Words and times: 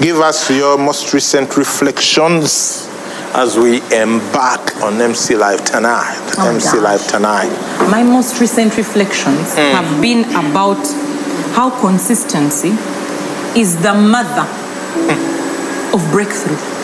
Give 0.00 0.20
us 0.20 0.48
your 0.48 0.78
most 0.78 1.12
recent 1.12 1.56
reflections 1.56 2.86
as 3.34 3.58
we 3.58 3.78
embark 3.92 4.76
on 4.76 5.00
MC 5.00 5.34
Live 5.34 5.64
tonight. 5.64 6.22
Oh, 6.38 6.48
MC 6.54 6.66
gosh. 6.66 6.82
Live 6.82 7.06
tonight. 7.08 7.50
My 7.90 8.04
most 8.04 8.40
recent 8.40 8.76
reflections 8.76 9.54
hmm. 9.54 9.74
have 9.74 10.00
been 10.00 10.22
about 10.36 10.78
how 11.56 11.70
consistency 11.80 12.70
is 13.58 13.76
the 13.82 13.92
mother 13.92 14.46
hmm. 14.46 15.94
of 15.94 16.08
breakthrough. 16.12 16.77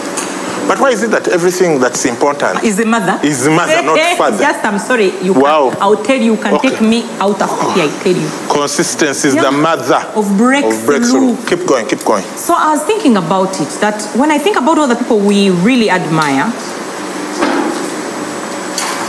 But 0.66 0.80
why 0.80 0.90
is 0.90 1.02
it 1.02 1.10
that 1.10 1.28
everything 1.28 1.78
that's 1.78 2.04
important 2.06 2.64
Is 2.64 2.76
the 2.78 2.86
mother? 2.86 3.20
Is 3.22 3.44
the 3.44 3.50
mother, 3.50 3.82
not 3.82 3.98
father. 4.18 4.38
Just, 4.38 4.64
I'm 4.64 4.78
sorry. 4.78 5.10
You 5.20 5.34
Wow. 5.34 5.70
Can, 5.70 5.82
I'll 5.82 6.02
tell 6.02 6.16
you, 6.16 6.32
you 6.34 6.36
can 6.42 6.54
Okay. 6.54 6.70
take 6.70 6.80
me 6.80 7.02
out 7.20 7.40
of 7.42 7.50
here, 7.74 7.84
I 7.84 8.02
tell 8.02 8.16
you. 8.16 8.28
consistency 8.48 9.28
is 9.28 9.34
Yeah. 9.34 9.42
the 9.42 9.50
mother 9.52 10.00
Of 10.16 10.36
breakthrough. 10.38 11.36
Keep 11.46 11.66
going, 11.66 11.86
keep 11.86 12.02
going. 12.04 12.24
So 12.36 12.54
I 12.54 12.70
was 12.72 12.82
thinking 12.84 13.16
about 13.16 13.60
it 13.60 13.68
that 13.80 14.00
when 14.16 14.30
I 14.30 14.38
think 14.38 14.56
about 14.56 14.78
all 14.78 14.88
the 14.88 14.96
people 14.96 15.18
we 15.18 15.50
really 15.50 15.90
admire, 15.90 16.46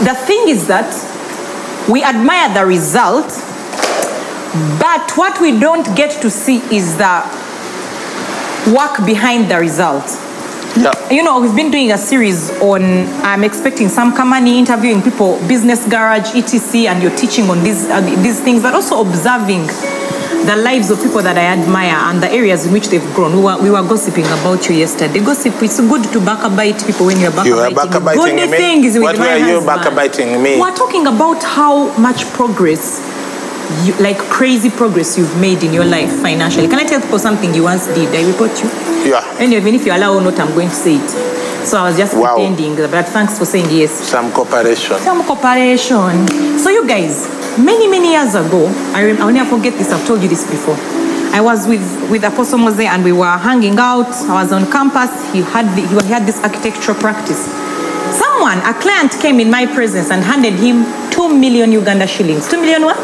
the 0.04 0.14
thing 0.14 0.48
is 0.48 0.66
that 0.66 0.92
we 1.88 2.02
admire 2.04 2.52
the 2.52 2.66
result, 2.66 3.28
but 4.78 5.10
what 5.16 5.40
we 5.40 5.58
don't 5.58 5.96
get 5.96 6.20
to 6.20 6.30
see 6.30 6.58
is 6.70 6.96
the 6.98 7.22
work 8.76 9.06
behind 9.06 9.50
the 9.50 9.58
result. 9.58 10.04
Yeah. 10.76 10.92
You 11.10 11.22
know, 11.22 11.40
we've 11.40 11.56
been 11.56 11.70
doing 11.70 11.92
a 11.92 11.98
series 11.98 12.50
on, 12.60 12.82
I'm 13.24 13.44
expecting 13.44 13.88
some 13.88 14.14
company 14.14 14.58
interviewing 14.58 15.00
people, 15.02 15.38
business 15.48 15.86
garage, 15.88 16.34
etc., 16.34 16.90
and 16.90 17.02
you're 17.02 17.16
teaching 17.16 17.48
on 17.48 17.62
these, 17.64 17.88
uh, 17.88 18.00
these 18.22 18.40
things, 18.40 18.62
but 18.62 18.74
also 18.74 19.00
observing 19.00 19.66
the 20.46 20.54
lives 20.54 20.90
of 20.90 21.02
people 21.02 21.22
that 21.22 21.36
I 21.36 21.46
admire 21.58 21.96
and 22.10 22.22
the 22.22 22.30
areas 22.30 22.66
in 22.66 22.72
which 22.72 22.88
they've 22.88 23.14
grown. 23.14 23.34
We 23.36 23.42
were, 23.42 23.58
we 23.62 23.70
were 23.70 23.82
gossiping 23.82 24.26
about 24.26 24.68
you 24.68 24.76
yesterday. 24.76 25.18
Gossip, 25.20 25.54
it's 25.62 25.80
good 25.80 26.04
to 26.12 26.20
backbite 26.20 26.84
people 26.86 27.06
when 27.06 27.18
you're 27.18 27.32
backbiting. 27.32 27.56
You 27.56 27.62
are 27.62 27.74
backbiting 27.74 28.36
good 28.36 28.50
me? 28.50 28.56
thing 28.56 28.84
is 28.84 28.94
with 28.94 29.02
What 29.02 29.18
were 29.18 29.36
you 29.38 29.64
backbiting 29.64 30.42
me? 30.42 30.60
We're 30.60 30.74
talking 30.76 31.06
about 31.06 31.42
how 31.42 31.90
much 31.98 32.24
progress, 32.34 33.00
you, 33.84 33.94
like 34.02 34.18
crazy 34.18 34.70
progress 34.70 35.16
you've 35.18 35.36
made 35.40 35.62
in 35.62 35.72
your 35.72 35.84
life 35.84 36.10
financially. 36.22 36.68
Can 36.68 36.78
I 36.78 36.84
tell 36.84 37.00
people 37.00 37.18
something 37.18 37.52
you 37.54 37.64
once 37.64 37.86
did? 37.86 38.08
I 38.14 38.26
report 38.30 38.52
you. 38.62 38.68
Yeah. 39.10 39.24
Anyway, 39.38 39.60
even 39.60 39.74
if 39.74 39.86
you 39.86 39.92
allow 39.92 40.14
or 40.14 40.20
not, 40.20 40.38
I'm 40.38 40.52
going 40.54 40.68
to 40.68 40.74
say 40.74 40.96
it. 40.96 41.10
So 41.66 41.78
I 41.78 41.88
was 41.88 41.96
just 41.96 42.14
Wow. 42.16 42.36
pretending, 42.36 42.76
but 42.76 43.06
thanks 43.08 43.38
for 43.38 43.44
saying 43.44 43.66
yes. 43.70 43.90
Some 43.90 44.30
cooperation. 44.32 44.98
Some 45.00 45.24
cooperation. 45.24 46.28
So 46.58 46.70
you 46.70 46.86
guys, 46.86 47.26
many 47.58 47.88
many 47.88 48.12
years 48.12 48.34
ago, 48.36 48.66
I 48.94 49.04
rem- 49.04 49.20
I'll 49.20 49.32
never 49.32 49.50
forget 49.56 49.74
this. 49.74 49.90
I've 49.90 50.06
told 50.06 50.22
you 50.22 50.28
this 50.28 50.48
before. 50.48 50.76
I 51.34 51.40
was 51.40 51.66
with 51.66 51.82
with 52.10 52.22
Apostle 52.24 52.58
Mose 52.58 52.80
and 52.80 53.02
we 53.02 53.12
were 53.12 53.36
hanging 53.36 53.78
out. 53.78 54.06
I 54.30 54.42
was 54.42 54.52
on 54.52 54.70
campus. 54.70 55.10
He 55.32 55.42
had 55.42 55.66
the, 55.76 55.82
he 55.86 56.08
had 56.12 56.24
this 56.24 56.38
architectural 56.40 56.96
practice. 56.98 57.42
Someone, 58.14 58.58
a 58.58 58.72
client, 58.80 59.12
came 59.20 59.40
in 59.40 59.50
my 59.50 59.66
presence 59.66 60.10
and 60.12 60.22
handed 60.22 60.54
him 60.54 60.84
two 61.10 61.28
million 61.36 61.72
Uganda 61.72 62.06
shillings. 62.06 62.48
Two 62.48 62.60
million 62.60 62.82
what? 62.84 62.96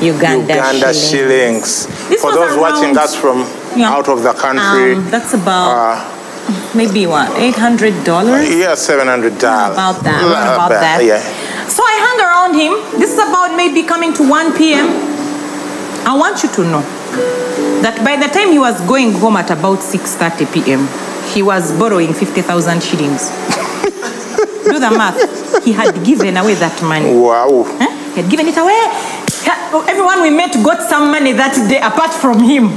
Uganda, 0.00 0.54
Uganda 0.54 0.92
shillings. 0.94 1.86
shillings. 1.88 2.20
For 2.20 2.32
those 2.32 2.56
watching 2.56 2.96
around- 2.96 2.98
us 2.98 3.14
from 3.14 3.46
Yeah. 3.76 3.92
out 3.94 4.08
of 4.08 4.22
the 4.22 4.32
country, 4.32 4.94
Um, 4.94 5.10
that's 5.10 5.34
about 5.34 5.70
uh, 5.70 6.00
maybe 6.74 7.06
what 7.06 7.28
eight 7.36 7.56
hundred 7.56 8.04
dollars. 8.04 8.48
yeah, 8.54 8.74
seven 8.74 9.06
hundred 9.08 9.38
dollars. 9.38 9.74
about 9.76 10.02
that. 10.04 10.22
round 10.22 10.54
about 10.54 10.70
that. 10.70 11.04
Yeah. 11.04 11.20
So 11.68 11.82
I 11.84 11.96
hung 12.06 12.18
around 12.26 12.52
him. 12.54 12.72
This 12.98 13.10
is 13.12 13.18
about 13.18 13.54
maybe 13.54 13.82
coming 13.82 14.12
to 14.14 14.22
1 14.22 14.52
p.m. 14.54 14.88
I 16.06 16.14
want 16.16 16.42
you 16.42 16.48
to 16.48 16.62
know 16.64 16.82
that 17.82 18.02
by 18.04 18.16
the 18.16 18.28
time 18.28 18.50
he 18.52 18.58
was 18.58 18.80
going 18.82 19.12
home 19.12 19.36
at 19.36 19.50
about 19.50 19.80
6:30 19.82 20.46
p.m., 20.46 20.88
he 21.34 21.42
was 21.42 21.72
borrowing 21.72 22.14
50,000 22.14 22.82
shillings. 22.82 23.28
Do 24.64 24.78
the 24.78 24.90
math. 24.90 25.18
He 25.64 25.72
had 25.72 25.92
given 26.04 26.36
away 26.36 26.54
that 26.54 26.80
money. 26.82 27.12
Wow. 27.14 27.64
Huh? 27.68 27.88
He 28.14 28.22
had 28.22 28.30
given 28.30 28.48
it 28.48 28.56
away. 28.56 28.80
Ha- 29.48 29.84
Everyone 29.88 30.20
we 30.22 30.30
met 30.30 30.52
got 30.62 30.82
some 30.82 31.10
money 31.10 31.32
that 31.32 31.54
day 31.68 31.80
apart 31.80 32.12
from 32.12 32.42
him. 32.42 32.68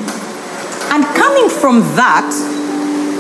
And 0.91 1.03
coming 1.15 1.49
from 1.49 1.81
that 1.95 2.27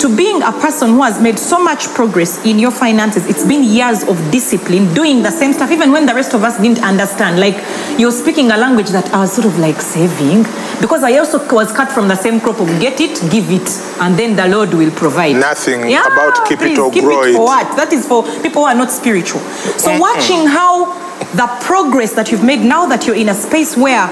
to 0.01 0.09
being 0.17 0.41
a 0.41 0.51
person 0.51 0.89
who 0.89 1.03
has 1.03 1.21
made 1.21 1.37
so 1.37 1.61
much 1.63 1.87
progress 1.93 2.43
in 2.43 2.57
your 2.57 2.71
finances, 2.71 3.25
it's 3.27 3.45
been 3.45 3.63
years 3.63 4.03
of 4.03 4.17
discipline, 4.31 4.91
doing 4.93 5.21
the 5.21 5.29
same 5.29 5.53
stuff, 5.53 5.69
even 5.71 5.91
when 5.91 6.05
the 6.05 6.13
rest 6.13 6.33
of 6.33 6.43
us 6.43 6.57
didn't 6.59 6.83
understand. 6.83 7.39
Like 7.39 7.55
you're 7.99 8.11
speaking 8.11 8.51
a 8.51 8.57
language 8.57 8.89
that 8.89 9.13
I 9.13 9.19
was 9.21 9.31
sort 9.31 9.45
of 9.47 9.57
like 9.59 9.79
saving 9.79 10.43
because 10.81 11.03
I 11.03 11.17
also 11.19 11.37
was 11.53 11.71
cut 11.71 11.91
from 11.91 12.07
the 12.07 12.15
same 12.15 12.39
crop 12.41 12.59
of 12.59 12.67
get 12.81 12.99
it, 12.99 13.21
give 13.31 13.51
it, 13.51 13.69
and 14.01 14.17
then 14.17 14.35
the 14.35 14.47
Lord 14.47 14.73
will 14.73 14.91
provide. 14.91 15.35
Nothing 15.35 15.93
about 15.93 16.45
keep 16.47 16.59
it 16.61 16.75
please, 16.75 16.79
or 16.79 16.91
keep 16.91 17.03
grow 17.03 17.21
it 17.23 17.29
it. 17.29 17.35
for 17.35 17.43
what? 17.45 17.77
That 17.77 17.93
is 17.93 18.07
for 18.07 18.23
people 18.41 18.63
who 18.63 18.67
are 18.67 18.75
not 18.75 18.91
spiritual. 18.91 19.41
So 19.77 19.97
watching 19.99 20.47
how 20.47 21.10
the 21.35 21.47
progress 21.61 22.13
that 22.13 22.31
you've 22.31 22.43
made 22.43 22.59
now 22.59 22.85
that 22.87 23.05
you're 23.07 23.15
in 23.15 23.29
a 23.29 23.33
space 23.33 23.77
where 23.77 24.09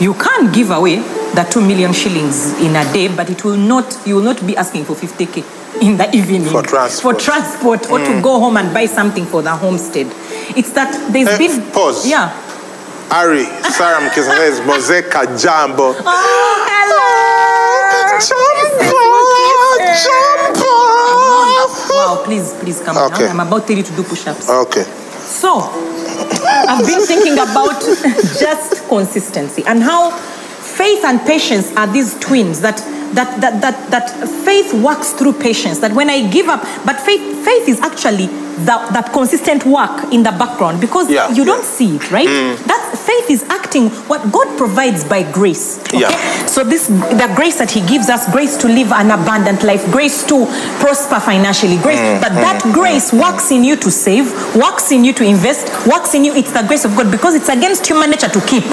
you 0.00 0.14
can 0.14 0.52
give 0.52 0.70
away 0.70 0.96
the 1.34 1.46
two 1.50 1.60
million 1.60 1.92
shillings 1.92 2.52
in 2.60 2.76
a 2.76 2.84
day, 2.92 3.08
but 3.14 3.28
it 3.30 3.44
will 3.44 3.56
not, 3.56 3.96
you 4.06 4.16
will 4.16 4.22
not 4.22 4.44
be 4.46 4.56
asking 4.56 4.84
for 4.84 4.94
50k 4.94 5.82
in 5.82 5.96
the 5.96 6.08
evening 6.14 6.44
For 6.44 6.62
transport. 6.62 7.16
for 7.16 7.20
transport 7.20 7.90
or 7.90 7.98
to 7.98 8.20
go 8.22 8.38
home 8.38 8.56
and 8.56 8.72
buy 8.72 8.86
something 8.86 9.24
for 9.26 9.42
the 9.42 9.50
homestead. 9.50 10.06
It's 10.56 10.70
that 10.72 10.92
there's 11.12 11.28
Eh, 11.28 11.38
been 11.38 11.72
pause. 11.72 12.06
Yeah. 12.08 12.30
Ari, 13.10 13.44
Sarah 13.72 14.00
Mkisafes, 14.08 14.60
Mozeka 14.68 15.26
Jambo. 15.40 15.94
Oh, 15.98 16.68
Jambo! 20.54 21.94
Wow, 21.94 22.22
please, 22.24 22.52
please 22.60 22.80
come. 22.80 22.96
Okay. 23.12 23.28
I'm 23.28 23.40
about 23.40 23.62
to 23.62 23.66
tell 23.68 23.76
you 23.76 23.82
to 23.82 23.92
do 23.96 24.02
push-ups. 24.02 24.48
Okay. 24.48 24.82
So, 25.20 25.60
I've 26.16 26.86
been 26.86 27.06
thinking 27.06 27.34
about 27.34 27.80
just 28.40 28.86
consistency 28.88 29.62
and 29.66 29.82
how 29.82 30.10
faith 30.10 31.04
and 31.04 31.20
patience 31.20 31.74
are 31.76 31.86
these 31.86 32.18
twins 32.20 32.60
that 32.60 32.78
that 33.14 33.40
that 33.40 33.60
that, 33.60 33.90
that 33.90 34.10
faith 34.44 34.74
works 34.74 35.12
through 35.12 35.34
patience. 35.34 35.78
That 35.78 35.92
when 35.92 36.10
I 36.10 36.28
give 36.30 36.48
up, 36.48 36.62
but 36.84 37.00
faith 37.00 37.44
faith 37.44 37.68
is 37.68 37.80
actually 37.80 38.28
that, 38.66 38.92
that 38.92 39.12
consistent 39.12 39.64
work 39.66 40.12
in 40.12 40.22
the 40.22 40.30
background 40.32 40.80
because 40.80 41.10
Yeah, 41.10 41.30
you 41.32 41.44
don't 41.44 41.64
yeah. 41.64 41.76
see 41.78 41.96
it, 41.96 42.10
right? 42.10 42.28
Mm. 42.28 42.56
That 42.66 42.82
faith 42.98 43.30
is 43.30 43.42
acting 43.44 43.90
what 44.08 44.30
God 44.32 44.56
provides 44.56 45.04
by 45.04 45.22
grace. 45.30 45.78
Okay? 45.88 46.00
Yeah. 46.00 46.46
So 46.46 46.64
this 46.64 46.86
the 46.88 47.32
grace 47.36 47.58
that 47.58 47.70
He 47.70 47.80
gives 47.86 48.08
us, 48.08 48.30
grace 48.30 48.56
to 48.58 48.68
live 48.68 48.92
an 48.92 49.10
abundant 49.10 49.62
life, 49.62 49.84
grace 49.90 50.24
to 50.28 50.46
prosper 50.80 51.20
financially, 51.20 51.78
grace. 51.78 51.98
Mm, 52.00 52.20
but 52.20 52.32
mm, 52.32 52.40
that 52.46 52.60
grace 52.72 53.12
works 53.12 53.50
in 53.50 53.64
you 53.64 53.76
to 53.76 53.90
save, 53.90 54.26
works 54.56 54.92
in 54.92 55.04
you 55.04 55.12
to 55.14 55.24
invest, 55.24 55.68
works 55.86 56.14
in 56.14 56.24
you. 56.24 56.34
It's 56.34 56.52
the 56.52 56.62
grace 56.62 56.84
of 56.84 56.96
God 56.96 57.10
because 57.10 57.34
it's 57.34 57.48
against 57.48 57.86
human 57.86 58.10
nature 58.10 58.28
to 58.28 58.40
keep. 58.46 58.64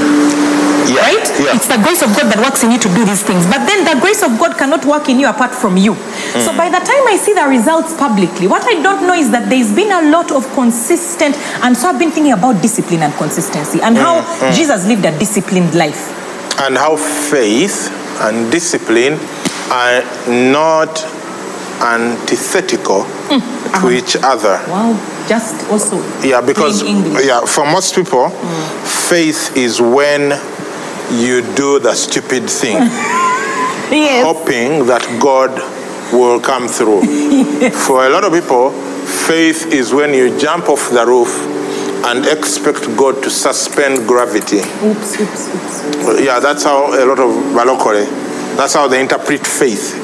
Yeah. 0.87 1.05
Right? 1.05 1.27
Yeah. 1.37 1.55
It's 1.55 1.67
the 1.67 1.77
grace 1.77 2.01
of 2.01 2.09
God 2.17 2.31
that 2.33 2.39
works 2.39 2.63
in 2.63 2.71
you 2.71 2.79
to 2.79 2.89
do 2.95 3.05
these 3.05 3.21
things. 3.21 3.45
But 3.45 3.65
then 3.69 3.85
the 3.85 3.99
grace 4.01 4.23
of 4.23 4.37
God 4.39 4.57
cannot 4.57 4.85
work 4.85 5.09
in 5.09 5.19
you 5.19 5.29
apart 5.29 5.53
from 5.53 5.77
you. 5.77 5.93
So 6.41 6.51
mm. 6.51 6.57
by 6.57 6.69
the 6.69 6.79
time 6.81 7.03
I 7.07 7.17
see 7.17 7.33
the 7.33 7.45
results 7.45 7.93
publicly, 7.93 8.47
what 8.47 8.63
I 8.63 8.81
don't 8.81 9.05
know 9.05 9.13
is 9.13 9.29
that 9.31 9.49
there's 9.49 9.71
been 9.73 9.91
a 9.91 10.09
lot 10.09 10.31
of 10.31 10.47
consistent, 10.53 11.35
and 11.61 11.75
so 11.75 11.89
I've 11.89 11.99
been 11.99 12.11
thinking 12.11 12.33
about 12.33 12.61
discipline 12.61 13.03
and 13.03 13.13
consistency 13.13 13.81
and 13.81 13.97
how 13.97 14.21
mm, 14.21 14.49
mm. 14.49 14.55
Jesus 14.55 14.87
lived 14.87 15.05
a 15.05 15.13
disciplined 15.19 15.75
life. 15.75 16.21
and 16.61 16.77
how 16.77 16.95
faith 16.95 17.89
and 18.21 18.51
discipline 18.51 19.13
are 19.71 20.03
not 20.27 21.03
antithetical 21.81 23.03
to 23.03 23.35
uh-huh. 23.35 23.89
each 23.89 24.15
other. 24.21 24.61
Wow. 24.67 24.93
Just 25.27 25.69
also. 25.71 25.97
Yeah, 26.21 26.41
because 26.41 26.83
yeah, 26.83 27.45
for 27.45 27.65
most 27.65 27.95
people, 27.95 28.29
faith 29.09 29.55
is 29.55 29.81
when 29.81 30.31
you 31.11 31.41
do 31.55 31.79
the 31.79 31.93
stupid 31.93 32.49
thing, 32.49 32.77
Yes. 33.91 34.23
hoping 34.25 34.85
that 34.87 35.03
God 35.21 35.51
will 36.13 36.39
come 36.39 36.67
through. 36.67 37.01
For 37.85 38.05
a 38.05 38.09
lot 38.09 38.23
of 38.23 38.31
people, 38.33 38.71
faith 38.71 39.67
is 39.73 39.93
when 39.93 40.13
you 40.13 40.37
jump 40.39 40.69
off 40.69 40.89
the 40.91 41.05
roof 41.05 41.29
and 42.05 42.25
expect 42.25 42.81
God 42.97 43.21
to 43.23 43.29
suspend 43.29 44.07
gravity. 44.07 44.59
Oops, 44.59 45.19
oops, 45.21 45.49
oops. 45.53 46.21
Yeah, 46.21 46.39
that's 46.39 46.63
how 46.63 46.87
a 46.93 47.03
lot 47.05 47.19
of 47.19 47.31
Balokore, 47.53 48.05
that's 48.57 48.73
how 48.73 48.87
they 48.87 49.01
interpret 49.01 49.45
faith. 49.45 49.97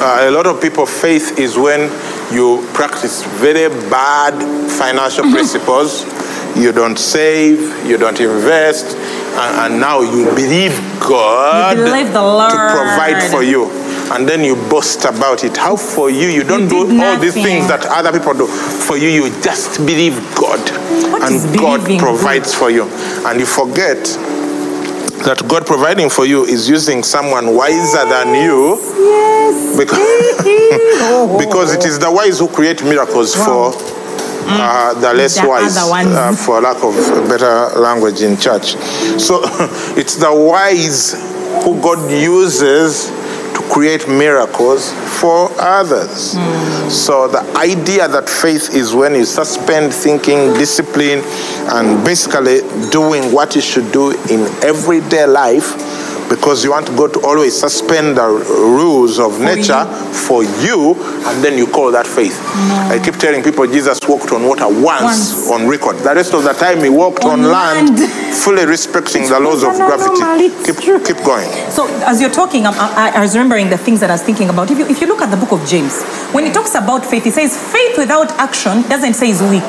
Uh, 0.00 0.28
a 0.28 0.30
lot 0.30 0.46
of 0.46 0.60
people, 0.60 0.86
faith 0.86 1.38
is 1.38 1.56
when 1.56 1.90
you 2.32 2.64
practice 2.74 3.22
very 3.40 3.68
bad 3.90 4.34
financial 4.70 5.24
Mm-hmm. 5.24 5.32
principles, 5.34 6.04
you 6.58 6.72
don't 6.72 6.98
save, 6.98 7.86
you 7.86 7.96
don't 7.96 8.18
invest, 8.20 8.96
and, 8.96 9.72
and 9.72 9.80
now 9.80 10.00
you 10.00 10.24
believe 10.34 10.72
God 11.00 11.76
believe 11.76 12.12
the 12.12 12.20
to 12.50 12.56
provide 12.74 13.22
for 13.30 13.42
you. 13.42 13.70
And 14.10 14.26
then 14.28 14.42
you 14.42 14.56
boast 14.68 15.04
about 15.04 15.44
it. 15.44 15.56
How 15.56 15.76
for 15.76 16.10
you? 16.10 16.28
You 16.28 16.42
don't 16.42 16.66
do 16.66 16.88
did 16.88 17.00
all 17.00 17.18
these 17.18 17.34
things 17.34 17.68
that 17.68 17.84
other 17.86 18.10
people 18.10 18.32
do. 18.32 18.46
For 18.46 18.96
you, 18.96 19.08
you 19.08 19.30
just 19.42 19.78
believe 19.84 20.14
God. 20.34 20.58
What 21.12 21.30
and 21.30 21.58
God 21.58 21.98
provides 21.98 22.54
for 22.54 22.70
you. 22.70 22.84
And 23.26 23.38
you 23.38 23.46
forget 23.46 24.02
that 25.24 25.44
God 25.46 25.66
providing 25.66 26.08
for 26.08 26.24
you 26.24 26.44
is 26.44 26.68
using 26.68 27.02
someone 27.02 27.54
wiser 27.54 28.04
than 28.08 28.34
you 28.34 28.76
Yes. 28.96 29.76
because, 29.76 31.38
because 31.44 31.74
it 31.74 31.84
is 31.84 31.98
the 31.98 32.10
wise 32.10 32.38
who 32.38 32.48
create 32.48 32.82
miracles 32.82 33.34
for 33.34 33.72
uh, 34.48 34.94
the 34.94 35.14
less 35.14 35.40
The 35.40 35.46
wise, 35.46 35.76
uh, 35.76 36.32
for 36.34 36.60
lack 36.60 36.82
of 36.82 36.94
better 37.28 37.78
language 37.78 38.22
in 38.22 38.36
church. 38.36 38.76
So 39.20 39.40
it's 39.96 40.16
the 40.16 40.32
wise 40.32 41.12
who 41.64 41.80
God 41.80 42.10
uses 42.10 43.10
to 43.54 43.60
create 43.72 44.08
miracles 44.08 44.92
for 45.20 45.50
others. 45.58 46.36
So 46.92 47.28
the 47.28 47.42
idea 47.56 48.08
that 48.08 48.28
faith 48.28 48.74
is 48.74 48.94
when 48.94 49.14
you 49.14 49.24
suspend 49.24 49.92
thinking, 49.92 50.54
discipline, 50.54 51.22
and 51.72 52.04
basically 52.04 52.60
doing 52.90 53.32
what 53.32 53.54
you 53.54 53.60
should 53.60 53.92
do 53.92 54.12
in 54.30 54.46
everyday 54.62 55.26
life 55.26 55.97
because 56.28 56.62
you 56.64 56.70
want 56.72 56.86
God 56.96 57.12
to 57.14 57.20
always 57.26 57.58
suspend 57.58 58.16
the 58.16 58.26
rules 58.26 59.18
of 59.18 59.40
nature 59.40 59.84
for 60.12 60.44
you, 60.44 60.94
and 61.26 61.42
then 61.42 61.56
you 61.56 61.66
call 61.66 61.90
that 61.92 62.06
faith. 62.06 62.38
I 62.92 63.00
keep 63.02 63.14
telling 63.16 63.42
people 63.42 63.66
Jesus 63.66 63.98
walked 64.06 64.32
on 64.32 64.44
water 64.46 64.66
once, 64.68 65.02
Once. 65.02 65.50
on 65.50 65.66
record. 65.68 65.96
The 65.98 66.14
rest 66.14 66.34
of 66.34 66.44
the 66.44 66.52
time 66.52 66.82
he 66.82 66.88
walked 66.90 67.24
on, 67.24 67.40
On 67.40 67.50
land, 67.50 67.98
land. 67.98 68.12
fully 68.34 68.66
respecting 68.66 69.26
the 69.28 69.40
laws 69.40 69.62
of 69.62 69.72
No, 69.78 69.88
no, 69.88 69.96
no, 69.96 70.16
gravity. 70.16 70.48
keep, 70.64 70.76
keep 71.04 71.24
going. 71.24 71.48
So 71.70 71.86
as 72.04 72.20
you're 72.20 72.30
talking, 72.30 72.66
I'm, 72.66 72.74
I, 72.74 73.12
I 73.16 73.20
was 73.20 73.34
remembering 73.34 73.70
the 73.70 73.78
things 73.78 74.00
that 74.00 74.10
I 74.10 74.14
was 74.14 74.22
thinking 74.22 74.48
about. 74.50 74.70
If 74.70 74.78
you, 74.78 74.86
if 74.86 75.00
you 75.00 75.06
look 75.06 75.22
at 75.22 75.30
the 75.30 75.36
book 75.36 75.52
of 75.52 75.66
James, 75.66 76.02
when 76.32 76.44
he 76.44 76.52
talks 76.52 76.74
about 76.74 77.04
faith, 77.06 77.24
he 77.24 77.30
says 77.30 77.56
faith 77.72 77.96
without 77.96 78.30
action 78.32 78.82
doesn't 78.82 79.14
say 79.14 79.30
is 79.30 79.42
weak. 79.42 79.68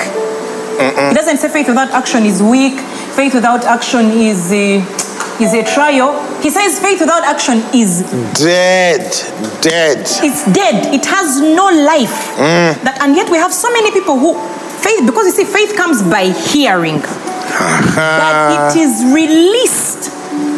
It 0.82 1.16
doesn't 1.16 1.38
say 1.38 1.50
faith 1.50 1.68
without 1.68 1.92
action 1.92 2.24
is 2.26 2.42
weak. 2.42 2.80
Faith 3.16 3.34
without 3.34 3.66
action 3.66 4.12
is 4.12 4.52
a, 4.54 4.80
is 5.42 5.54
a 5.54 5.64
trial. 5.64 6.14
He 6.42 6.50
says 6.50 6.80
faith 6.80 7.00
without 7.02 7.24
action 7.24 7.64
is 7.74 8.02
Dead, 8.34 9.02
dead. 9.62 10.00
it's 10.24 10.46
dead. 10.54 10.94
It 10.94 11.06
has 11.06 11.40
no 11.42 11.68
life. 11.70 12.38
That 12.84 12.98
and 13.02 13.16
yet 13.16 13.30
we 13.30 13.38
have 13.38 13.54
so 13.54 13.72
many 13.72 13.92
people 13.92 14.18
who 14.20 14.34
faith 14.80 15.06
because 15.06 15.26
you 15.28 15.32
see 15.34 15.46
faith 15.46 15.76
comes 15.76 16.02
by 16.04 16.32
hearing, 16.32 17.00
but 17.96 18.76
it 18.76 18.80
is 18.80 19.04
released 19.14 20.12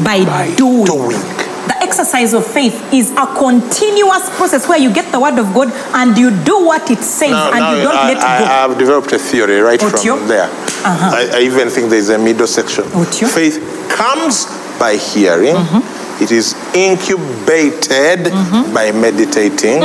by, 0.03 0.53
doing. 0.55 0.85
doing. 0.85 1.19
The 1.67 1.77
exercise 1.81 2.33
of 2.33 2.45
faith 2.45 2.75
is 2.93 3.11
a 3.11 3.25
continuous 3.37 4.29
process 4.35 4.67
where 4.67 4.79
you 4.79 4.91
get 4.93 5.11
the 5.11 5.19
word 5.19 5.37
of 5.39 5.53
God 5.53 5.71
and 5.93 6.17
you 6.17 6.31
do 6.43 6.65
what 6.65 6.89
it 6.89 6.99
says 6.99 7.31
Now- 7.31 7.51
and 7.51 7.59
now 7.59 7.73
you 7.75 7.83
don't 7.83 7.95
I, 7.95 8.07
let 8.13 8.17
I, 8.17 8.39
go. 8.39 8.45
I 8.45 8.47
have 8.67 8.77
developed 8.77 9.11
a 9.13 9.19
theory 9.19 9.59
right 9.59 9.79
Otio? 9.79 10.17
from 10.17 10.27
there. 10.27 10.49
Uh-huh. 10.49 11.11
I, 11.15 11.37
I 11.37 11.41
even 11.41 11.69
think 11.69 11.89
there's 11.91 12.09
a 12.09 12.17
middle 12.17 12.47
section. 12.47 12.83
Otio? 12.85 13.27
Faith 13.29 13.59
comes 13.89 14.45
by 14.81 14.95
hearing. 14.97 15.53
Mm-hmm. 15.55 16.23
It 16.23 16.31
is 16.31 16.53
incubated 16.73 18.31
by 18.73 18.91
meditating, 18.91 19.81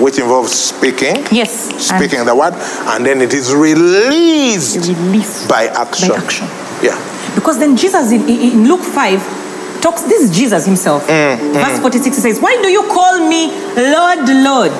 which 0.00 0.18
involves 0.18 0.52
speaking. 0.52 1.16
Mm. 1.16 1.32
Yes, 1.32 1.68
and- 1.70 1.80
Speaking 1.80 2.24
the 2.24 2.34
word, 2.34 2.54
and 2.92 3.04
then 3.04 3.20
it 3.20 3.32
is 3.34 3.52
released, 3.54 4.88
Released 4.88 5.48
by 5.48 5.66
action. 5.68 6.08
by 6.08 6.16
action. 6.16 6.46
Yeah. 6.82 6.96
Because 7.34 7.58
then 7.58 7.76
Jesus 7.76 8.12
in, 8.12 8.28
in 8.28 8.66
Luke 8.68 8.80
5 8.82 9.80
talks, 9.82 10.02
this 10.02 10.22
is 10.24 10.30
Jesus 10.36 10.64
himself. 10.66 11.06
Mm, 11.06 11.52
Verse 11.54 11.78
46 11.80 12.16
he 12.16 12.22
says, 12.22 12.40
Why 12.40 12.56
do 12.62 12.68
you 12.68 12.82
call 12.88 13.28
me 13.28 13.48
Lord, 13.76 14.28
Lord? 14.28 14.76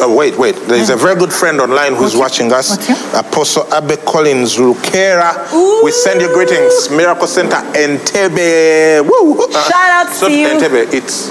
Uh, 0.00 0.08
wait, 0.08 0.36
wait. 0.38 0.54
There 0.66 0.78
is 0.78 0.90
a 0.90 0.96
very 0.96 1.16
good 1.16 1.32
friend 1.32 1.60
online 1.60 1.94
who's 1.94 2.14
Okay. 2.14 2.20
watching 2.20 2.52
us. 2.52 2.76
Apostle 3.14 3.66
Abe 3.74 3.98
Collins 4.04 4.56
Lukera. 4.56 5.52
Ooh. 5.52 5.82
We 5.84 5.90
send 5.92 6.20
you 6.20 6.28
greetings. 6.32 6.90
Miracle 6.90 7.26
Center 7.26 7.56
Entebbe. 7.74 9.04
Woo. 9.04 9.38
Uh, 9.42 9.68
Shout 9.68 9.72
out 9.74 10.06
it's 10.08 10.20
to 10.20 10.30
you. 10.30 10.48
Entebbe. 10.48 10.92
It's 10.94 11.28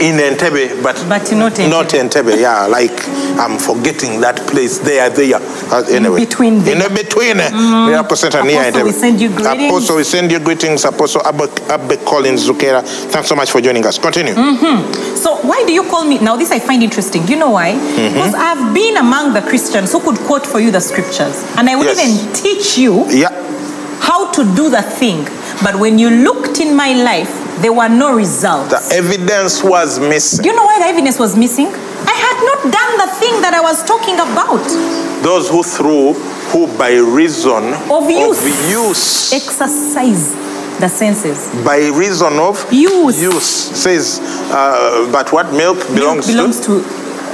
in 0.00 0.16
Entebbe, 0.18 0.82
but 0.82 0.96
But 1.08 1.30
not 1.32 1.52
Entebbe. 1.52 1.70
Not 1.70 1.88
Entebbe. 1.90 2.40
Yeah, 2.40 2.66
like 2.66 2.92
I'm 3.38 3.58
forgetting 3.58 4.20
that 4.20 4.36
place 4.46 4.78
there, 4.78 5.10
there. 5.10 5.36
Uh, 5.70 5.84
anyway, 5.90 6.20
between 6.24 6.54
in 6.58 6.64
there. 6.78 6.86
a 6.86 6.90
between. 6.90 7.36
Center 7.38 8.42
near 8.44 8.60
Apostle, 8.60 8.82
Entebbe. 8.82 8.84
we 8.84 8.92
send 8.92 9.20
you 9.20 9.28
greetings. 9.28 9.64
Apostle, 9.70 9.96
we 9.96 10.04
send 10.04 10.30
you 10.32 10.38
greetings. 10.40 10.84
Apostle 10.84 11.22
Abe, 11.26 11.48
Abe 11.70 12.04
Collins 12.04 12.48
Lukera. 12.48 12.82
Thanks 13.10 13.28
so 13.28 13.36
much 13.36 13.50
for 13.50 13.60
joining 13.60 13.84
us. 13.86 13.98
Continue. 13.98 14.34
So 15.16 15.36
why 15.46 15.64
do 15.66 15.72
you 15.72 15.82
call 15.84 16.04
me? 16.04 16.18
Now 16.18 16.36
this 16.36 16.50
I 16.50 16.58
find 16.58 16.82
interesting. 16.82 17.24
Do 17.26 17.32
you 17.32 17.38
know 17.38 17.50
why? 17.50 17.72
Mm-hmm. 17.72 18.14
Because 18.14 18.34
I've 18.34 18.74
been 18.74 18.96
among 18.96 19.34
the 19.34 19.42
Christians 19.42 19.92
who 19.92 20.00
could 20.00 20.18
quote 20.26 20.46
for 20.46 20.60
you 20.60 20.70
the 20.70 20.80
scriptures, 20.80 21.44
and 21.56 21.68
I 21.68 21.76
would 21.76 21.86
Yes. 21.86 21.98
even 21.98 22.32
teach 22.34 22.78
you 22.78 23.04
Yeah. 23.10 23.30
how 24.00 24.30
to 24.32 24.44
do 24.54 24.68
the 24.70 24.82
thing. 24.82 25.24
But 25.62 25.76
when 25.76 25.98
you 25.98 26.10
looked 26.10 26.60
in 26.60 26.74
my 26.76 26.92
life, 26.94 27.30
there 27.62 27.72
were 27.72 27.88
no 27.88 28.14
results. 28.14 28.70
The 28.70 28.96
evidence 28.96 29.62
was 29.62 29.98
missing. 29.98 30.42
Do 30.42 30.48
you 30.50 30.56
know 30.56 30.64
why 30.64 30.78
the 30.78 30.86
evidence 30.86 31.18
was 31.18 31.36
missing? 31.36 31.66
I 31.66 32.14
had 32.14 32.38
not 32.44 32.72
done 32.72 32.92
the 33.08 33.14
thing 33.20 33.40
that 33.42 33.54
I 33.54 33.60
was 33.60 33.82
talking 33.84 34.14
about. 34.14 34.62
Those 35.22 35.48
who 35.50 35.62
through, 35.62 36.14
who 36.52 36.66
by 36.78 36.92
reason 36.96 37.74
Of 37.90 38.08
use. 38.10 38.70
use, 38.70 39.32
Exercise 39.32 40.34
the 40.80 40.88
senses. 40.88 41.48
by 41.64 41.88
reason 41.88 42.38
of 42.38 42.64
Use. 42.72 43.20
use 43.20 43.44
says, 43.44 44.20
uh, 44.52 45.08
but 45.10 45.32
what 45.32 45.52
milk 45.52 45.78
belongs, 45.92 46.26
belongs 46.28 46.60
to, 46.60 46.82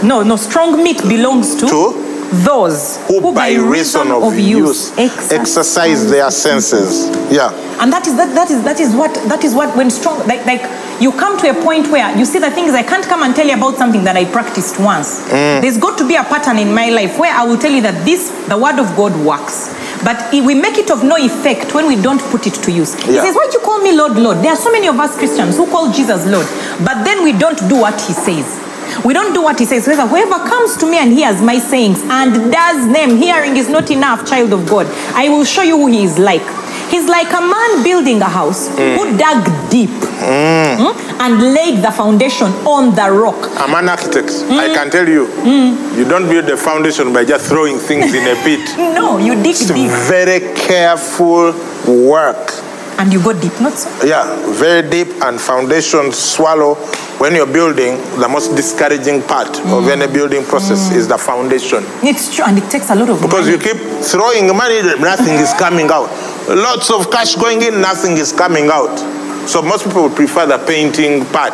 no, 0.02 0.22
no, 0.22 0.36
strong 0.36 0.82
meat 0.82 1.02
belongs 1.02 1.54
to, 1.56 1.66
To? 1.66 2.03
Those 2.44 2.96
who, 3.06 3.34
by 3.34 3.54
reason 3.54 4.10
of, 4.10 4.38
use, 4.38 4.96
exercise 4.98 6.10
their 6.10 6.30
senses. 6.30 7.08
Yeah. 7.30 7.52
And 7.80 7.92
that 7.92 8.06
is 8.06 8.16
that, 8.16 8.34
that 8.34 8.50
is 8.50 8.62
that 8.64 8.80
is 8.80 8.94
what 8.94 9.14
that 9.28 9.44
is 9.44 9.54
what 9.54 9.76
when 9.76 9.90
strong 9.90 10.18
like 10.26 10.46
like 10.46 10.62
you 11.00 11.10
come 11.12 11.38
to 11.40 11.50
a 11.50 11.54
point 11.62 11.90
where 11.90 12.16
you 12.16 12.24
see 12.24 12.38
the 12.38 12.50
thing 12.50 12.66
is 12.66 12.74
I 12.74 12.82
can't 12.82 13.04
come 13.04 13.22
and 13.22 13.34
tell 13.34 13.46
you 13.46 13.54
about 13.54 13.76
something 13.76 14.04
that 14.04 14.16
I 14.16 14.24
practiced 14.24 14.78
once. 14.78 15.22
Mm. 15.28 15.60
There's 15.60 15.78
got 15.78 15.98
to 15.98 16.06
be 16.06 16.14
a 16.14 16.22
pattern 16.22 16.58
in 16.58 16.72
my 16.72 16.90
life 16.90 17.18
where 17.18 17.34
I 17.34 17.44
will 17.44 17.58
tell 17.58 17.72
you 17.72 17.82
that 17.82 18.04
this 18.04 18.30
the 18.48 18.56
word 18.56 18.78
of 18.78 18.94
God 18.96 19.14
works. 19.24 19.74
But 20.04 20.32
we 20.32 20.54
make 20.54 20.76
it 20.76 20.90
of 20.90 21.02
no 21.02 21.16
effect 21.16 21.74
when 21.74 21.86
we 21.86 21.96
don't 22.00 22.20
put 22.30 22.46
it 22.46 22.54
to 22.54 22.70
use. 22.70 22.94
He 22.94 23.16
says, 23.16 23.34
Why 23.34 23.46
do 23.46 23.52
you 23.58 23.64
call 23.64 23.80
me 23.80 23.96
Lord, 23.96 24.16
Lord? 24.18 24.38
There 24.38 24.52
are 24.52 24.56
so 24.56 24.70
many 24.70 24.86
of 24.86 25.00
us 25.00 25.16
Christians 25.16 25.56
who 25.56 25.66
call 25.66 25.90
Jesus 25.90 26.26
Lord, 26.26 26.46
but 26.84 27.04
then 27.04 27.24
we 27.24 27.32
don't 27.32 27.58
do 27.68 27.80
what 27.80 27.98
he 28.00 28.12
says. 28.12 28.63
We 29.04 29.14
don't 29.14 29.32
do 29.34 29.42
what 29.42 29.58
he 29.58 29.64
says. 29.64 29.86
Whoever 29.86 30.38
comes 30.46 30.76
to 30.78 30.86
me 30.90 30.98
and 30.98 31.12
hears 31.12 31.40
my 31.40 31.58
sayings 31.58 32.00
and 32.02 32.52
does 32.52 32.92
them, 32.92 33.16
hearing 33.16 33.56
is 33.56 33.68
not 33.68 33.90
enough, 33.90 34.26
child 34.28 34.52
of 34.52 34.68
God. 34.68 34.86
I 35.14 35.28
will 35.28 35.44
show 35.44 35.62
you 35.62 35.76
who 35.76 35.86
he 35.88 36.04
is 36.04 36.18
like. 36.18 36.42
He's 36.90 37.08
like 37.08 37.32
a 37.32 37.40
man 37.40 37.82
building 37.82 38.20
a 38.20 38.28
house 38.28 38.68
who 38.68 38.76
mm. 38.76 39.18
dug 39.18 39.70
deep 39.70 39.90
mm, 39.90 40.76
hmm, 40.78 41.20
and 41.20 41.54
laid 41.54 41.82
the 41.82 41.90
foundation 41.90 42.46
on 42.66 42.94
the 42.94 43.10
rock. 43.10 43.50
I'm 43.58 43.74
an 43.74 43.88
architect. 43.88 44.30
I 44.30 44.68
mm. 44.68 44.74
can 44.74 44.90
tell 44.90 45.08
you, 45.08 45.26
mm. 45.26 45.96
you 45.96 46.04
don't 46.04 46.28
build 46.28 46.48
a 46.50 46.56
foundation 46.56 47.12
by 47.12 47.24
just 47.24 47.46
throwing 47.48 47.78
things 47.78 48.14
in 48.14 48.22
a 48.22 48.36
pit. 48.44 48.60
No, 48.94 49.18
you 49.18 49.34
dig 49.34 49.56
It's 49.56 49.66
deep 49.66 49.90
very 49.90 50.54
careful 50.54 51.52
work. 51.86 52.63
And 52.98 53.12
you 53.12 53.22
go 53.22 53.32
deep, 53.32 53.52
not 53.60 53.72
so. 53.74 53.88
Yeah, 54.06 54.24
very 54.58 54.88
deep 54.88 55.08
and 55.22 55.40
foundation 55.40 56.12
swallow. 56.12 56.74
When 57.18 57.34
you're 57.34 57.46
building, 57.46 57.96
the 58.18 58.28
most 58.28 58.56
discouraging 58.56 59.22
part 59.22 59.48
of 59.48 59.86
mm. 59.86 59.90
any 60.02 60.12
building 60.12 60.44
process 60.44 60.90
mm. 60.90 60.96
is 60.96 61.06
the 61.06 61.16
foundation. 61.16 61.84
It's 62.02 62.34
true, 62.34 62.44
and 62.44 62.58
it 62.58 62.68
takes 62.70 62.90
a 62.90 62.94
lot 62.94 63.08
of 63.08 63.22
Because 63.22 63.46
money. 63.46 63.52
you 63.52 63.58
keep 63.58 63.76
throwing 64.02 64.48
money, 64.54 64.82
nothing 64.98 65.34
is 65.34 65.52
coming 65.54 65.86
out. 65.90 66.10
Lots 66.48 66.90
of 66.90 67.10
cash 67.10 67.36
going 67.36 67.62
in, 67.62 67.80
nothing 67.80 68.16
is 68.16 68.32
coming 68.32 68.68
out. 68.68 68.98
So 69.46 69.60
most 69.60 69.84
people 69.84 70.04
would 70.04 70.16
prefer 70.16 70.46
the 70.46 70.58
painting 70.58 71.24
part. 71.26 71.52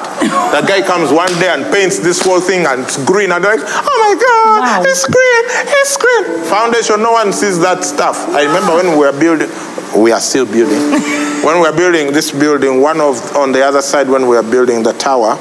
the 0.55 0.63
guy 0.69 0.81
comes 0.81 1.11
one 1.13 1.33
day 1.41 1.49
and 1.51 1.67
paints 1.75 1.99
this 1.99 2.23
whole 2.23 2.41
thing 2.41 2.65
and 2.67 2.83
it's 2.83 2.97
green, 3.05 3.33
and 3.33 3.43
they're 3.45 3.57
like, 3.57 3.67
oh 3.67 3.97
my 4.01 4.15
God, 4.15 4.61
Wow. 4.61 4.83
it's 4.87 5.05
green, 5.07 5.45
it's 5.77 5.97
green. 5.97 6.45
Foundation, 6.45 7.03
no 7.03 7.13
one 7.13 7.33
sees 7.33 7.59
that 7.61 7.83
stuff. 7.85 8.17
I 8.31 8.45
remember 8.47 8.73
ah. 8.73 8.77
when 8.77 8.93
we 8.93 8.99
were 8.99 9.13
building, 9.13 9.49
we 9.97 10.13
are 10.13 10.21
still 10.21 10.47
building. 10.47 10.79
when 11.45 11.57
we 11.57 11.63
were 11.63 11.77
building 11.77 12.13
this 12.13 12.31
building, 12.33 12.81
one 12.81 13.01
of 13.01 13.35
on 13.37 13.53
the 13.53 13.65
other 13.65 13.83
side 13.83 14.09
when 14.09 14.23
we 14.23 14.37
were 14.37 14.43
building 14.43 14.83
the 14.83 14.93
tower, 14.95 15.37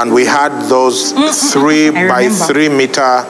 and 0.00 0.12
we 0.12 0.24
had 0.24 0.50
those 0.68 1.12
mm, 1.12 1.18
mm, 1.18 1.28
mm, 1.28 1.52
three 1.52 1.90
by 1.90 2.28
three 2.28 2.68
meter 2.68 3.24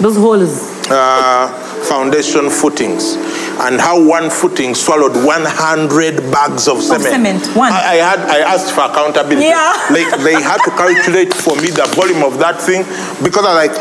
Those 0.00 0.16
holes. 0.16 0.88
uh, 0.90 1.48
foundation 1.88 2.50
footings 2.50 3.16
and 3.62 3.80
how 3.80 3.96
one 4.02 4.28
footing 4.30 4.74
swallowed 4.74 5.14
100 5.24 6.16
bags 6.32 6.66
of 6.68 6.82
cement. 6.82 7.02
cement, 7.14 7.56
one. 7.56 7.70
I, 7.72 7.94
I 7.94 7.96
had 8.02 8.20
I 8.28 8.38
asked 8.54 8.72
for 8.74 8.82
accountability. 8.82 9.46
Yeah. 9.46 9.72
Like 9.92 10.10
they 10.22 10.34
had 10.34 10.58
to 10.64 10.70
calculate 10.72 11.32
for 11.34 11.54
me 11.56 11.68
the 11.70 11.84
volume 11.94 12.22
of 12.24 12.38
that 12.38 12.60
thing 12.60 12.82
because 13.22 13.44
I 13.44 13.54
like 13.54 13.74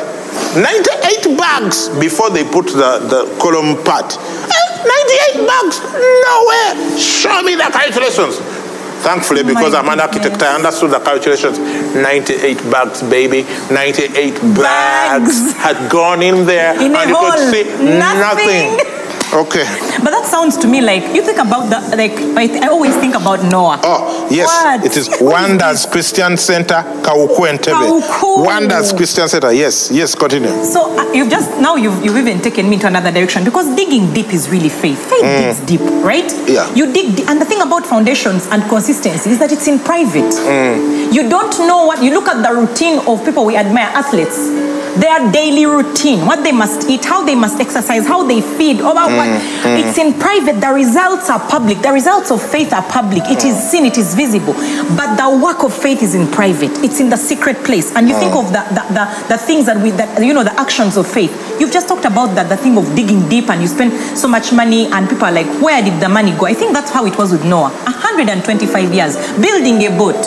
98 0.55 1.37
bags 1.37 1.89
before 1.99 2.29
they 2.29 2.43
put 2.43 2.67
the, 2.67 2.99
the 3.09 3.21
column 3.41 3.81
part. 3.83 4.15
Eh, 4.17 4.67
98 5.35 5.47
bags? 5.47 5.75
Nowhere. 5.81 6.99
Show 6.99 7.41
me 7.43 7.55
the 7.55 7.69
calculations. 7.71 8.37
Thankfully, 9.01 9.41
because 9.43 9.73
my 9.73 9.79
I'm 9.79 9.89
an 9.89 9.99
architect, 9.99 10.37
goodness. 10.37 10.43
I 10.43 10.55
understood 10.55 10.91
the 10.91 10.99
calculations. 10.99 11.57
98 11.95 12.57
bags, 12.69 13.01
baby. 13.01 13.41
98 13.73 14.33
bags, 14.61 14.61
Bags. 14.61 15.53
had 15.57 15.89
gone 15.89 16.21
in 16.21 16.45
there, 16.45 16.75
In 16.79 16.95
and 16.95 17.09
you 17.09 17.15
could 17.17 17.39
see 17.49 17.63
Nothing. 17.97 18.77
nothing. 18.77 19.00
Okay. 19.33 19.63
But 20.03 20.11
that 20.11 20.25
sounds 20.25 20.57
to 20.57 20.67
me 20.67 20.81
like 20.81 21.15
you 21.15 21.21
think 21.23 21.37
about 21.39 21.69
the 21.69 21.79
like 21.95 22.11
I, 22.35 22.65
I 22.65 22.67
always 22.67 22.95
think 22.97 23.15
about 23.15 23.43
Noah. 23.43 23.79
Oh, 23.83 24.27
yes. 24.29 24.47
What? 24.47 24.85
It 24.85 24.97
is 24.97 25.09
Wonders 25.21 25.85
Christian 25.85 26.35
Center, 26.35 26.83
Kawuku 27.01 27.47
Entebbe. 27.47 28.01
Kawuku. 28.01 28.45
Wonders 28.45 28.91
Christian 28.91 29.29
Center. 29.29 29.51
Yes, 29.53 29.89
yes, 29.91 30.15
continue. 30.15 30.51
So 30.65 30.97
uh, 30.97 31.11
you've 31.13 31.29
just 31.29 31.49
now 31.61 31.75
you've, 31.75 32.03
you've 32.03 32.17
even 32.17 32.41
taken 32.41 32.69
me 32.69 32.77
to 32.79 32.87
another 32.87 33.11
direction 33.11 33.43
because 33.45 33.73
digging 33.75 34.13
deep 34.13 34.33
is 34.33 34.49
really 34.49 34.69
faith. 34.69 34.99
Faith 35.09 35.21
digs 35.21 35.59
deep, 35.61 35.81
right? 36.03 36.25
Mm. 36.25 36.53
Yeah. 36.53 36.73
You 36.75 36.91
dig 36.91 37.15
deep, 37.15 37.29
and 37.29 37.39
the 37.39 37.45
thing 37.45 37.61
about 37.61 37.85
foundations 37.85 38.47
and 38.47 38.63
consistency 38.63 39.29
is 39.29 39.39
that 39.39 39.51
it's 39.51 39.67
in 39.67 39.79
private. 39.79 40.33
Mm. 40.33 41.13
You 41.13 41.29
don't 41.29 41.57
know 41.59 41.85
what 41.85 42.03
you 42.03 42.11
look 42.11 42.27
at 42.27 42.43
the 42.43 42.53
routine 42.53 42.99
of 43.07 43.23
people 43.23 43.45
we 43.45 43.55
admire, 43.55 43.91
athletes. 43.95 44.70
Their 44.99 45.31
daily 45.31 45.65
routine, 45.65 46.25
what 46.25 46.43
they 46.43 46.51
must 46.51 46.89
eat, 46.89 47.05
how 47.05 47.23
they 47.23 47.35
must 47.35 47.59
exercise, 47.59 48.05
how 48.05 48.23
they 48.27 48.41
feed, 48.41 48.79
about 48.79 49.11
what 49.11 49.29
Mm, 49.31 49.79
it's 49.87 49.97
in 49.97 50.13
private. 50.19 50.59
The 50.59 50.69
results 50.69 51.29
are 51.29 51.39
public. 51.39 51.79
The 51.81 51.91
results 51.91 52.31
of 52.31 52.41
faith 52.41 52.73
are 52.73 52.81
public. 52.83 53.23
It 53.29 53.45
is 53.45 53.55
seen, 53.55 53.85
it 53.85 53.97
is 53.97 54.15
visible. 54.15 54.53
But 54.97 55.15
the 55.15 55.29
work 55.43 55.63
of 55.63 55.73
faith 55.73 56.01
is 56.01 56.15
in 56.15 56.27
private. 56.27 56.71
It's 56.83 56.99
in 56.99 57.09
the 57.09 57.17
secret 57.17 57.63
place. 57.63 57.93
And 57.95 58.09
you 58.09 58.15
think 58.17 58.33
of 58.35 58.47
the, 58.51 58.61
the, 58.75 58.83
the, 58.93 59.27
the 59.29 59.37
things 59.37 59.65
that 59.67 59.77
we, 59.81 59.91
that, 59.91 60.21
you 60.23 60.33
know, 60.33 60.43
the 60.43 60.59
actions 60.59 60.97
of 60.97 61.07
faith. 61.07 61.31
You've 61.59 61.71
just 61.71 61.87
talked 61.87 62.05
about 62.05 62.35
that, 62.35 62.49
the 62.49 62.57
thing 62.57 62.77
of 62.77 62.93
digging 62.95 63.29
deep 63.29 63.49
and 63.49 63.61
you 63.61 63.67
spend 63.67 64.17
so 64.17 64.27
much 64.27 64.51
money 64.51 64.87
and 64.87 65.07
people 65.07 65.25
are 65.25 65.31
like, 65.31 65.47
where 65.61 65.81
did 65.81 65.99
the 66.01 66.09
money 66.09 66.31
go? 66.37 66.45
I 66.47 66.53
think 66.53 66.73
that's 66.73 66.91
how 66.91 67.05
it 67.05 67.17
was 67.17 67.31
with 67.31 67.45
Noah. 67.45 67.69
125 67.85 68.93
years 68.93 69.15
building 69.39 69.85
a 69.85 69.89
boat. 69.95 70.17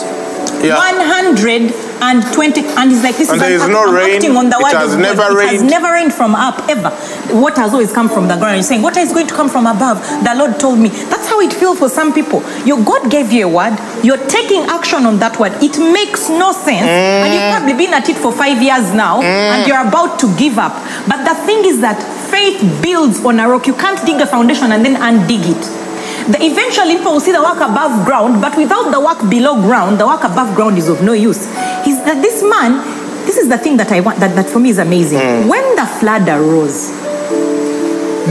Yeah. 0.63 0.77
120 0.77 1.84
and 2.01 2.23
20, 2.33 2.61
and 2.61 2.91
it's 2.91 3.03
like 3.03 3.17
this 3.17 3.29
And 3.29 3.37
is 3.37 3.41
there 3.41 3.51
is 3.55 3.61
I'm- 3.63 3.71
no 3.71 3.83
I'm 3.87 3.93
rain. 3.95 4.37
on 4.37 4.49
the 4.49 4.57
It 4.57 4.63
word 4.63 4.73
has 4.73 4.93
of 4.93 4.99
never 4.99 5.15
God. 5.33 5.43
It 5.43 5.49
has 5.49 5.63
never 5.63 5.91
rained 5.93 6.13
from 6.13 6.35
up 6.35 6.61
ever. 6.69 6.91
Water 7.33 7.61
has 7.61 7.71
always 7.73 7.91
come 7.91 8.09
from 8.09 8.27
the 8.27 8.35
ground. 8.35 8.55
You're 8.55 8.63
saying, 8.63 8.81
water 8.81 8.99
is 8.99 9.11
going 9.13 9.27
to 9.27 9.33
come 9.33 9.49
from 9.49 9.65
above. 9.67 10.01
The 10.23 10.33
Lord 10.35 10.59
told 10.59 10.79
me. 10.79 10.89
That's 10.89 11.27
how 11.27 11.39
it 11.41 11.53
feels 11.53 11.79
for 11.79 11.89
some 11.89 12.13
people. 12.13 12.43
Your 12.65 12.79
God 12.83 13.09
gave 13.09 13.31
you 13.31 13.45
a 13.47 13.49
word. 13.49 13.77
You're 14.03 14.23
taking 14.27 14.63
action 14.69 15.05
on 15.05 15.19
that 15.19 15.39
word. 15.39 15.53
It 15.61 15.77
makes 15.79 16.29
no 16.29 16.51
sense. 16.51 16.85
And 16.87 17.33
you've 17.33 17.51
probably 17.55 17.73
been 17.73 17.93
at 17.93 18.07
it 18.09 18.17
for 18.17 18.31
five 18.31 18.61
years 18.61 18.93
now, 18.93 19.21
and 19.21 19.67
you're 19.67 19.81
about 19.87 20.19
to 20.19 20.27
give 20.37 20.57
up. 20.59 20.73
But 21.07 21.23
the 21.25 21.35
thing 21.45 21.65
is 21.65 21.79
that 21.81 22.01
faith 22.29 22.61
builds 22.81 23.23
on 23.23 23.39
a 23.39 23.47
rock. 23.49 23.67
You 23.67 23.73
can't 23.73 24.03
dig 24.05 24.19
a 24.21 24.25
foundation 24.27 24.71
and 24.71 24.83
then 24.85 24.95
undig 24.95 25.49
it. 25.49 25.63
The, 26.25 26.41
eventually, 26.43 26.95
people 26.97 27.13
will 27.13 27.19
see 27.19 27.31
the 27.31 27.41
work 27.41 27.57
above 27.61 28.03
ground, 28.03 28.41
but 28.41 28.57
without 28.57 28.89
the 28.89 28.99
work 28.99 29.29
below 29.29 29.61
ground, 29.61 29.99
the 29.99 30.07
work 30.07 30.23
above 30.23 30.55
ground 30.55 30.75
is 30.79 30.89
of 30.89 31.03
no 31.03 31.13
use. 31.13 31.45
That 32.05 32.21
this 32.21 32.41
man? 32.43 32.83
This 33.25 33.37
is 33.37 33.49
the 33.49 33.57
thing 33.57 33.77
that 33.77 33.91
I 33.91 33.99
want. 34.01 34.19
That, 34.19 34.35
that 34.35 34.47
for 34.47 34.59
me 34.59 34.69
is 34.69 34.77
amazing. 34.77 35.19
Mm. 35.19 35.47
When 35.49 35.75
the 35.75 35.85
flood 35.99 36.27
arose, 36.29 36.89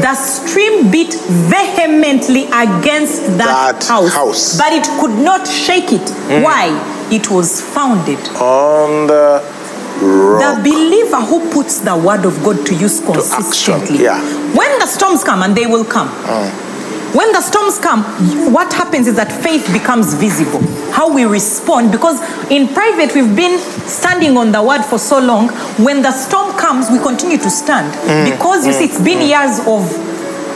the 0.01 0.15
stream 0.15 0.91
beat 0.91 1.15
vehemently 1.51 2.45
against 2.47 3.23
that, 3.39 3.79
That 3.81 3.85
house, 3.85 4.13
house. 4.15 4.59
but 4.59 4.73
it 4.73 4.87
could 5.01 5.19
not 5.23 5.47
shake 5.47 5.93
it. 5.93 6.03
Mm. 6.31 6.43
Why? 6.43 6.71
It 7.11 7.31
was 7.31 7.61
founded. 7.61 8.19
On 8.41 9.07
the 9.07 9.43
Rock. 10.03 10.57
The 10.57 10.63
believer 10.71 11.21
who 11.21 11.49
puts 11.53 11.79
the 11.79 11.97
word 11.97 12.25
of 12.25 12.43
God 12.43 12.67
to 12.67 12.75
use 12.75 12.99
action, 13.01 13.15
consistently. 13.15 14.03
yeah. 14.03 14.19
When 14.53 14.79
the 14.81 14.87
storms 14.87 15.23
come, 15.23 15.43
and 15.45 15.55
they 15.57 15.67
will 15.67 15.85
come. 15.85 16.09
Mm. 16.09 16.64
When 17.15 17.31
the 17.31 17.41
storms 17.41 17.79
come, 17.79 18.03
what 18.53 18.73
happens 18.73 19.07
is 19.07 19.15
that 19.15 19.31
faith 19.31 19.73
becomes 19.73 20.15
visible. 20.15 20.61
How 20.91 21.15
we 21.15 21.25
respond, 21.25 21.93
because 21.93 22.19
in 22.51 22.67
private 22.75 23.15
we've 23.15 23.37
been 23.37 23.59
standing 23.87 24.37
on 24.37 24.51
the 24.51 24.61
word 24.61 24.83
for 24.83 24.99
so 24.99 25.21
long. 25.21 25.49
When 25.79 26.03
the 26.03 26.11
storm 26.11 26.59
comes, 26.59 26.91
we 26.91 26.99
continue 26.99 27.39
to 27.39 27.51
stand 27.51 27.95
mm, 27.95 28.09
mm, 28.09 28.33
because 28.33 28.67
you 28.67 28.73
see, 28.73 28.87
it's 28.87 29.01
been 29.01 29.19
mm. 29.19 29.29
years 29.29 29.61
of. 29.61 29.87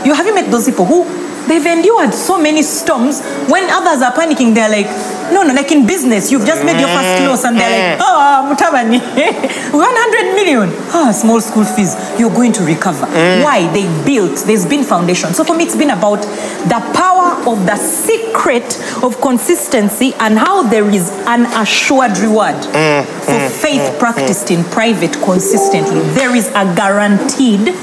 You 0.04 0.14
have 0.14 0.26
you 0.26 0.34
met 0.34 0.50
those 0.50 0.66
people 0.66 0.84
who 0.84 1.04
they've 1.46 1.64
endured 1.64 2.12
so 2.12 2.40
many 2.40 2.62
storms. 2.62 3.22
When 3.46 3.70
others 3.70 4.02
are 4.02 4.12
panicking, 4.12 4.54
they're 4.54 4.70
like, 4.70 4.90
no, 5.32 5.42
no, 5.42 5.52
like 5.54 5.70
in 5.72 5.86
business, 5.86 6.30
you've 6.30 6.46
just 6.46 6.64
made 6.64 6.78
your 6.80 6.88
first 6.88 7.24
loss, 7.24 7.44
and 7.44 7.56
they're 7.58 7.70
like, 7.70 8.00
eh. 8.00 8.04
oh, 8.04 8.54
Mutabani, 8.54 9.00
100 9.72 10.34
million. 10.34 10.68
Ah, 10.92 11.12
small 11.12 11.40
school 11.40 11.64
fees. 11.64 11.94
You're 12.18 12.34
going 12.34 12.52
to 12.52 12.62
recover. 12.64 13.06
Eh. 13.06 13.42
Why? 13.44 13.70
They 13.72 13.86
built. 14.04 14.44
There's 14.46 14.66
been 14.66 14.84
foundation. 14.84 15.34
So 15.34 15.44
for 15.44 15.54
me, 15.56 15.64
it's 15.64 15.76
been 15.76 15.90
about 15.90 16.22
the 16.68 16.80
power 16.94 17.36
of 17.48 17.66
the 17.66 17.76
secret 17.76 18.78
of 19.02 19.20
consistency 19.20 20.14
and 20.20 20.38
how 20.38 20.62
there 20.62 20.88
is 20.88 21.10
an 21.26 21.46
assured 21.60 22.16
reward 22.18 22.56
eh, 22.74 23.04
for 23.04 23.38
faith 23.60 23.98
practiced 23.98 24.50
in 24.50 24.64
private 24.64 25.12
consistently. 25.22 26.00
There 26.14 26.34
is 26.34 26.48
a 26.48 26.64
guaranteed 26.74 27.74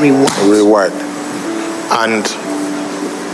reward. 0.00 0.32
reward. 0.48 0.92
And 1.90 2.24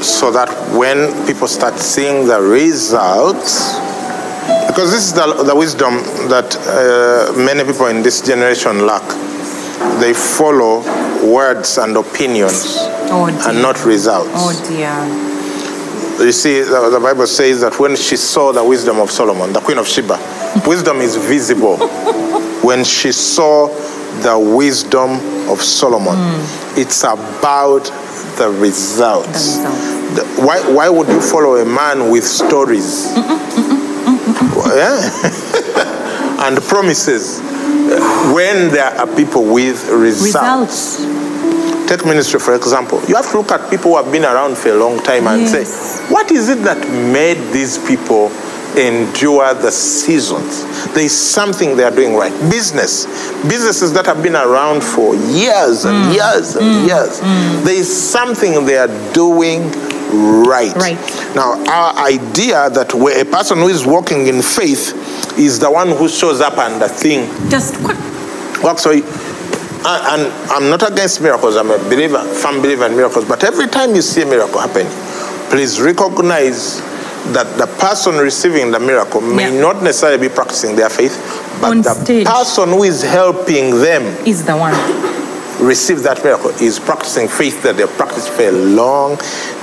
so 0.04 0.30
that 0.30 0.48
when 0.76 1.26
people 1.26 1.48
start 1.48 1.78
seeing 1.78 2.26
the 2.26 2.40
results, 2.40 3.74
because 4.68 4.90
this 4.90 5.06
is 5.06 5.12
the, 5.14 5.42
the 5.44 5.54
wisdom 5.56 5.94
that 6.28 6.56
uh, 6.66 7.32
many 7.36 7.64
people 7.64 7.86
in 7.86 8.02
this 8.02 8.20
generation 8.20 8.86
lack. 8.86 9.02
They 10.00 10.14
follow 10.14 10.78
words 11.30 11.78
and 11.78 11.96
opinions 11.96 12.64
Oh, 13.10 13.26
and 13.46 13.60
not 13.62 13.84
results. 13.84 14.30
Oh 14.34 14.52
dear. 14.68 16.24
You 16.24 16.32
see, 16.32 16.60
the, 16.60 16.90
the 16.90 17.00
Bible 17.00 17.26
says 17.26 17.60
that 17.60 17.78
when 17.78 17.96
she 17.96 18.16
saw 18.16 18.52
the 18.52 18.64
wisdom 18.64 18.98
of 18.98 19.10
Solomon, 19.10 19.52
the 19.52 19.60
queen 19.60 19.78
of 19.78 19.86
Sheba, 19.86 20.16
wisdom 20.66 20.98
is 20.98 21.16
visible. 21.16 21.76
when 22.62 22.82
she 22.84 23.12
saw 23.12 23.68
the 24.22 24.38
wisdom 24.38 25.10
of 25.50 25.60
Solomon, 25.62 26.16
it's 26.78 27.02
about 27.04 27.90
the 28.36 28.50
results. 28.50 29.58
The 29.58 29.64
results. 29.68 30.14
The- 30.16 30.42
why, 30.46 30.60
why 30.70 30.88
would 30.88 31.08
you 31.08 31.20
follow 31.20 31.56
a 31.56 31.64
man 31.64 32.10
with 32.10 32.24
stories? 32.24 33.12
yeah? 34.74 35.00
and 36.46 36.58
promises 36.62 37.40
when 38.34 38.70
there 38.70 38.86
are 38.98 39.06
people 39.16 39.44
with 39.44 39.88
results. 39.90 41.00
Results. 41.00 41.88
Take 41.88 42.04
ministry, 42.06 42.40
for 42.40 42.54
example. 42.54 43.00
You 43.06 43.14
have 43.16 43.30
to 43.30 43.36
look 43.38 43.50
at 43.52 43.68
people 43.70 43.90
who 43.92 43.96
have 44.02 44.10
been 44.10 44.24
around 44.24 44.56
for 44.56 44.70
a 44.70 44.74
long 44.74 44.98
time 45.02 45.26
and 45.26 45.42
Yes. 45.42 45.50
say, 45.66 46.12
what 46.12 46.30
is 46.32 46.48
it 46.48 46.62
that 46.64 46.78
made 46.88 47.36
these 47.52 47.76
people 47.86 48.30
endure 48.76 49.54
the 49.54 49.70
seasons? 49.70 50.64
There 50.94 51.04
is 51.04 51.16
something 51.16 51.76
they 51.76 51.84
are 51.84 51.90
doing 51.94 52.14
right. 52.16 52.32
Business. 52.50 53.06
Businesses 53.48 53.92
that 53.94 54.06
have 54.06 54.22
been 54.22 54.36
around 54.36 54.82
for 54.82 55.14
years 55.14 55.84
and 55.84 55.96
Mm. 55.96 56.14
years 56.14 56.56
and 56.56 56.86
years. 56.86 57.20
There 57.64 57.74
is 57.74 57.88
something 58.10 58.64
they 58.66 58.76
are 58.78 58.90
doing 59.12 59.70
right. 60.46 60.74
Right. 60.76 60.98
Now, 61.34 61.62
our 61.68 62.06
idea 62.06 62.70
that 62.70 62.94
where 62.94 63.20
a 63.20 63.24
person 63.24 63.58
who 63.58 63.68
is 63.68 63.84
walking 63.86 64.26
in 64.28 64.42
faith 64.42 64.92
is 65.38 65.58
the 65.58 65.70
one 65.70 65.88
who 65.88 66.08
shows 66.08 66.40
up 66.40 66.58
and 66.58 66.80
the 66.80 66.88
thing 66.88 67.28
Just 67.50 67.74
quick. 67.82 67.96
for 67.98 68.92
you. 68.92 69.04
And, 69.86 70.22
and 70.24 70.32
I'm 70.50 70.70
not 70.70 70.82
against 70.90 71.20
miracles. 71.20 71.56
I'm 71.56 71.70
a 71.70 71.78
believer, 71.78 72.22
firm 72.22 72.62
believer 72.62 72.86
in 72.86 72.96
miracles. 72.96 73.24
But 73.26 73.44
every 73.44 73.66
time 73.66 73.94
you 73.94 74.00
see 74.02 74.22
a 74.22 74.26
miracle 74.26 74.58
happen, 74.60 74.86
please 75.50 75.78
recognize 75.80 76.80
that 77.32 77.56
the 77.56 77.66
person 77.78 78.16
receiving 78.16 78.70
the 78.70 78.78
miracle 78.80 79.20
may 79.20 79.52
Yeah. 79.54 79.60
not 79.60 79.82
necessarily 79.82 80.18
be 80.28 80.34
practicing 80.34 80.76
their 80.76 80.90
faith, 80.90 81.16
but 81.60 81.70
On 81.70 81.82
the 81.82 81.94
stage. 81.94 82.26
person 82.26 82.68
who 82.70 82.82
is 82.82 83.02
helping 83.02 83.80
them 83.80 84.02
Is 84.26 84.44
the 84.44 84.56
one. 84.56 84.74
receive 85.60 86.02
that 86.02 86.22
miracle 86.24 86.50
is 86.60 86.78
practicing 86.78 87.28
faith 87.28 87.62
that 87.62 87.76
they've 87.76 87.96
practiced 87.96 88.28
for 88.30 88.42
a 88.42 88.52
long 88.52 89.18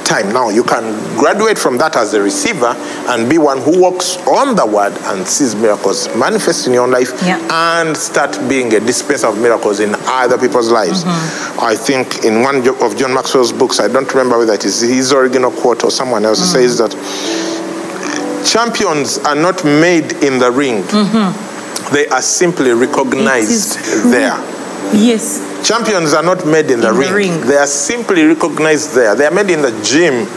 time. 0.06 0.32
Now, 0.34 0.50
you 0.50 0.64
can 0.64 0.84
graduate 1.18 1.58
from 1.60 1.78
that 1.78 1.96
as 1.96 2.14
a 2.14 2.22
receiver 2.22 2.74
and 3.10 3.30
be 3.30 3.38
one 3.38 3.60
who 3.62 3.80
walks 3.80 4.18
on 4.28 4.56
the 4.56 4.66
word 4.66 4.94
and 5.06 5.26
sees 5.28 5.54
miracles 5.56 6.10
manifest 6.16 6.66
in 6.68 6.74
your 6.74 6.88
life 6.88 7.12
Yeah. 7.24 7.40
and 7.52 7.96
start 7.96 8.38
being 8.50 8.74
a 8.74 8.80
dispenser 8.80 9.28
of 9.28 9.38
miracles 9.38 9.80
in 9.80 9.96
other 10.08 10.38
people's 10.38 10.72
lives. 10.72 11.04
Mm-hmm. 11.04 11.60
I 11.64 11.76
think 11.76 12.26
in 12.26 12.42
one 12.42 12.68
of 12.68 12.98
John 12.98 13.14
Maxwell's 13.14 13.52
books, 13.54 13.80
I 13.80 13.88
don't 13.88 14.10
remember 14.14 14.40
whether 14.40 14.54
it 14.54 14.66
is 14.66 14.82
his 14.82 15.14
original 15.14 15.52
quote 15.52 15.84
or 15.84 15.92
someone 15.92 16.26
else, 16.26 16.40
mm. 16.42 16.52
says 16.54 16.78
that 16.80 16.96
champions 18.46 19.18
are 19.20 19.36
not 19.36 19.64
made 19.66 20.14
in 20.24 20.40
the 20.40 20.52
ring. 20.52 20.84
Mm-hmm. 20.84 21.94
They 21.94 22.08
are 22.08 22.22
simply 22.22 22.72
recognized 22.72 23.80
there. 24.12 24.38
Yes. 24.94 25.40
Champions 25.68 26.14
are 26.14 26.24
not 26.24 26.46
made 26.46 26.72
in 26.72 26.80
the, 26.82 26.90
In 26.90 26.94
the 26.96 27.00
ring. 27.00 27.14
ring. 27.14 27.42
They 27.48 27.58
are 27.58 27.68
simply 27.68 28.24
recognized 28.26 28.94
there. 28.96 29.16
They 29.16 29.26
are 29.26 29.32
made 29.32 29.50
in 29.50 29.62
the 29.62 29.72
gym 29.84 30.28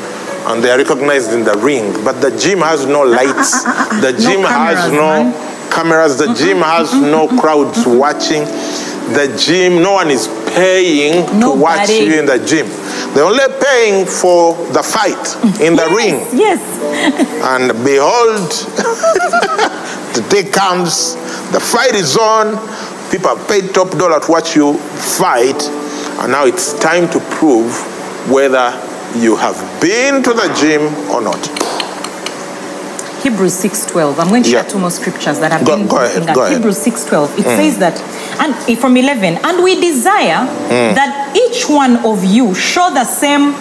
and 0.46 0.62
they 0.62 0.70
are 0.70 0.78
recognized 0.78 1.32
in 1.32 1.44
the 1.44 1.54
ring. 1.58 1.92
But 2.04 2.20
the 2.20 2.30
gym 2.36 2.58
has 2.60 2.84
no 2.86 3.02
ah, 3.02 3.16
ah, 3.16 3.22
ah, 3.22 3.24
lights. 3.24 3.64
the 4.02 4.12
No 4.12 4.18
gym 4.18 4.42
has 4.42 4.92
no 4.92 5.24
man. 5.24 5.70
cameras. 5.70 6.18
The 6.18 6.26
gym 6.34 6.58
mm-hmm, 6.58 6.62
has 6.62 6.90
mm-hmm, 6.90 7.10
no 7.10 7.28
crowds 7.40 7.86
watching. 7.86 8.44
the 9.12 9.28
gym. 9.38 9.82
No 9.82 9.92
one 9.92 10.10
is 10.10 10.28
paying 10.54 11.24
to 11.40 11.50
watch 11.52 11.88
you 11.90 12.18
in 12.20 12.26
the 12.26 12.38
gym. 12.38 12.66
They're 13.14 13.24
only 13.24 13.44
paying 13.62 14.06
for 14.06 14.54
the 14.72 14.82
fight 14.82 15.36
in 15.60 15.76
the 15.76 15.86
ring. 15.96 16.26
Yes. 16.32 16.60
And 17.44 17.72
behold, 17.84 18.50
the 20.14 20.26
day 20.30 20.44
comes, 20.50 21.14
the 21.52 21.60
fight 21.60 21.94
is 21.94 22.16
on, 22.16 22.56
people 23.10 23.34
have 23.36 23.46
paid 23.48 23.72
top 23.74 23.90
dollar 23.92 24.20
to 24.20 24.30
watch 24.30 24.56
you 24.56 24.74
fight, 24.78 25.62
and 26.22 26.32
now 26.32 26.44
it's 26.46 26.72
time 26.80 27.08
to 27.10 27.20
prove 27.38 27.70
whether 28.30 28.72
you 29.16 29.36
have 29.36 29.56
been 29.80 30.22
to 30.22 30.32
the 30.32 30.48
gym 30.58 30.82
or 31.10 31.20
not. 31.20 31.38
Hebrews 33.22 33.54
6:12. 33.62 34.18
I'm 34.18 34.28
going 34.28 34.42
to 34.42 34.50
share 34.50 34.64
two 34.64 34.78
more 34.78 34.90
scriptures 34.90 35.38
that 35.40 35.50
I've 35.52 35.64
Go- 35.64 35.76
been 35.76 35.86
go 35.86 35.96
ahead, 35.96 36.34
go 36.34 36.42
ahead. 36.42 36.52
Mm. 36.52 36.56
Hebrews 36.56 36.78
6:12. 36.84 37.38
It 37.38 37.44
says 37.44 37.78
that, 37.78 37.96
and 38.40 38.78
from 38.78 38.96
11, 38.96 39.38
and 39.42 39.62
we 39.62 39.80
desire 39.80 40.46
Mm. 40.70 40.94
that 40.94 41.36
each 41.36 41.68
one 41.68 41.96
of 42.04 42.24
you 42.24 42.54
show 42.54 42.90
the 42.90 43.04
same 43.04 43.54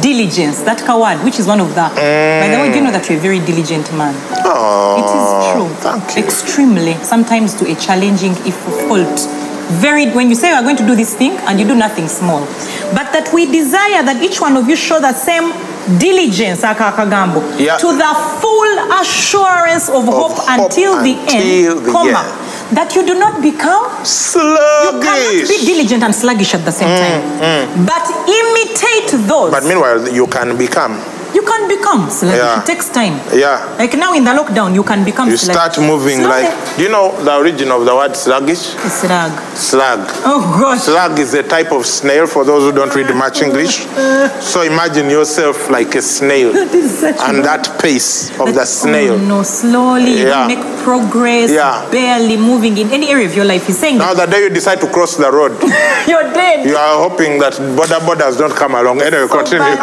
diligence. 0.00 0.60
That 0.62 0.80
word, 0.88 1.24
which 1.24 1.38
is 1.38 1.46
one 1.46 1.60
of 1.60 1.68
the. 1.74 1.82
By 1.82 2.48
the 2.52 2.58
way, 2.60 2.68
do 2.70 2.76
you 2.78 2.84
know 2.84 2.90
that 2.92 3.08
you're 3.08 3.18
a 3.18 3.22
very 3.22 3.40
diligent 3.40 3.90
man? 3.96 4.14
Oh, 4.44 5.00
It 5.00 5.08
is 5.18 5.52
true. 5.52 5.68
Thank 5.80 6.16
you. 6.16 6.22
Extremely, 6.24 6.94
sometimes 7.02 7.54
to 7.54 7.70
a 7.70 7.74
challenging, 7.74 8.32
if 8.46 8.54
fault. 8.88 9.28
Very, 9.70 10.06
when 10.12 10.30
you 10.30 10.34
say 10.34 10.48
you 10.48 10.54
are 10.54 10.62
going 10.62 10.76
to 10.78 10.86
do 10.86 10.94
this 10.96 11.14
thing 11.14 11.32
and 11.46 11.60
you 11.60 11.66
do 11.66 11.74
nothing 11.74 12.08
small, 12.08 12.40
but 12.94 13.12
that 13.12 13.28
we 13.34 13.44
desire 13.44 14.02
that 14.02 14.22
each 14.22 14.40
one 14.40 14.56
of 14.56 14.66
you 14.66 14.74
show 14.76 14.98
the 14.98 15.12
same 15.12 15.52
diligence, 15.98 16.62
akakagambo, 16.62 17.42
Yeah. 17.58 17.76
to 17.76 17.92
the 17.92 18.12
full 18.40 18.72
assurance 19.00 19.90
of, 19.90 20.04
hope, 20.06 20.32
hope 20.38 20.48
until 20.48 21.02
the 21.02 21.12
until 21.20 21.76
end, 21.76 21.84
the 21.86 21.92
comma, 21.92 22.24
end. 22.24 22.47
That 22.72 22.94
you 22.94 23.04
do 23.06 23.14
not 23.14 23.40
become 23.42 24.04
sluggish. 24.04 24.84
you 24.84 25.00
cannot 25.00 25.48
be 25.48 25.58
diligent 25.64 26.02
and 26.02 26.14
sluggish 26.14 26.54
at 26.54 26.64
the 26.64 26.72
same 26.72 26.88
mm, 26.88 26.98
time, 26.98 27.22
mm. 27.40 27.86
but 27.86 28.04
imitate 28.28 29.26
those. 29.26 29.50
But 29.50 29.64
meanwhile, 29.64 30.08
you 30.08 30.26
can 30.26 30.56
become. 30.56 31.00
You 31.34 31.42
can 31.42 31.68
become 31.68 32.08
sluggish. 32.10 32.38
Yeah. 32.38 32.60
It 32.62 32.66
takes 32.66 32.88
time. 32.88 33.14
Yeah. 33.32 33.76
Like 33.78 33.94
now 33.96 34.12
in 34.14 34.24
the 34.24 34.30
lockdown, 34.30 34.74
you 34.74 34.82
can 34.82 35.04
become 35.04 35.28
You 35.30 35.36
sluggish. 35.36 35.74
start 35.74 35.78
moving 35.86 36.18
Slowly. 36.18 36.42
like. 36.44 36.76
Do 36.76 36.82
you 36.82 36.88
know 36.90 37.12
the 37.22 37.34
origin 37.36 37.70
of 37.70 37.84
the 37.84 37.94
word 37.94 38.16
sluggish? 38.16 38.58
Slug. 38.58 39.32
Slug. 39.56 40.00
Oh 40.24 40.40
gosh. 40.60 40.80
Slug 40.82 41.18
is 41.18 41.34
a 41.34 41.42
type 41.42 41.72
of 41.72 41.84
snail 41.86 42.26
for 42.26 42.44
those 42.44 42.62
who 42.62 42.72
don't 42.72 42.94
read 42.94 43.14
much 43.14 43.42
English. 43.42 43.86
So 44.40 44.62
imagine 44.62 45.10
yourself 45.10 45.68
like 45.70 45.94
a 45.94 46.02
snail 46.02 46.52
That 46.52 46.72
is 46.74 46.98
such 47.00 47.16
and 47.20 47.44
that 47.44 47.78
pace 47.80 48.30
of 48.40 48.46
That- 48.46 48.54
the 48.54 48.60
oh, 48.62 48.64
snail. 48.82 49.14
Oh, 49.14 49.18
no, 49.18 49.42
slowly. 49.42 50.18
Yeah. 50.22 50.24
don't 50.24 50.48
make 50.48 50.64
progress. 50.84 51.50
Yeah. 51.50 51.86
Barely 51.90 52.36
moving 52.36 52.76
in 52.78 52.90
any 52.90 53.08
area 53.10 53.26
of 53.26 53.34
your 53.34 53.44
life. 53.44 53.66
He's 53.66 53.78
saying 53.78 53.98
Now, 53.98 54.14
the 54.14 54.26
day 54.26 54.42
you 54.44 54.50
decide 54.50 54.80
to 54.80 54.86
cross 54.88 55.16
the 55.16 55.30
road, 55.30 55.52
you're 56.08 56.28
dead. 56.32 56.66
you 56.66 56.76
are 56.76 57.08
hoping 57.08 57.38
that 57.40 57.58
border 57.76 58.00
borders 58.04 58.36
don't 58.36 58.54
come 58.54 58.74
along. 58.74 59.02
Anyway, 59.02 59.26
So 59.28 59.36
continue. 59.38 59.76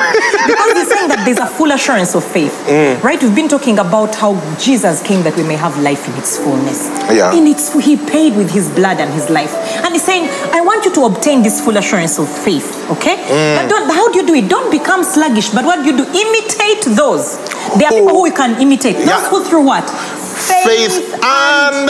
because 0.47 0.71
he's 0.77 0.89
saying 0.89 1.07
that 1.09 1.23
there's 1.35 1.49
a 1.49 1.53
full 1.53 1.71
assurance 1.71 2.15
of 2.15 2.23
faith. 2.23 2.53
Mm. 2.67 3.01
Right? 3.03 3.21
We've 3.21 3.35
been 3.35 3.47
talking 3.47 3.79
about 3.79 4.15
how 4.15 4.35
Jesus 4.57 5.01
came 5.03 5.23
that 5.23 5.35
we 5.35 5.43
may 5.43 5.55
have 5.55 5.77
life 5.79 6.07
in 6.07 6.13
its 6.15 6.37
fullness. 6.37 6.87
Yeah. 7.11 7.33
In 7.35 7.47
its 7.47 7.73
he 7.73 7.97
paid 7.97 8.35
with 8.35 8.51
his 8.51 8.69
blood 8.69 8.99
and 8.99 9.13
his 9.13 9.29
life. 9.29 9.53
And 9.83 9.93
he's 9.93 10.03
saying, 10.03 10.29
I 10.53 10.61
want 10.61 10.85
you 10.85 10.93
to 10.95 11.01
obtain 11.05 11.43
this 11.43 11.63
full 11.63 11.77
assurance 11.77 12.17
of 12.19 12.29
faith. 12.29 12.67
Okay? 12.91 13.17
Mm. 13.17 13.55
But 13.61 13.69
don't, 13.69 13.89
how 13.89 14.11
do 14.11 14.19
you 14.19 14.27
do 14.27 14.33
it? 14.35 14.49
Don't 14.49 14.71
become 14.71 15.03
sluggish, 15.03 15.49
but 15.49 15.65
what 15.65 15.83
do 15.83 15.91
you 15.91 15.97
do? 15.97 16.03
Imitate 16.05 16.95
those. 16.95 17.37
There 17.77 17.87
are 17.87 17.91
Who- 17.91 17.99
people 18.01 18.15
who 18.15 18.23
we 18.23 18.31
can 18.31 18.61
imitate. 18.61 18.97
Those 18.97 19.07
Yeah. 19.07 19.29
who 19.29 19.43
through 19.43 19.63
what? 19.63 19.89
Faith 19.89 21.19
and 21.23 21.89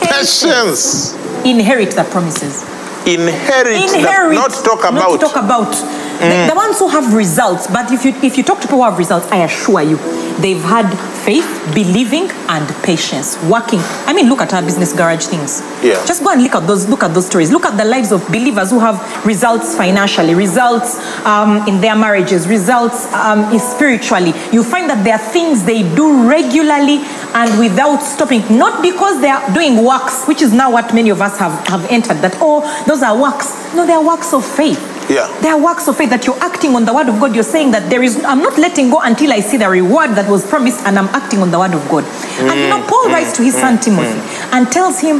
patience. 0.00 1.14
inherit 1.44 1.90
the 1.92 2.04
promises. 2.04 2.64
Inherit, 3.06 3.88
the- 3.90 3.98
Inherit, 3.98 4.34
not 4.34 4.52
talk 4.52 4.80
about. 4.84 4.94
Not 4.94 5.20
talk 5.20 5.36
about. 5.36 5.72
The, 6.20 6.52
the 6.52 6.56
ones 6.56 6.78
who 6.78 6.88
have 6.88 7.14
results. 7.14 7.66
But 7.66 7.90
if 7.92 8.04
you 8.04 8.12
if 8.22 8.36
you 8.36 8.44
talk 8.44 8.60
to 8.60 8.66
people 8.66 8.78
who 8.78 8.84
have 8.84 8.98
results, 8.98 9.26
I 9.28 9.44
assure 9.44 9.82
you, 9.82 9.96
they've 10.40 10.62
had 10.62 10.88
faith, 11.24 11.48
believing, 11.74 12.30
and 12.48 12.68
patience, 12.82 13.36
working. 13.44 13.80
I 14.06 14.12
mean, 14.12 14.28
look 14.28 14.40
at 14.40 14.52
our 14.52 14.62
business 14.62 14.92
garage 14.92 15.26
things. 15.26 15.60
Yeah. 15.82 16.04
Just 16.06 16.22
go 16.22 16.30
and 16.30 16.42
look 16.42 16.54
at 16.54 16.66
those. 16.66 16.88
Look 16.88 17.02
at 17.02 17.14
those 17.14 17.26
stories. 17.26 17.50
Look 17.50 17.64
at 17.64 17.76
the 17.76 17.84
lives 17.84 18.12
of 18.12 18.26
believers 18.28 18.70
who 18.70 18.80
have 18.80 19.00
results 19.24 19.74
financially, 19.76 20.34
results 20.34 20.98
um, 21.24 21.66
in 21.68 21.80
their 21.80 21.96
marriages, 21.96 22.46
results 22.46 23.06
um, 23.12 23.58
spiritually. 23.58 24.32
You 24.52 24.62
find 24.62 24.90
that 24.90 25.04
there 25.04 25.14
are 25.14 25.32
things 25.32 25.64
they 25.64 25.82
do 25.94 26.28
regularly 26.28 27.00
and 27.34 27.58
without 27.58 28.02
stopping. 28.02 28.40
Not 28.58 28.82
because 28.82 29.20
they 29.20 29.30
are 29.30 29.54
doing 29.54 29.84
works, 29.84 30.26
which 30.26 30.42
is 30.42 30.52
now 30.52 30.70
what 30.70 30.94
many 30.94 31.10
of 31.10 31.20
us 31.20 31.38
have, 31.38 31.66
have 31.68 31.84
entered. 31.90 32.18
That 32.18 32.36
oh, 32.40 32.60
those 32.86 33.02
are 33.02 33.16
works. 33.16 33.54
No, 33.74 33.86
they 33.86 33.92
are 33.92 34.04
works 34.04 34.32
of 34.32 34.44
faith. 34.44 34.80
Yeah. 35.10 35.26
They 35.42 35.48
are 35.48 35.60
works 35.60 35.88
of 35.88 35.96
faith 35.96 36.10
that 36.10 36.24
you're 36.24 36.38
acting 36.38 36.76
on 36.76 36.84
the 36.84 36.94
word 36.94 37.08
of 37.08 37.18
God. 37.18 37.34
You're 37.34 37.42
saying 37.42 37.72
that 37.72 37.90
there 37.90 38.02
is, 38.02 38.22
I'm 38.24 38.38
not 38.38 38.56
letting 38.56 38.90
go 38.90 39.00
until 39.02 39.32
I 39.32 39.40
see 39.40 39.56
the 39.56 39.68
reward 39.68 40.10
that 40.14 40.30
was 40.30 40.46
promised 40.46 40.86
and 40.86 40.96
I'm 40.96 41.10
acting 41.10 41.40
on 41.42 41.50
the 41.50 41.58
word 41.58 41.74
of 41.74 41.82
God. 41.90 42.04
And 42.38 42.54
you 42.54 42.68
know, 42.70 42.78
mm, 42.78 42.88
Paul 42.88 43.10
mm, 43.10 43.12
writes 43.12 43.34
to 43.36 43.42
his 43.42 43.54
son 43.58 43.76
mm, 43.76 43.82
Timothy 43.82 44.22
and 44.54 44.70
tells 44.70 45.00
him, 45.00 45.18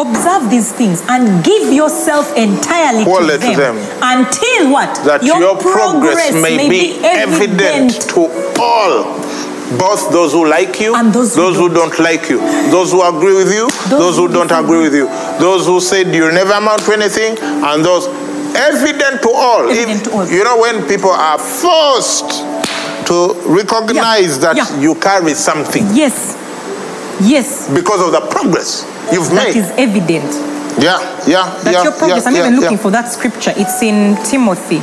observe 0.00 0.48
these 0.48 0.72
things 0.72 1.02
and 1.08 1.44
give 1.44 1.72
yourself 1.72 2.32
entirely 2.38 3.04
to 3.04 3.10
led 3.10 3.40
to 3.42 3.52
them, 3.52 3.76
them. 3.76 3.98
until 4.00 4.72
what? 4.72 4.94
that 5.04 5.22
your, 5.22 5.58
progress, 5.58 6.32
may, 6.32 6.68
be 6.68 6.96
evident 7.04 8.00
to 8.16 8.32
all. 8.58 9.18
Both 9.76 10.10
those 10.10 10.32
who 10.32 10.48
like 10.48 10.80
you, 10.80 10.94
And 10.94 11.12
those 11.12 11.36
who 11.36 11.52
who 11.52 11.68
don't 11.68 11.98
like 11.98 12.30
you, 12.30 12.38
those 12.70 12.90
who 12.90 13.04
agree 13.04 13.36
with 13.36 13.52
you, 13.52 13.68
those, 13.90 14.16
who 14.16 14.26
who 14.26 14.32
don't 14.32 14.50
agree 14.50 14.80
with 14.80 14.94
you, 14.94 15.08
those 15.38 15.66
who 15.66 15.78
said 15.78 16.14
you'll 16.14 16.32
never 16.32 16.52
amount 16.52 16.80
to 16.86 16.92
anything, 16.92 17.36
and 17.38 17.84
those 17.84 18.08
evident 18.58 19.22
to 19.22 19.30
all. 19.30 19.70
Evident 19.70 20.04
to 20.04 20.10
all. 20.12 20.26
You 20.28 20.44
know, 20.44 20.58
when 20.60 20.86
people 20.88 21.10
are 21.10 21.38
forced 21.38 22.42
to 23.06 23.32
recognize 23.46 24.36
Yeah, 24.36 24.52
that 24.52 24.56
yeah. 24.56 24.80
you 24.80 24.94
carry 24.96 25.34
something 25.34 25.86
Yes. 25.94 26.36
Yes. 27.20 27.68
because 27.72 28.00
of 28.04 28.12
the 28.12 28.20
progress 28.28 28.84
you've 29.12 29.30
That 29.30 29.54
made. 29.54 29.56
is 29.56 29.70
evident. 29.78 30.30
yeah, 30.82 30.98
yeah, 31.26 31.48
That 31.64 31.72
yeah. 31.72 31.82
your 31.84 31.92
progress, 31.92 32.24
yeah, 32.24 32.28
I'm 32.30 32.36
even 32.36 32.60
looking 32.60 32.78
for 32.78 32.90
that 32.90 33.10
scripture. 33.10 33.52
It's 33.56 33.82
in 33.82 34.16
Timothy. 34.24 34.82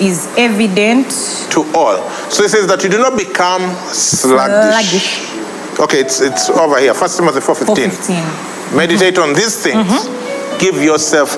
Is 0.00 0.28
evident 0.38 1.10
to 1.50 1.66
all. 1.74 1.98
So 2.30 2.44
it 2.44 2.50
says 2.50 2.68
that 2.68 2.84
you 2.84 2.88
do 2.88 2.98
not 2.98 3.18
become 3.18 3.62
sluggish. 3.90 4.70
sluggish. 4.70 5.80
Okay, 5.80 5.98
it's 6.06 6.20
it's 6.20 6.48
over 6.50 6.78
here. 6.78 6.94
First 6.94 7.16
Timothy 7.18 7.40
4:15. 7.40 7.90
415. 7.90 8.76
Meditate 8.78 9.18
on 9.18 9.34
these 9.34 9.56
things. 9.60 9.74
Mm-hmm. 9.90 10.58
Give 10.60 10.76
yourself 10.84 11.34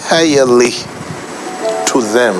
entirely 0.00 0.70
to 1.88 2.00
them, 2.12 2.36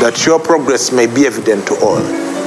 that 0.00 0.22
your 0.26 0.38
progress 0.38 0.92
may 0.92 1.06
be 1.06 1.26
evident 1.26 1.66
to 1.66 1.74
all. 1.84 1.98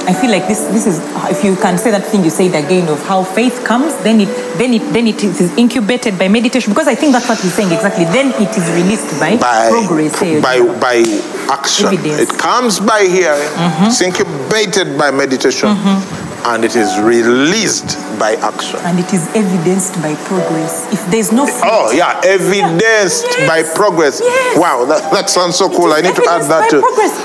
I 0.08 0.14
feel 0.14 0.32
like 0.32 0.48
this 0.48 0.62
this 0.74 0.88
is 0.88 0.98
if 1.30 1.44
you 1.44 1.56
can 1.58 1.78
say 1.78 1.92
that 1.92 2.04
thing 2.06 2.24
you 2.24 2.32
said 2.32 2.56
again 2.56 2.88
of 2.90 2.98
how 3.06 3.24
faith 3.24 3.64
comes, 3.64 3.94
then 4.02 4.22
it 4.22 4.32
then 4.58 4.74
it 4.74 4.82
then 4.94 5.06
it 5.06 5.22
is 5.24 5.54
incubated 5.58 6.18
by 6.18 6.28
meditation 6.30 6.72
because 6.74 6.88
I 6.88 6.96
think 6.96 7.12
that's 7.14 7.28
what 7.30 7.40
he's 7.40 7.54
saying 7.54 7.72
exactly. 7.72 8.06
Then 8.06 8.32
it 8.42 8.50
is 8.58 8.66
released 8.80 9.20
by, 9.20 9.38
By, 9.38 9.70
progress. 9.70 10.20
eh, 10.24 10.42
by, 10.42 10.62
by 10.80 11.04
action. 11.52 11.88
Evidence. 11.94 12.22
It 12.22 12.40
comes 12.40 12.80
by 12.80 13.02
hearing, 13.06 13.52
it's 13.86 14.02
incubated 14.02 14.98
by 14.98 15.12
meditation, 15.12 15.70
and 15.70 16.66
it 16.66 16.76
is 16.76 16.98
released 17.02 17.98
by 18.20 18.36
action. 18.44 18.80
and 18.84 19.00
it 19.00 19.14
is 19.14 19.26
evidenced 19.36 19.96
by 20.02 20.14
progress. 20.28 20.86
If 20.94 21.02
there's 21.10 21.32
no 21.32 21.44
oh, 21.44 21.48
fruit, 21.48 21.64
Oh, 21.72 21.92
yeah, 21.92 22.20
evidenced 22.24 23.26
Yes. 23.40 23.48
by 23.48 23.64
progress. 23.64 24.20
Yes. 24.22 24.58
Wow, 24.60 24.86
that, 24.86 25.12
that 25.12 25.30
sounds 25.30 25.56
so 25.56 25.70
cool. 25.70 25.94
I 25.94 26.02
need 26.02 26.16
to 26.16 26.26
add 26.30 26.44
that 26.52 26.70
too. 26.70 26.82
progress. 26.82 27.16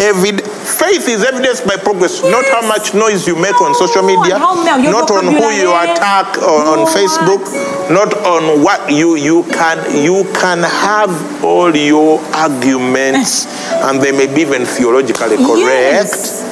Evid- 0.00 0.40
faith 0.64 1.06
is 1.08 1.22
evidenced 1.22 1.66
by 1.66 1.76
progress, 1.76 2.22
not 2.22 2.44
how 2.48 2.66
much 2.66 2.94
noise 2.94 3.26
you 3.28 3.36
make 3.36 3.60
on 3.60 3.74
social 3.74 4.02
media, 4.02 4.34
and 4.36 4.42
how 4.42 4.54
many- 4.64 4.84
your 4.84 4.92
not 4.92 5.10
on 5.10 5.26
who 5.26 5.46
you 5.52 5.68
attack 5.70 6.38
on, 6.38 6.66
on 6.66 6.78
no 6.80 6.86
Facebook, 6.86 7.44
not 7.90 8.14
on 8.24 8.62
what 8.64 8.90
you 8.90 9.14
you 9.16 9.42
can 9.52 9.76
you 10.02 10.24
can 10.32 10.62
have 10.62 11.12
all 11.44 11.74
your 11.76 12.18
arguments 12.34 13.44
and 13.84 14.00
they 14.00 14.10
may 14.12 14.26
be 14.26 14.40
even 14.40 14.64
theologically 14.64 15.36
correct. 15.36 16.16
Yes. 16.16 16.46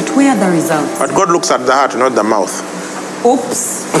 But 0.00 0.16
where 0.16 0.30
are 0.32 0.38
the 0.40 0.50
results? 0.50 0.98
But 0.98 1.10
God 1.14 1.28
looks 1.30 1.50
at 1.50 1.66
the 1.66 1.72
heart, 1.74 1.94
not 1.96 2.14
the 2.14 2.24
mouth. 2.24 2.54
Oops. 3.24 3.92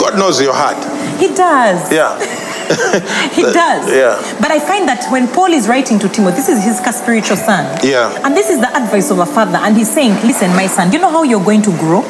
God 0.00 0.18
knows 0.18 0.40
your 0.40 0.54
heart. 0.54 0.78
He 1.20 1.28
does. 1.34 1.92
Yeah. 1.92 2.18
He 3.32 3.42
does. 3.42 3.88
yeah. 3.94 4.18
But 4.40 4.50
I 4.50 4.58
find 4.58 4.88
that 4.88 5.06
when 5.12 5.28
Paul 5.28 5.52
is 5.52 5.68
writing 5.68 6.00
to 6.00 6.08
Timothy, 6.08 6.36
this 6.36 6.48
is 6.48 6.64
his 6.64 6.78
spiritual 6.78 7.36
son. 7.36 7.78
Yeah. 7.84 8.10
And 8.24 8.36
this 8.36 8.50
is 8.50 8.58
the 8.60 8.74
advice 8.76 9.10
of 9.12 9.20
a 9.20 9.26
father. 9.26 9.58
And 9.58 9.76
he's 9.76 9.92
saying, 9.92 10.14
listen, 10.26 10.50
my 10.50 10.66
son, 10.66 10.90
do 10.90 10.96
you 10.96 11.02
know 11.02 11.10
how 11.10 11.22
you're 11.22 11.44
going 11.44 11.62
to 11.62 11.70
grow? 11.78 12.02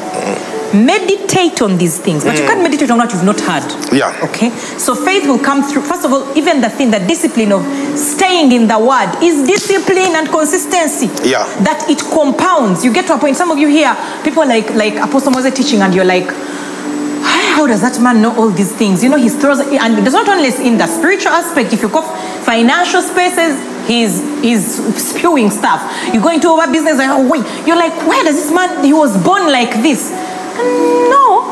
Meditate 0.76 1.62
on 1.62 1.78
these 1.78 1.98
things. 1.98 2.24
But 2.24 2.36
you 2.36 2.44
mm. 2.44 2.48
can't 2.48 2.62
meditate 2.62 2.90
on 2.90 2.98
what 2.98 3.12
you've 3.12 3.24
not 3.24 3.40
heard. 3.40 3.64
Yeah. 3.92 4.18
Okay? 4.24 4.50
So 4.78 4.94
faith 4.94 5.26
will 5.26 5.38
come 5.38 5.62
through. 5.62 5.82
First 5.82 6.04
of 6.04 6.12
all, 6.12 6.36
even 6.36 6.60
the 6.60 6.68
thing, 6.68 6.90
the 6.90 7.00
discipline 7.00 7.52
of 7.52 7.64
staying 7.96 8.52
in 8.52 8.68
the 8.68 8.78
word 8.78 9.22
is 9.22 9.46
discipline 9.46 10.14
and 10.14 10.28
consistency. 10.28 11.06
Yeah. 11.28 11.44
That 11.64 11.86
it 11.88 12.00
compounds. 12.12 12.84
You 12.84 12.92
get 12.92 13.06
to 13.06 13.14
a 13.14 13.18
point, 13.18 13.36
some 13.36 13.50
of 13.50 13.58
you 13.58 13.68
here, 13.68 13.96
people 14.22 14.46
like 14.46 14.74
like 14.74 14.94
Apostle 14.96 15.32
Moses 15.32 15.54
teaching, 15.54 15.80
and 15.80 15.94
you're 15.94 16.04
like, 16.04 16.28
how 16.28 17.56
how 17.56 17.66
does 17.66 17.80
that 17.80 17.98
man 18.02 18.20
know 18.20 18.36
all 18.36 18.50
these 18.50 18.70
things? 18.76 19.02
You 19.02 19.08
know, 19.08 19.16
he 19.16 19.30
throws, 19.30 19.60
and 19.60 19.98
it's 19.98 20.12
not 20.12 20.28
only 20.28 20.52
in 20.60 20.76
the 20.76 20.86
spiritual 20.86 21.32
aspect, 21.32 21.72
if 21.72 21.80
you 21.80 21.88
go 21.88 22.02
financial 22.44 23.00
spaces, 23.00 23.56
he's, 23.88 24.20
he's 24.44 24.76
spewing 25.00 25.50
stuff. 25.50 25.80
You 26.12 26.20
go 26.20 26.28
into 26.28 26.48
our 26.48 26.70
business, 26.70 27.00
and 27.00 27.10
oh, 27.10 27.24
wait, 27.24 27.44
you're 27.66 27.80
like, 27.80 27.96
where 28.06 28.22
does 28.24 28.36
this 28.36 28.52
man, 28.52 28.84
he 28.84 28.92
was 28.92 29.16
born 29.24 29.50
like 29.50 29.72
this? 29.80 30.12
No, 30.56 31.42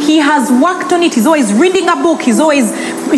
he 0.00 0.18
has 0.18 0.50
worked 0.50 0.92
on 0.92 1.02
it. 1.02 1.14
He's 1.14 1.26
always 1.26 1.52
reading 1.52 1.88
a 1.88 1.96
book. 1.96 2.22
He's 2.22 2.40
always 2.40 2.70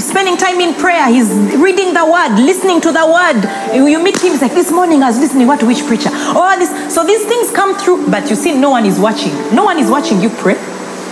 spending 0.05 0.37
time 0.37 0.61
in 0.61 0.75
prayer. 0.75 1.07
He's 1.09 1.31
reading 1.57 1.95
the 1.95 2.05
word, 2.05 2.37
listening 2.41 2.81
to 2.83 2.93
the 2.93 3.07
word. 3.07 3.41
You 3.75 4.03
meet 4.03 4.17
him, 4.23 4.33
he's 4.33 4.43
like, 4.43 4.55
this 4.55 4.71
morning 4.73 5.03
I 5.03 5.09
was 5.09 5.19
listening, 5.19 5.47
what 5.47 5.61
to 5.61 5.67
which 5.67 5.85
preacher? 5.87 6.11
Oh, 6.13 6.55
this. 6.59 6.95
So 6.95 7.05
these 7.05 7.25
things 7.25 7.51
come 7.51 7.77
through, 7.77 8.11
but 8.11 8.29
you 8.31 8.37
see, 8.37 8.59
no 8.59 8.71
one 8.71 8.87
is 8.87 8.99
watching. 8.99 9.33
No 9.55 9.65
one 9.65 9.79
is 9.79 9.91
watching 9.91 10.21
you 10.21 10.31
pray. 10.31 10.57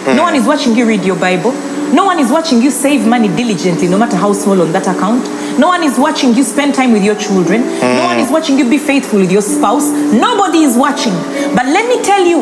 No 0.07 0.23
one 0.23 0.35
is 0.35 0.47
watching 0.47 0.75
you 0.77 0.87
read 0.87 1.05
your 1.05 1.17
Bible. 1.17 1.53
No 1.93 2.05
one 2.05 2.19
is 2.21 2.31
watching 2.31 2.63
you 2.63 2.71
save 2.71 3.07
money 3.07 3.29
diligently, 3.29 3.89
no 3.89 3.99
matter 3.99 4.17
how 4.17 4.33
small 4.33 4.63
on 4.63 4.73
that 4.73 4.87
account. 4.87 5.25
No 5.59 5.67
one 5.69 5.83
is 5.83 5.99
watching 5.99 6.35
you 6.35 6.43
spend 6.45 6.75
time 6.75 6.93
with 6.93 7.03
your 7.05 7.17
children. 7.17 7.63
No 7.63 8.05
one 8.07 8.19
is 8.19 8.31
watching 8.31 8.57
you 8.59 8.71
be 8.71 8.79
faithful 8.79 9.19
with 9.19 9.31
your 9.31 9.43
spouse. 9.43 9.91
Nobody 9.91 10.63
is 10.63 10.77
watching. 10.77 11.13
But 11.53 11.67
let 11.67 11.87
me 11.89 12.01
tell 12.03 12.25
you, 12.25 12.41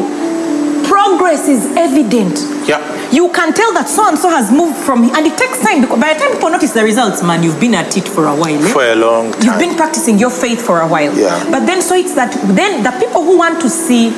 progress 1.08 1.48
is 1.48 1.64
evident. 1.76 2.36
Yeah. 2.68 2.80
You 3.10 3.30
can 3.32 3.54
tell 3.54 3.72
that 3.72 3.88
so 3.88 4.06
and 4.08 4.18
so 4.18 4.28
has 4.28 4.52
moved 4.52 4.76
from, 4.76 5.04
and 5.16 5.24
it 5.26 5.36
takes 5.38 5.58
time 5.64 5.80
because 5.80 5.98
by 5.98 6.12
the 6.12 6.20
time 6.20 6.32
people 6.32 6.50
notice 6.50 6.72
the 6.72 6.84
results, 6.84 7.22
man, 7.22 7.42
you've 7.42 7.58
been 7.60 7.74
at 7.74 7.96
it 7.96 8.06
for 8.06 8.26
a 8.26 8.34
while. 8.36 8.60
eh? 8.62 8.68
For 8.72 8.84
a 8.84 8.94
long 8.94 9.32
time. 9.32 9.42
You've 9.42 9.58
been 9.58 9.76
practicing 9.76 10.18
your 10.18 10.30
faith 10.30 10.60
for 10.60 10.80
a 10.80 10.86
while. 10.86 11.16
Yeah. 11.16 11.32
But 11.50 11.64
then, 11.64 11.80
so 11.80 11.94
it's 11.94 12.14
that 12.14 12.32
then 12.54 12.82
the 12.82 12.92
people 13.00 13.24
who 13.24 13.38
want 13.38 13.60
to 13.62 13.68
see 13.70 14.10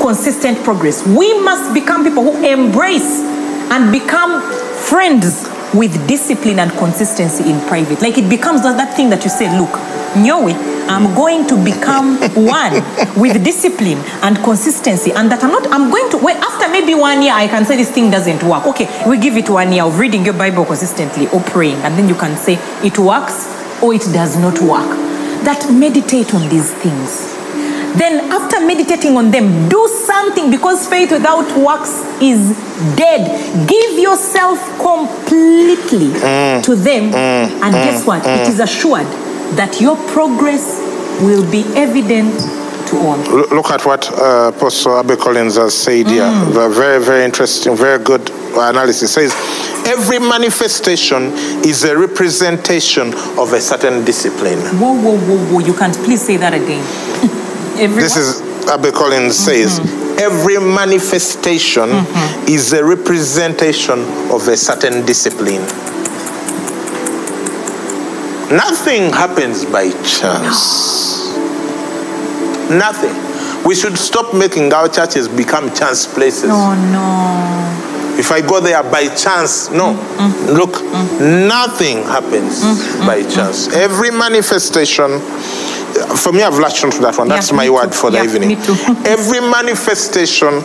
consistent 0.00 0.58
progress, 0.64 1.06
we 1.06 1.32
must 1.40 1.72
become 1.72 2.04
people 2.04 2.22
who 2.24 2.34
embrace 2.44 3.20
and 3.72 3.90
become 3.90 4.42
friends 4.84 5.48
with 5.72 5.96
discipline 6.06 6.58
and 6.60 6.70
consistency 6.72 7.48
in 7.50 7.58
private. 7.66 8.02
Like 8.02 8.18
it 8.18 8.28
becomes 8.28 8.62
that, 8.62 8.76
that 8.76 8.94
thing 8.96 9.08
that 9.10 9.24
you 9.24 9.30
say, 9.30 9.48
look, 9.58 9.72
Nyowe, 10.14 10.54
I'm 10.88 11.14
going 11.14 11.46
to 11.48 11.56
become 11.62 12.18
one 12.34 12.74
with 13.18 13.42
discipline 13.42 13.98
and 14.22 14.36
consistency, 14.38 15.12
and 15.12 15.30
that 15.30 15.42
I'm 15.42 15.50
not, 15.50 15.66
I'm 15.72 15.90
going 15.90 16.10
to, 16.10 16.18
well, 16.18 16.36
after 16.36 16.68
maybe 16.68 16.94
one 16.94 17.22
year, 17.22 17.32
I 17.32 17.48
can 17.48 17.64
say 17.64 17.76
this 17.76 17.90
thing 17.90 18.10
doesn't 18.10 18.42
work. 18.42 18.66
Okay, 18.66 18.88
we 19.08 19.18
give 19.18 19.36
it 19.36 19.50
one 19.50 19.72
year 19.72 19.84
of 19.84 19.98
reading 19.98 20.24
your 20.24 20.34
Bible 20.34 20.64
consistently 20.64 21.26
or 21.28 21.40
praying, 21.40 21.76
and 21.82 21.98
then 21.98 22.08
you 22.08 22.14
can 22.14 22.36
say 22.36 22.54
it 22.86 22.98
works 22.98 23.48
or 23.82 23.94
it 23.94 24.02
does 24.12 24.36
not 24.36 24.60
work. 24.60 24.88
That 25.44 25.66
meditate 25.72 26.32
on 26.34 26.48
these 26.48 26.72
things. 26.74 27.34
Then, 27.98 28.30
after 28.32 28.60
meditating 28.60 29.16
on 29.16 29.30
them, 29.30 29.68
do 29.68 29.86
something 29.88 30.50
because 30.50 30.88
faith 30.88 31.12
without 31.12 31.46
works 31.56 32.02
is 32.20 32.50
dead. 32.96 33.68
Give 33.68 33.98
yourself 33.98 34.58
completely 34.78 36.10
mm. 36.18 36.62
to 36.64 36.74
them, 36.74 37.10
mm. 37.10 37.14
and 37.14 37.74
mm. 37.74 37.84
guess 37.84 38.04
what? 38.04 38.26
It 38.26 38.48
is 38.48 38.58
assured 38.58 39.06
that 39.56 39.80
your 39.80 39.96
progress 40.12 40.78
will 41.22 41.48
be 41.50 41.62
evident 41.76 42.34
to 42.88 42.96
all. 42.98 43.18
Look 43.54 43.70
at 43.70 43.84
what 43.84 44.10
uh, 44.12 44.52
Apostle 44.54 44.98
Abby 44.98 45.16
Collins 45.16 45.56
has 45.56 45.74
said 45.76 46.06
here. 46.06 46.22
Mm. 46.22 46.66
A 46.66 46.68
Very, 46.68 47.02
very 47.02 47.24
interesting, 47.24 47.76
very 47.76 48.02
good 48.02 48.28
analysis. 48.54 49.12
Says 49.14 49.32
every 49.86 50.18
manifestation 50.18 51.32
is 51.64 51.84
a 51.84 51.96
representation 51.96 53.08
of 53.38 53.52
a 53.52 53.60
certain 53.60 54.04
discipline. 54.04 54.58
Whoa, 54.78 54.94
whoa, 54.94 55.18
whoa, 55.18 55.52
whoa! 55.52 55.58
You 55.60 55.74
can't 55.74 55.94
please 56.04 56.22
say 56.22 56.36
that 56.38 56.54
again. 56.54 56.84
This 57.74 58.16
is 58.16 58.40
Abby 58.68 58.92
Collins 58.92 59.36
says 59.36 59.80
every 60.20 60.58
manifestation 60.58 61.90
is 62.48 62.72
a 62.72 62.84
representation 62.84 63.98
of 64.30 64.46
a 64.46 64.56
certain 64.56 65.04
discipline. 65.04 65.62
Nothing 68.50 69.10
happens 69.12 69.64
by 69.64 69.90
chance. 70.02 71.32
Nothing. 72.70 73.14
We 73.66 73.74
should 73.74 73.96
stop 73.96 74.34
making 74.34 74.72
our 74.72 74.88
churches 74.88 75.28
become 75.28 75.72
chance 75.74 76.06
places. 76.06 76.50
Oh 76.52 76.74
no. 76.92 78.18
If 78.18 78.30
I 78.30 78.40
go 78.42 78.60
there 78.60 78.82
by 78.82 79.08
chance, 79.16 79.70
no. 79.70 79.94
Mm, 79.94 79.98
mm, 79.98 80.30
mm, 80.30 80.56
Look, 80.56 80.82
nothing 81.20 82.02
happens 82.04 82.62
by 83.06 83.22
chance. 83.22 83.68
Every 83.74 84.10
manifestation, 84.10 85.18
for 86.16 86.32
me, 86.32 86.42
I've 86.42 86.58
latched 86.58 86.84
onto 86.84 87.00
that 87.00 87.16
one. 87.18 87.28
Yeah, 87.28 87.34
That's 87.36 87.52
my 87.52 87.68
word 87.70 87.86
too. 87.92 87.98
for 87.98 88.10
the 88.10 88.18
Yeah, 88.18 88.24
evening. 88.24 88.48
me 88.50 88.56
too. 88.56 88.74
Every 89.06 89.40
manifestation 89.40 90.62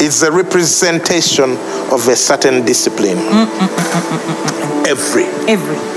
is 0.00 0.22
a 0.22 0.30
representation 0.30 1.56
of 1.90 2.06
a 2.08 2.14
certain 2.14 2.64
discipline. 2.64 3.18
Every. 4.86 5.24
Every. 5.50 5.95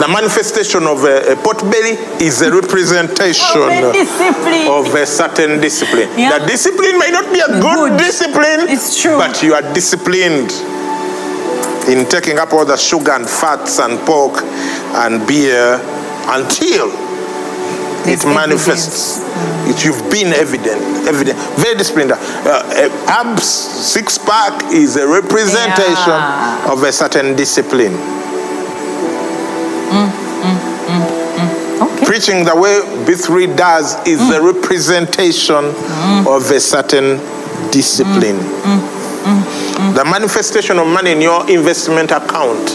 The 0.00 0.08
manifestation 0.08 0.84
of 0.84 1.04
a, 1.04 1.32
a 1.32 1.36
potbelly 1.36 1.92
is 2.22 2.40
a 2.40 2.50
representation 2.50 3.60
Of 3.60 3.68
a 3.68 4.70
of 4.72 4.94
a 4.94 5.04
certain 5.06 5.60
discipline. 5.60 6.08
Yeah. 6.18 6.38
The 6.38 6.46
discipline 6.46 6.98
may 6.98 7.10
not 7.10 7.30
be 7.32 7.40
a 7.40 7.48
good, 7.60 7.90
Good. 7.92 7.98
discipline, 7.98 8.68
It's 8.72 9.00
true. 9.02 9.18
but 9.18 9.42
you 9.42 9.52
are 9.52 9.62
disciplined 9.74 10.50
in 11.92 12.08
taking 12.08 12.38
up 12.38 12.52
all 12.54 12.64
the 12.64 12.76
sugar 12.78 13.12
and 13.12 13.28
fats 13.28 13.78
and 13.78 13.98
pork 14.06 14.40
and 15.04 15.26
beer 15.28 15.76
until 16.32 16.88
There's 18.06 18.24
it 18.24 18.28
manifests. 18.28 19.20
It, 19.68 19.84
you've 19.84 20.10
been 20.10 20.32
evident, 20.32 20.80
evident, 21.06 21.36
very 21.60 21.76
disciplined. 21.76 22.12
Uh, 22.12 22.16
uh, 22.16 22.88
abs, 23.20 23.44
six 23.44 24.16
pack 24.16 24.72
is 24.72 24.96
a 24.96 25.06
representation 25.06 26.08
Yeah. 26.08 26.72
of 26.72 26.82
a 26.84 26.90
certain 26.92 27.36
discipline. 27.36 27.92
Okay. 31.80 32.06
Preaching 32.06 32.44
the 32.44 32.54
way 32.54 32.80
B3 33.06 33.56
does 33.56 33.94
is 34.06 34.20
a 34.30 34.38
mm. 34.38 34.54
representation 34.54 35.72
mm. 35.72 36.36
of 36.36 36.50
a 36.50 36.60
certain 36.60 37.16
discipline. 37.70 38.36
Mm. 38.36 39.94
The 39.94 40.04
manifestation 40.04 40.78
of 40.78 40.86
money 40.86 41.12
in 41.12 41.20
your 41.20 41.48
investment 41.50 42.10
account 42.10 42.70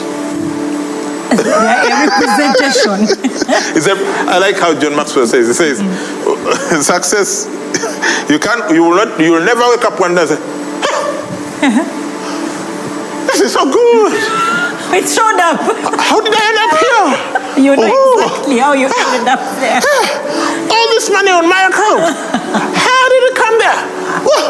Yeah, 1.34 1.86
a 1.86 2.08
representation. 2.08 3.02
a, 3.76 4.30
I 4.30 4.38
like 4.38 4.58
how 4.58 4.80
John 4.80 4.96
Maxwell 4.96 5.28
says. 5.28 5.48
He 5.48 5.54
says, 5.54 5.80
success, 6.86 7.46
you 8.30 8.40
can't, 8.40 8.72
you 8.74 8.84
will 8.84 8.96
not, 8.96 9.20
you 9.20 9.32
will 9.34 9.44
never 9.44 9.62
wake 9.70 9.84
up 9.86 10.00
one 10.00 10.16
day 10.16 10.22
and 10.22 10.30
say, 10.30 10.38
"Huh, 10.40 11.84
this 13.28 13.42
is 13.42 13.54
so 13.54 13.66
good. 13.66 14.14
it 14.94 15.10
showed 15.10 15.40
up. 15.42 15.60
How 16.00 16.22
did 16.22 16.34
I 16.34 16.42
end 16.46 16.58
up 16.62 16.74
here? 16.80 17.45
You 17.58 17.76
know 17.76 17.88
Oh. 17.88 18.20
exactly 18.20 18.58
how 18.60 18.74
you 18.74 18.88
ended 18.88 19.28
up 19.28 19.40
there. 19.60 19.80
all 19.80 20.88
this 20.92 21.10
money 21.10 21.32
on 21.32 21.48
my 21.48 21.68
account. 21.72 22.04
How 22.76 23.04
did 23.10 23.24
it 23.32 23.36
come 23.36 23.56
there? 23.60 23.80
Whoa, 24.28 24.44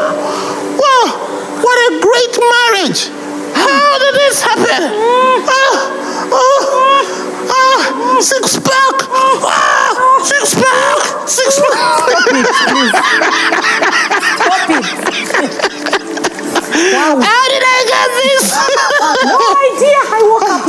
whoa, 0.82 1.06
what 1.62 1.78
a 1.86 1.90
great 2.02 2.34
marriage. 2.42 3.10
How 3.54 3.92
did 4.00 4.14
this 4.16 4.42
happen? 4.42 4.82
Ah, 5.48 6.34
oh, 6.34 7.50
ah, 7.50 8.18
six 8.22 8.58
pack. 8.58 8.96
Ah, 9.10 9.94
six 10.24 10.56
pack. 10.56 11.28
Six 11.30 11.60
pack. 11.62 12.10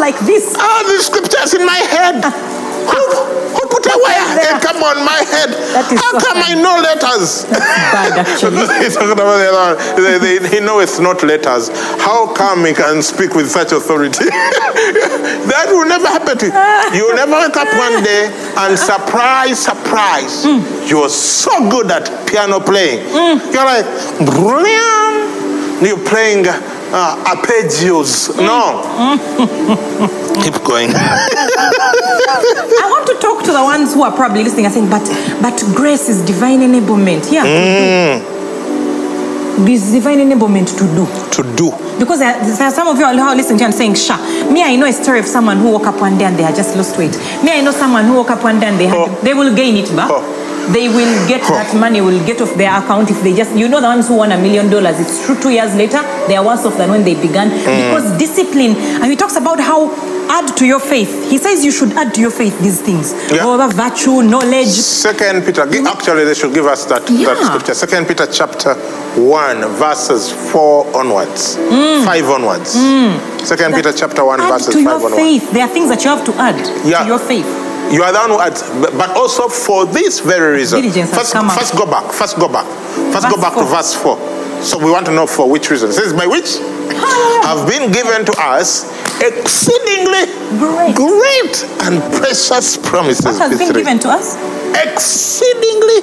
like 0.07 0.19
this. 0.23 0.55
Ah, 0.57 0.87
the 0.87 1.03
scriptures 1.03 1.51
in 1.55 1.67
my 1.67 1.83
head. 1.91 2.23
Ah, 2.23 2.31
who, 2.31 2.95
ah. 2.95 3.27
who 3.59 3.63
put 3.75 3.83
a 3.91 3.97
wire? 3.99 4.39
They 4.39 4.55
come 4.63 4.79
on 4.87 5.03
my 5.03 5.19
head. 5.35 5.51
How 5.75 6.15
so 6.15 6.23
come 6.23 6.39
I 6.47 6.55
know 6.55 6.79
letters? 6.79 7.43
Bad, 7.51 8.23
actually. 8.23 8.63
He's 8.87 8.95
talking 8.95 9.11
about 9.19 9.43
the. 9.43 9.51
They- 9.99 10.39
they- 10.39 10.49
He 10.49 10.61
knows 10.63 11.01
not 11.01 11.25
letters. 11.27 11.71
How 11.99 12.31
come 12.33 12.65
he 12.67 12.73
can 12.73 13.03
speak 13.03 13.35
with 13.35 13.51
such 13.51 13.73
authority? 13.73 14.31
that 15.51 15.67
will 15.75 15.89
never 15.91 16.07
happen 16.07 16.39
to 16.39 16.47
you. 16.47 16.55
You 16.95 17.03
will 17.11 17.19
never 17.19 17.35
wake 17.43 17.57
up 17.59 17.67
one 17.75 17.99
day 18.07 18.31
and 18.63 18.79
surprise, 18.79 19.59
surprise. 19.59 20.47
Mm. 20.47 20.63
You're 20.89 21.09
so 21.11 21.51
good 21.69 21.91
at 21.91 22.07
piano 22.31 22.61
playing. 22.61 23.03
Mm. 23.11 23.43
You're 23.53 23.67
like, 23.67 23.87
brilliant. 24.23 25.83
You're 25.83 25.99
playing 26.09 26.47
uh, 26.93 27.17
arpeggios. 27.33 28.31
No. 28.37 28.83
Keep 30.43 30.63
going. 30.65 30.91
I 30.95 32.87
want 32.91 33.07
to 33.07 33.15
talk 33.21 33.43
to 33.45 33.53
the 33.53 33.63
ones 33.63 33.95
who 33.95 34.03
are 34.03 34.13
probably 34.15 34.45
listening 34.45 34.67
and 34.67 34.75
saying, 34.75 34.91
but 34.91 35.03
but 35.41 35.57
grace 35.75 36.09
is 36.09 36.25
divine 36.25 36.61
enablement. 36.61 37.31
Yeah. 37.33 37.45
This 39.65 39.91
divine 39.91 40.19
enablement 40.19 40.69
to 40.79 40.85
do. 40.95 41.07
to 41.33 41.43
do. 41.57 41.71
Because 41.99 42.19
there, 42.19 42.39
there 42.45 42.67
are 42.69 42.71
some 42.71 42.89
of 42.89 42.99
you 42.99 43.07
who 43.07 43.21
are 43.21 43.35
listening 43.35 43.59
to 43.61 43.65
and 43.65 43.75
saying, 43.75 43.95
Sha, 43.95 44.19
me, 44.53 44.63
I 44.63 44.77
know 44.77 44.85
a 44.87 44.93
story 44.93 45.19
of 45.19 45.25
someone 45.27 45.57
who 45.57 45.73
woke 45.73 45.87
up 45.87 45.99
one 45.99 46.19
day 46.19 46.27
and 46.27 46.37
they 46.37 46.43
had 46.43 46.55
just 46.55 46.77
lost 46.77 46.99
weight. 46.99 47.13
Me, 47.43 47.53
I 47.53 47.63
know 47.63 47.71
someone 47.71 48.05
who 48.05 48.17
woke 48.17 48.31
up 48.31 48.45
one 48.45 48.61
day 48.61 48.67
and 48.67 48.79
they 48.79 48.87
had, 48.87 48.99
Oh. 48.99 49.09
they 49.23 49.33
will 49.33 49.55
gain 49.57 49.77
it 49.77 49.89
back. 49.97 50.11
Oh. 50.13 50.23
They 50.73 50.89
will 50.89 51.29
get 51.29 51.43
that 51.43 51.75
money 51.77 52.01
will 52.01 52.25
get 52.27 52.41
off 52.41 52.53
their 52.55 52.73
account 52.77 53.11
if 53.11 53.23
they 53.23 53.35
just 53.35 53.55
you 53.57 53.69
know 53.69 53.81
the 53.81 53.87
ones 53.87 54.09
who 54.09 54.15
won 54.17 54.33
a 54.33 54.39
million 54.39 54.69
dollars 54.71 54.99
it's 54.99 55.25
true 55.25 55.39
two 55.41 55.51
years 55.51 55.75
later 55.77 56.01
they 56.29 56.37
are 56.37 56.45
worse 56.45 56.65
off 56.67 56.77
than 56.77 56.91
when 56.91 57.05
they 57.05 57.15
began 57.15 57.47
Mm. 57.51 57.89
because 57.95 58.19
discipline 58.19 58.75
and 58.77 59.05
he 59.07 59.17
talks 59.17 59.37
about 59.37 59.61
how 59.61 59.91
add 60.29 60.57
to 60.57 60.67
your 60.67 60.81
faith 60.81 61.31
he 61.31 61.39
says 61.39 61.65
you 61.65 61.71
should 61.71 61.93
add 61.93 62.13
to 62.15 62.21
your 62.21 62.31
faith 62.31 62.59
these 62.61 62.81
things 62.81 63.13
Yeah. 63.31 63.45
Oh, 63.45 63.55
over 63.55 63.69
virtue 63.73 64.23
knowledge 64.23 64.67
Second 64.69 65.45
Peter, 65.45 65.65
mm. 65.67 65.87
actually, 65.87 66.25
they 66.25 66.35
should 66.35 66.53
give 66.55 66.67
us 66.67 66.85
that, 66.87 67.07
that 67.07 67.13
Yeah. 67.13 67.45
scripture. 67.49 67.75
Second 67.75 68.07
Peter 68.09 68.27
chapter 68.27 68.75
1, 69.17 69.65
verses 69.79 70.31
4 70.33 70.87
onwards, 70.97 71.57
mm. 71.57 72.05
5 72.05 72.29
onwards. 72.31 72.75
Mm. 72.77 73.47
Second 73.47 73.75
Peter 73.75 73.93
chapter 73.93 74.25
1, 74.25 74.41
add 74.41 74.49
verses 74.51 74.67
to 74.75 74.79
5 74.79 74.83
your 74.85 74.95
onwards. 74.95 75.17
faith 75.17 75.51
there 75.53 75.63
are 75.65 75.69
things 75.73 75.89
that 75.89 76.03
you 76.05 76.11
have 76.11 76.25
to 76.25 76.35
add 76.41 76.59
Yeah. 76.85 77.01
to 77.03 77.07
your 77.07 77.19
faith 77.21 77.47
You 77.93 78.03
are 78.03 78.13
the 78.13 78.19
one 78.19 78.31
who 78.31 78.41
adds, 78.41 78.63
but 78.97 79.11
also 79.17 79.49
for 79.49 79.87
this 79.87 80.21
very 80.21 80.57
reason. 80.59 80.83
Diligence 80.83 81.15
First, 81.15 81.33
first 81.35 81.77
go 81.77 81.87
back. 81.87 82.11
First 82.13 82.37
go 82.39 82.49
back. 82.49 82.67
First 83.13 83.29
go 83.31 83.37
Verse 83.37 83.41
back 83.41 83.55
to 83.55 83.65
verse 83.65 83.95
4. 83.95 84.63
So 84.63 84.79
we 84.79 84.91
want 84.91 85.07
to 85.07 85.13
know 85.13 85.27
for 85.27 85.49
which 85.49 85.71
reason. 85.71 85.91
It 85.91 85.93
says, 85.93 86.13
by 86.13 86.27
which 86.27 86.57
have 87.47 87.69
been 87.69 87.93
given 87.93 88.25
to 88.25 88.35
us 88.41 88.85
exceedingly 89.23 90.27
Great. 90.59 90.95
great 90.95 91.55
and 91.89 92.01
precious 92.21 92.77
promises. 92.77 93.25
what 93.25 93.39
has 93.51 93.59
been 93.59 93.73
given 93.73 93.99
to 94.01 94.09
us 94.09 94.37
Exceedingly 94.77 96.01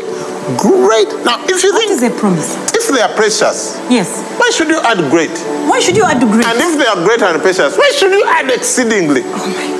great. 0.57 1.07
Now, 1.23 1.43
if 1.45 1.63
you 1.63 1.71
what 1.73 1.79
think, 1.79 1.91
is 1.91 2.03
a 2.03 2.09
promise 2.09 2.55
if 2.73 2.89
they 2.93 3.01
are 3.01 3.13
precious, 3.15 3.77
yes 3.89 4.21
why 4.39 4.49
should 4.49 4.67
you 4.67 4.79
add 4.81 4.97
great? 5.11 5.31
why 5.69 5.79
should 5.79 5.95
you 5.95 6.03
add 6.03 6.19
grace 6.19 6.45
And 6.45 6.57
if 6.59 6.77
they 6.77 6.85
are 6.85 6.95
great 7.05 7.21
and 7.21 7.41
precious, 7.41 7.77
why 7.77 7.91
should 7.95 8.11
you 8.11 8.23
add 8.25 8.49
exceedingly? 8.51 9.21
oh 9.25 9.72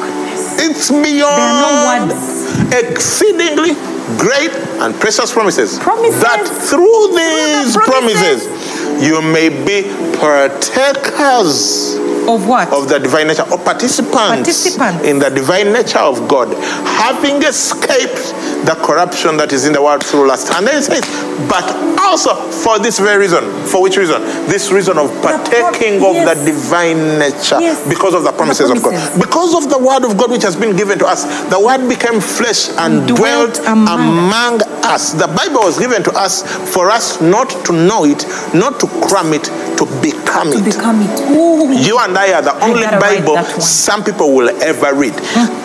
It's 0.64 0.90
beyond 0.90 1.12
There 1.12 1.28
are 1.28 2.08
no 2.08 2.88
exceedingly 2.88 3.76
great 4.18 4.52
and 4.80 4.96
precious 4.96 5.32
promises. 5.32 5.78
Promises. 5.80 6.22
That 6.22 6.48
through 6.48 7.12
these 7.16 7.76
promises. 7.76 8.48
promises, 8.48 8.73
you 9.02 9.22
may 9.22 9.50
be 9.50 9.84
partakers 10.18 11.96
of 12.28 12.48
what 12.48 12.72
of 12.72 12.88
the 12.88 13.00
divine 13.00 13.28
nature 13.28 13.44
or 13.52 13.58
participants, 13.58 14.16
Participants. 14.16 15.04
in 15.06 15.20
the 15.20 15.30
divine 15.30 15.74
nature 15.74 16.00
of 16.00 16.28
God, 16.28 16.48
having 16.88 17.42
escaped 17.44 18.32
the 18.66 18.76
corruption 18.86 19.36
that 19.38 19.52
is 19.52 19.66
in 19.66 19.74
the 19.74 19.82
world 19.82 20.04
through 20.04 20.28
lust. 20.28 20.52
And 20.54 20.66
then 20.66 20.78
it 20.80 20.84
says, 20.84 21.04
but 21.50 21.68
also 22.00 22.34
for 22.64 22.80
this 22.80 23.00
very 23.00 23.20
reason. 23.20 23.44
For 23.68 23.82
which 23.82 23.98
reason? 23.98 24.22
This 24.48 24.72
reason 24.72 24.98
of 24.98 25.12
partaking 25.22 25.96
of 26.00 26.16
yes. 26.16 26.40
the 26.40 26.46
divine 26.52 27.20
nature 27.20 27.60
Yes. 27.60 27.84
because 27.90 28.14
of 28.14 28.24
the 28.24 28.32
promises, 28.32 28.70
of 28.70 28.82
God. 28.82 28.96
Because 29.20 29.54
of 29.54 29.70
the 29.70 29.78
word 29.80 30.06
of 30.06 30.18
God 30.18 30.32
which 30.32 30.44
has 30.44 30.56
been 30.56 30.76
given 30.78 30.98
to 31.00 31.06
us. 31.06 31.26
The 31.50 31.60
word 31.60 31.90
became 31.90 32.22
flesh 32.22 32.70
and 32.78 33.08
Dwelt 33.08 33.56
dwelt 33.56 33.68
among 33.68 34.00
among 34.00 34.62
us. 34.86 35.14
The 35.14 35.28
Bible 35.28 35.62
was 35.68 35.78
given 35.80 36.04
to 36.04 36.12
us 36.12 36.44
for 36.74 36.90
us 36.90 37.20
not 37.22 37.50
to 37.66 37.74
know 37.74 38.06
it, 38.06 38.24
not 38.54 38.80
to 38.84 39.08
cram 39.08 39.32
it, 39.32 39.46
to 39.80 39.88
become 40.04 40.52
to 40.52 40.60
it. 40.60 40.66
become 40.66 41.00
it 41.02 41.16
Ooh. 41.32 41.72
You 41.72 41.98
and 42.00 42.18
I 42.18 42.34
are 42.34 42.42
the 42.42 42.56
only 42.68 42.84
Bible 43.00 43.40
some 43.62 44.04
people 44.04 44.36
will 44.36 44.50
ever 44.62 44.94
read. 44.94 45.14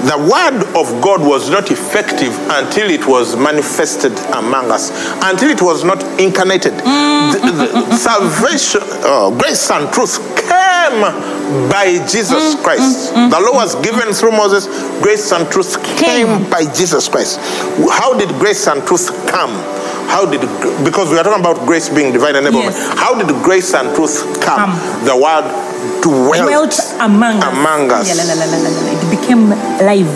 The 0.06 0.18
word 0.22 0.62
of 0.78 0.86
God 1.02 1.20
was 1.20 1.50
not 1.50 1.70
effective 1.72 2.30
until 2.48 2.88
it 2.90 3.06
was 3.08 3.34
manifested 3.36 4.12
among 4.38 4.70
us, 4.70 4.90
until 5.24 5.50
it 5.50 5.60
was 5.60 5.82
not 5.82 6.00
incarnated. 6.20 6.74
Mm. 6.74 7.32
The- 7.32 7.48
the 7.58 7.96
salvation, 7.96 8.80
oh, 9.02 9.36
grace 9.36 9.68
and 9.70 9.92
truth 9.92 10.18
came 10.38 11.00
by 11.68 11.98
Jesus 12.06 12.54
mm, 12.54 12.62
Christ. 12.62 13.12
Mm, 13.14 13.30
the 13.30 13.40
law 13.40 13.54
was 13.54 13.74
given 13.82 14.12
through 14.12 14.32
Moses, 14.32 14.66
grace 15.02 15.32
and 15.32 15.50
truth 15.50 15.82
came 15.98 16.48
by 16.50 16.62
Jesus 16.72 17.08
Christ. 17.08 17.38
How 17.90 18.16
did 18.16 18.28
grace 18.38 18.66
and 18.68 18.86
truth 18.86 19.10
come? 19.28 19.52
How 20.08 20.24
did 20.24 20.40
because 20.84 21.10
we 21.10 21.18
are 21.18 21.24
talking 21.24 21.40
about 21.40 21.64
grace 21.66 21.88
being 21.88 22.12
divine 22.12 22.34
enablement. 22.34 22.72
Yes. 22.72 22.98
How 22.98 23.14
did 23.14 23.28
grace 23.44 23.74
and 23.74 23.94
truth 23.94 24.40
come? 24.40 24.72
Come. 24.72 24.74
The 25.04 25.14
word 25.16 25.46
dwelt, 26.02 26.42
dwelt 26.48 26.74
among 27.00 27.36
us. 27.38 27.52
among 27.52 27.92
us. 27.92 28.08
Yeah, 28.08 28.16
la, 28.16 28.24
la, 28.24 28.46
la, 28.48 28.56
la, 28.56 28.70
la. 28.72 28.92
It 28.96 29.10
became 29.12 29.42
live. 29.84 30.10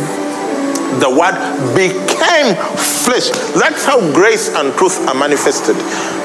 The 1.01 1.09
word 1.09 1.37
became 1.77 2.57
flesh. 2.77 3.31
That's 3.57 3.85
how 3.85 4.01
grace 4.13 4.49
and 4.55 4.73
truth 4.77 4.97
are 5.09 5.15
manifested. 5.15 5.77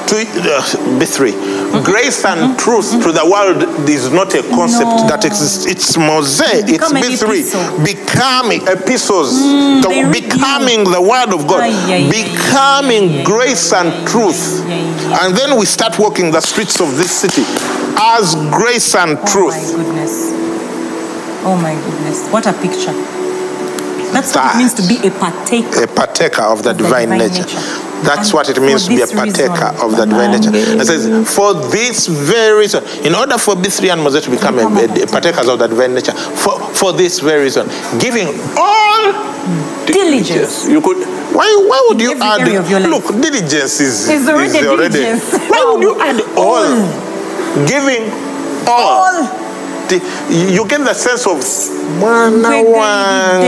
To 0.08 0.16
uh, 0.16 0.62
B3, 0.98 1.32
Mm-hmm. 1.68 1.84
grace 1.84 2.24
and 2.24 2.58
truth 2.58 2.90
to 3.04 3.12
the 3.12 3.26
world 3.28 3.60
is 3.88 4.10
not 4.10 4.32
a 4.34 4.40
concept 4.56 4.88
No. 4.88 5.06
that 5.08 5.24
exists. 5.26 5.66
It's 5.66 5.98
mosaic. 5.98 6.64
It's 6.64 6.72
Become 6.72 6.92
B3. 6.96 7.22
epistle. 7.28 7.84
Becoming 7.84 8.60
epistles. 8.68 9.36
they 9.84 10.02
The- 10.04 10.10
becoming 10.10 10.84
the 10.84 11.02
word 11.02 11.34
of 11.36 11.46
God. 11.46 11.60
Ay, 11.60 11.76
ay, 11.92 12.08
becoming 12.08 13.20
ay, 13.20 13.22
grace 13.24 13.72
and 13.74 13.92
truth. 14.08 14.64
And 15.20 15.36
then 15.36 15.58
we 15.58 15.66
start 15.66 15.98
walking 15.98 16.30
the 16.30 16.40
streets 16.40 16.80
of 16.80 16.96
this 16.96 17.10
city 17.12 17.44
as 18.00 18.34
grace 18.50 18.94
and 18.94 19.18
truth. 19.28 19.52
Oh 19.60 19.76
my 19.76 19.84
goodness. 19.84 20.12
Oh 21.44 21.56
my 21.60 21.74
goodness. 21.74 22.18
What 22.32 22.46
a 22.46 22.54
picture. 22.54 22.96
That's 24.12 24.32
what 24.34 24.40
That. 24.40 24.54
it 24.54 24.58
means 24.58 24.72
to 24.80 24.84
be 24.88 24.96
a 25.06 25.10
partaker. 25.10 25.84
a 25.84 25.86
partaker 25.86 26.42
of 26.42 26.62
the 26.62 26.70
Of 26.70 26.78
the 26.78 26.84
divine, 26.84 27.10
divine 27.10 27.28
nature. 27.28 27.44
nature. 27.44 27.84
That's 28.04 28.28
And 28.30 28.34
what 28.34 28.48
it 28.48 28.60
means 28.60 28.84
to 28.84 28.90
be 28.90 28.96
a 29.02 29.06
this 29.06 29.14
reason, 29.14 29.48
partaker 29.48 29.82
of 29.84 29.96
the 29.96 30.06
nature. 30.06 30.50
It 30.54 30.86
says, 30.86 31.06
for 31.34 31.54
this 31.54 32.06
very 32.06 32.58
reason, 32.60 32.84
in 33.04 33.14
order 33.14 33.38
for 33.38 33.54
B3 33.56 33.90
and 33.92 34.02
Moses 34.02 34.24
to 34.24 34.30
become 34.30 34.58
a, 34.58 34.62
a 34.66 35.02
a- 35.02 35.06
partakers 35.06 35.48
of 35.48 35.58
the 35.58 35.68
nature, 35.88 36.12
for, 36.12 36.58
for 36.74 36.92
this 36.92 37.18
very 37.20 37.42
reason, 37.44 37.66
giving 37.98 38.28
all 38.56 39.12
Diligence. 39.86 40.66
You 40.68 40.80
could. 40.82 40.98
Why? 41.34 41.48
Why 41.66 41.80
would 41.88 42.00
you 42.00 42.14
add? 42.20 42.40
area 42.42 42.60
of 42.60 42.68
your 42.70 42.80
life. 42.80 42.90
Look, 42.90 43.06
diligence 43.20 43.80
is 43.80 44.08
is 44.08 44.28
already 44.28 44.58
is 44.58 44.62
diligence. 44.62 45.32
Why 45.48 45.64
would 45.72 45.82
you 45.82 45.98
add 46.00 46.20
all? 46.36 46.56
All. 46.56 47.66
Giving 47.66 48.10
all. 48.68 49.24
The- 49.88 50.02
you 50.28 50.48
you 50.60 50.66
get 50.68 50.84
the 50.84 50.92
sense 50.92 51.26
of 51.26 51.38
mwana 51.98 52.60
wange. 52.62 53.46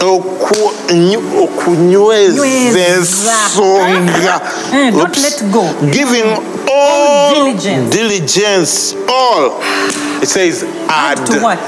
Oku- 0.00 0.72
okunywezesonga. 1.42 4.40
Eh, 4.72 4.92
let 4.94 5.42
go. 5.52 5.64
Giving 5.90 6.24
all 6.70 7.34
diligence. 7.34 7.90
diligence, 7.96 8.94
all. 9.08 9.52
It 10.22 10.28
says 10.28 10.64
add 10.88 11.26
To 11.26 11.40
what? 11.40 11.58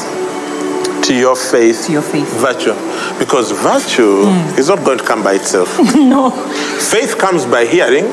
to 1.03 1.15
your 1.15 1.37
faith, 1.37 1.87
To 1.87 1.93
your 1.93 2.03
faith. 2.03 2.29
Virtue, 2.41 2.75
because 3.19 3.53
virtue 3.53 4.27
is 4.59 4.69
not 4.69 4.83
going 4.85 4.99
to 4.99 5.05
come 5.05 5.23
by 5.23 5.35
itself. 5.35 5.79
no. 5.95 6.31
faith 6.31 7.17
comes 7.19 7.45
by 7.47 7.65
hearing. 7.65 8.05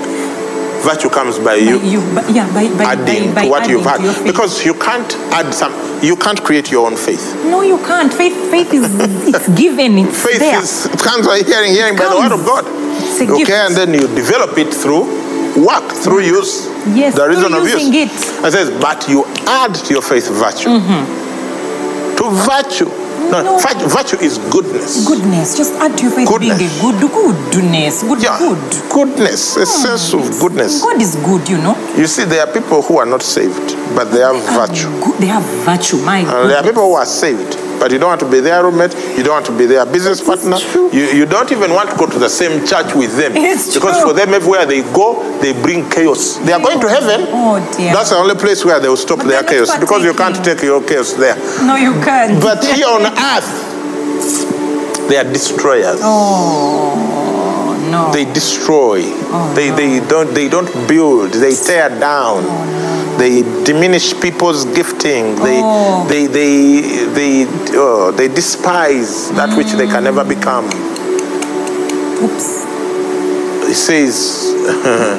Virtue 0.83 1.09
comes 1.09 1.39
by 1.39 1.55
you 1.55 1.79
you 1.81 1.99
by, 2.13 2.27
yeah, 2.27 2.45
by, 2.53 2.67
by, 2.77 2.83
adding 2.83 3.29
by, 3.29 3.35
by 3.35 3.43
to 3.43 3.49
what 3.49 3.61
adding 3.63 3.71
you've 3.71 3.85
had, 3.85 4.23
because 4.25 4.65
you 4.65 4.73
can't 4.73 5.13
add 5.31 5.53
some. 5.53 5.71
You 6.03 6.17
can't 6.17 6.43
create 6.43 6.69
your 6.69 6.85
own 6.87 6.97
faith. 6.97 7.33
no, 7.45 7.61
you 7.61 7.77
can't. 7.77 8.13
Faith, 8.13 8.35
faith 8.51 8.73
is 8.73 8.83
it's 9.33 9.47
given. 9.57 9.97
It's 9.99 10.21
Faith 10.21 10.39
there. 10.39 10.59
is 10.61 10.85
it 10.87 10.99
comes 10.99 11.25
by 11.25 11.39
hearing, 11.39 11.71
hearing 11.71 11.95
by 11.95 12.09
the 12.09 12.17
word 12.19 12.33
of 12.33 12.45
God. 12.45 12.65
It's 12.67 13.21
a 13.21 13.23
okay, 13.31 13.37
gift. 13.45 13.51
and 13.51 13.75
then 13.75 13.93
you 13.93 14.07
develop 14.13 14.57
it 14.57 14.73
through 14.73 15.07
work, 15.63 15.87
through 15.91 16.21
use. 16.21 16.67
Yes, 16.91 17.15
the 17.15 17.27
reason 17.29 17.53
of 17.53 17.63
use. 17.63 17.87
it. 17.87 18.11
It 18.43 18.51
says, 18.51 18.69
but 18.81 19.07
you 19.07 19.23
add 19.47 19.73
to 19.75 19.93
your 19.93 20.01
faith 20.01 20.27
virtue. 20.29 20.69
Mm-hmm. 20.69 22.17
To 22.17 22.23
virtue. 22.43 23.02
No. 23.31 23.41
No. 23.43 23.57
vir- 23.57 23.87
virtue 23.87 24.17
is 24.21 24.37
goodness. 24.51 25.07
Goodness. 25.07 25.57
Just 25.57 25.73
add 25.75 25.97
to 25.97 26.03
your 26.03 26.11
faith 26.11 26.29
being 26.39 26.51
a 26.51 26.57
Goodness. 26.57 26.81
good 26.81 26.99
goodness. 27.11 28.03
Good 28.03 28.21
Yeah, 28.23 28.37
good. 28.37 28.61
goodness, 28.91 29.57
a 29.57 29.59
hmm. 29.61 29.65
sense 29.65 30.13
of 30.13 30.39
goodness. 30.39 30.81
God 30.81 31.01
is 31.01 31.15
good, 31.15 31.47
you 31.49 31.57
know. 31.57 31.75
You 31.97 32.07
see, 32.07 32.23
there 32.25 32.41
are 32.45 32.51
people 32.51 32.81
who 32.81 32.97
are 32.97 33.05
not 33.05 33.21
saved, 33.21 33.75
but 33.95 34.11
they 34.11 34.19
have 34.19 34.37
virtue. 34.53 34.89
Good, 35.03 35.17
they 35.19 35.27
have 35.27 35.43
virtue. 35.65 35.97
My 36.03 36.19
And 36.19 36.49
there 36.49 36.57
are 36.57 36.63
people 36.63 36.83
who 36.83 36.93
are 36.93 37.05
saved, 37.05 37.57
but 37.83 37.91
you 37.91 37.99
don't 37.99 38.07
want 38.15 38.21
to 38.21 38.31
be 38.31 38.39
their 38.39 38.63
roommate, 38.63 38.95
you 39.17 39.23
don't 39.23 39.33
want 39.33 39.45
to 39.45 39.57
be 39.57 39.65
their 39.65 39.85
business 39.85 40.21
partner, 40.23 40.55
you, 40.95 41.03
you 41.19 41.25
don't 41.25 41.51
even 41.51 41.71
want 41.71 41.89
to 41.89 41.97
go 41.97 42.07
to 42.07 42.17
the 42.17 42.29
same 42.29 42.65
church 42.65 42.95
with 42.95 43.17
them. 43.17 43.33
It's 43.35 43.73
because 43.73 43.99
true. 43.99 44.07
for 44.07 44.13
them, 44.13 44.33
everywhere 44.33 44.65
they 44.65 44.83
go, 44.95 45.19
they 45.41 45.51
bring 45.51 45.89
chaos. 45.89 46.37
They 46.37 46.53
are 46.53 46.61
going 46.61 46.79
to 46.79 46.87
heaven. 46.87 47.27
Oh 47.27 47.59
dear. 47.75 47.91
That's 47.91 48.11
the 48.11 48.15
only 48.15 48.35
place 48.35 48.63
where 48.63 48.79
they 48.79 48.87
will 48.87 48.95
stop 48.95 49.17
But 49.17 49.27
their 49.27 49.43
chaos 49.43 49.77
because 49.77 50.01
you 50.05 50.13
can't 50.13 50.39
take 50.45 50.61
your 50.63 50.81
chaos 50.81 51.11
there. 51.11 51.35
no, 51.67 51.75
you 51.75 51.91
can't. 51.99 52.41
But 52.41 52.63
here 52.63 52.87
on 52.87 53.03
earth, 53.03 53.51
they 55.09 55.17
are 55.17 55.25
destroyers. 55.25 55.99
oh 56.01 57.12
no. 57.93 58.11
They 58.15 58.25
destroy. 58.39 59.01
Oh, 59.05 59.53
they, 59.55 59.69
they 59.79 59.91
don't 60.07 60.33
they 60.33 60.47
don't 60.49 60.71
build. 60.87 61.31
They 61.43 61.53
tear 61.53 61.89
down. 61.89 62.41
Oh, 62.45 63.15
they 63.21 63.41
diminish 63.63 64.07
people's 64.25 64.65
gifting. 64.77 65.35
They 65.47 65.59
Oh. 65.61 66.05
they 66.11 66.23
they 66.27 67.05
they 67.17 67.33
oh, 67.77 68.11
they 68.11 68.27
despise 68.27 69.29
that 69.37 69.55
which 69.57 69.71
they 69.79 69.87
can 69.93 70.03
never 70.09 70.23
become. 70.35 70.65
Oops. 72.25 72.47
It 73.73 73.75
says 73.89 74.15
mm, 74.53 75.17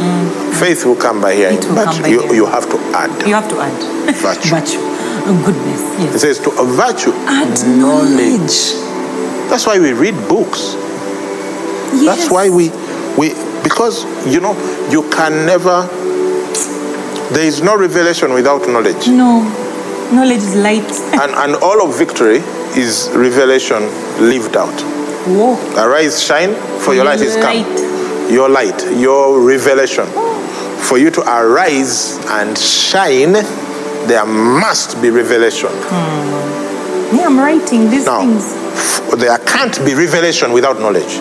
mm. 0.00 0.60
faith 0.60 0.84
will 0.86 0.96
come 0.96 1.20
by 1.20 1.34
hearing, 1.34 1.60
but 1.74 1.86
by 2.02 2.08
you, 2.08 2.20
hearing. 2.20 2.34
you 2.36 2.46
have 2.46 2.66
to 2.72 2.78
add. 3.02 3.12
You 3.26 3.34
have 3.34 3.48
to 3.52 3.56
add 3.60 3.76
Virtue. 4.26 4.50
virtue. 4.56 4.78
Oh, 5.30 5.36
goodness. 5.46 6.14
It 6.14 6.18
says 6.18 6.38
to 6.40 6.50
a 6.50 6.64
virtue. 6.64 7.12
Add 7.28 7.54
knowledge. 7.78 8.58
That's 9.50 9.66
why 9.66 9.78
we 9.78 9.92
read 9.92 10.14
books. 10.28 10.74
That's 12.04 12.30
why 12.30 12.48
we 12.50 12.70
we 13.16 13.34
because 13.62 14.04
you 14.26 14.40
know 14.40 14.54
you 14.90 15.08
can 15.10 15.46
never 15.46 15.86
there 17.32 17.44
is 17.44 17.62
no 17.62 17.76
revelation 17.76 18.32
without 18.32 18.66
knowledge. 18.68 19.08
No. 19.08 19.42
Knowledge 20.12 20.38
is 20.38 20.54
light. 20.56 20.90
and 21.20 21.32
and 21.32 21.54
all 21.62 21.82
of 21.86 21.96
victory 21.98 22.38
is 22.76 23.10
revelation 23.14 23.82
lived 24.20 24.56
out. 24.56 24.72
Whoa. 25.26 25.56
Arise, 25.76 26.22
shine, 26.22 26.54
for 26.80 26.94
your 26.94 27.04
light 27.04 27.20
is 27.20 27.36
come. 27.36 27.64
Your 28.32 28.48
light, 28.48 28.82
your 28.96 29.40
revelation. 29.42 30.06
For 30.88 30.96
you 30.96 31.10
to 31.10 31.20
arise 31.22 32.16
and 32.28 32.56
shine, 32.56 33.32
there 33.32 34.24
must 34.24 35.02
be 35.02 35.10
revelation. 35.10 35.68
Hmm. 35.72 37.16
Yeah, 37.16 37.26
I'm 37.26 37.38
writing 37.38 37.90
these 37.90 38.06
Now, 38.06 38.20
things. 38.20 38.52
f- 38.54 39.18
there 39.18 39.36
can't 39.38 39.76
be 39.84 39.94
revelation 39.94 40.52
without 40.52 40.78
knowledge. 40.78 41.18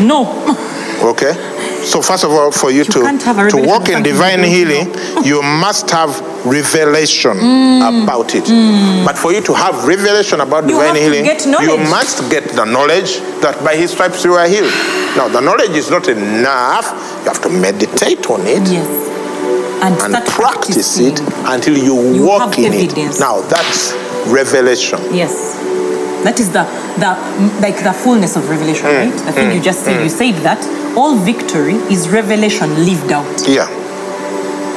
No. 0.00 0.26
Okay? 1.02 1.32
So 1.84 2.02
first 2.02 2.24
of 2.24 2.30
all, 2.32 2.50
for 2.50 2.70
you, 2.70 2.84
to, 2.84 2.98
a 3.00 3.02
to 3.18 3.32
revelation 3.32 3.66
walk 3.66 3.88
in 3.88 4.02
divine 4.02 4.42
healing, 4.42 4.92
you 5.24 5.40
must 5.42 5.90
have 5.90 6.10
revelation 6.44 7.36
Mm. 7.38 8.02
about 8.04 8.34
it. 8.34 8.44
But 9.04 9.16
for 9.16 9.32
you 9.32 9.40
to 9.42 9.54
have 9.54 9.86
revelation 9.86 10.40
about 10.40 10.64
You 10.64 10.70
divine 10.70 10.96
healing, 10.96 11.24
you 11.62 11.76
must 11.78 12.28
get 12.30 12.44
the 12.50 12.64
knowledge 12.64 13.18
that 13.40 13.62
by 13.64 13.76
his 13.76 13.92
stripes 13.92 14.24
you 14.24 14.34
are 14.34 14.46
healed. 14.48 14.72
Now, 15.16 15.28
the 15.28 15.40
knowledge 15.40 15.70
is 15.70 15.90
not 15.90 16.08
enough. 16.08 16.86
You 17.22 17.30
have 17.32 17.42
to 17.42 17.48
meditate 17.48 18.26
on 18.30 18.40
it 18.46 18.68
Yes. 18.68 19.06
And, 19.80 19.94
and 20.14 20.26
practice 20.26 20.98
it 20.98 21.20
until 21.46 21.76
you, 21.78 22.12
You 22.14 22.26
walk 22.26 22.58
in 22.58 22.72
evidence. 22.72 23.16
it. 23.18 23.20
Now, 23.20 23.40
that's 23.42 23.92
revelation. 24.26 24.98
Yes. 25.14 25.54
That 26.24 26.40
is 26.40 26.50
the, 26.50 26.64
the 26.98 27.10
like 27.60 27.82
the 27.84 27.92
fullness 27.92 28.36
of 28.36 28.48
revelation, 28.50 28.86
Mm. 28.86 28.98
right? 29.10 29.14
I 29.28 29.32
think 29.32 29.54
you 29.54 29.60
just 29.60 29.84
said 29.84 30.02
you 30.02 30.08
said 30.08 30.34
that 30.42 30.60
all 30.96 31.14
victory 31.16 31.74
is 31.94 32.08
revelation 32.08 32.68
lived 32.84 33.12
out. 33.12 33.46
Yeah. 33.48 33.68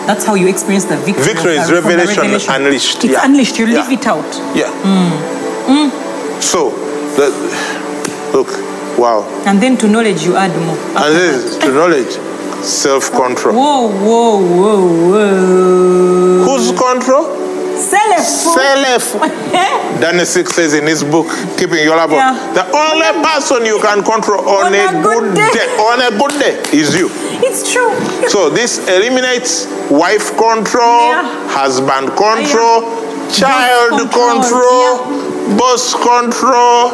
That's 0.07 0.25
how 0.25 0.35
you 0.35 0.47
experience 0.47 0.85
the 0.85 0.97
victory. 0.97 1.23
Victory 1.33 1.55
is 1.57 1.67
the 1.67 1.75
revelation 1.75 2.23
unleashed, 2.49 3.03
It's 3.03 3.13
yeah. 3.13 3.25
unleashed. 3.25 3.57
You 3.59 3.65
Yeah. 3.67 3.79
live 3.81 3.91
it 3.91 4.05
out. 4.07 4.29
Yeah. 4.55 4.71
Mm. 4.83 5.89
So, 6.41 6.69
the, 7.17 7.29
look, 8.33 8.49
wow. 8.97 9.23
And 9.45 9.61
then 9.61 9.77
to 9.77 9.87
knowledge 9.87 10.23
you 10.25 10.35
add 10.35 10.51
more. 10.65 10.77
And 10.97 11.15
this 11.15 11.43
is 11.45 11.57
to 11.59 11.71
knowledge, 11.71 12.13
self 12.63 13.11
control. 13.11 13.53
Whoa, 13.55 13.87
whoa, 13.89 14.37
whoa, 14.59 14.81
whoa. 15.11 16.43
Whose 16.45 16.71
control? 16.71 17.25
Self. 17.81 18.21
Self. 18.21 19.21
Danny 19.99 20.25
Silk 20.25 20.47
says 20.47 20.73
in 20.73 20.85
his 20.85 21.03
book, 21.03 21.27
Keeping 21.57 21.83
Your 21.83 21.95
Love, 21.95 22.11
Yeah. 22.11 22.33
the 22.53 22.65
only 22.71 23.11
person 23.25 23.65
you 23.65 23.79
can 23.79 24.03
control 24.03 24.47
on, 24.47 24.73
a, 24.73 25.01
good 25.01 25.33
day. 25.35 25.65
on 25.89 26.01
a 26.01 26.11
good 26.17 26.39
day 26.39 26.61
is 26.77 26.95
you. 26.95 27.09
it's 27.43 27.71
true. 27.71 27.93
So 28.29 28.49
this 28.49 28.87
eliminates 28.87 29.65
wife 29.89 30.35
control, 30.37 31.09
Yeah. 31.09 31.49
husband 31.49 32.09
control, 32.15 32.85
child 33.33 33.99
control, 34.11 34.41
control, 34.41 35.57
boss 35.57 35.93
control, 35.93 36.93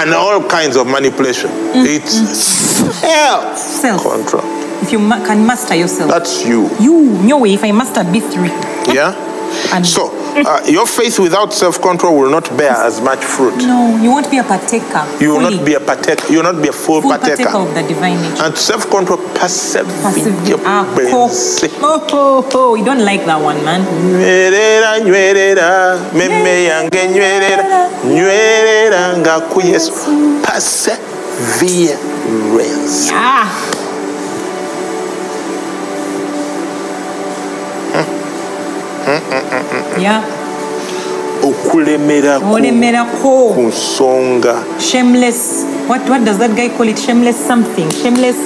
and 0.00 0.14
all 0.14 0.42
kinds 0.48 0.76
of 0.76 0.86
manipulation. 0.86 1.50
Mm. 1.50 1.86
It's 1.86 2.18
mm. 2.20 2.92
self 2.92 3.58
Self. 3.58 4.02
control. 4.02 4.44
If 4.82 4.90
you 4.90 4.98
ma- 4.98 5.24
can 5.24 5.46
master 5.46 5.74
yourself. 5.74 6.10
That's 6.10 6.44
you. 6.44 6.68
you, 6.80 7.02
no 7.22 7.38
way. 7.38 7.54
If 7.54 7.62
I 7.64 7.72
master 7.72 8.02
B3. 8.02 8.71
Yeah? 8.88 9.14
And 9.74 9.86
So, 9.86 10.10
uh, 10.34 10.62
your 10.66 10.86
faith 10.86 11.18
without 11.18 11.52
self 11.52 11.80
control 11.80 12.18
will 12.18 12.30
not 12.30 12.48
bear 12.56 12.72
as 12.72 13.00
much 13.00 13.22
fruit. 13.22 13.56
no, 13.58 13.96
you 14.02 14.10
won't 14.10 14.30
be 14.30 14.38
a 14.38 14.44
partaker. 14.44 15.04
You 15.20 15.30
will 15.32 15.40
fully. 15.40 15.56
not 15.56 15.66
be 15.66 15.74
a 15.74 15.80
partaker. 15.80 16.32
You 16.32 16.38
will 16.38 16.52
not 16.52 16.62
be 16.62 16.68
a 16.68 16.72
full, 16.72 17.02
full 17.02 17.10
partaker. 17.10 17.44
partaker 17.44 17.58
of 17.58 17.74
the 17.74 17.82
divine 17.82 18.20
nature. 18.22 18.42
And 18.44 18.56
self 18.56 18.88
control. 18.88 19.18
Ah, 19.20 19.40
perseverance. 19.40 21.60
oh, 21.82 22.06
oh, 22.12 22.50
oh, 22.54 22.72
we 22.72 22.82
don't 22.82 23.04
like 23.04 23.26
that 23.26 23.40
one, 23.40 23.62
man. 23.64 23.82
nywerera 23.84 24.98
nywerera 25.04 25.98
okulemera 41.42 43.04
ku- 43.04 43.54
nsonga 43.68 44.54
Shameless. 44.78 45.64
What 45.88 46.08
what 46.08 46.24
does 46.24 46.38
that 46.38 46.54
guy 46.56 46.68
call 46.68 46.88
it? 46.88 46.98
Shameless 46.98 47.36
something. 47.36 47.90
Shameless. 47.90 48.36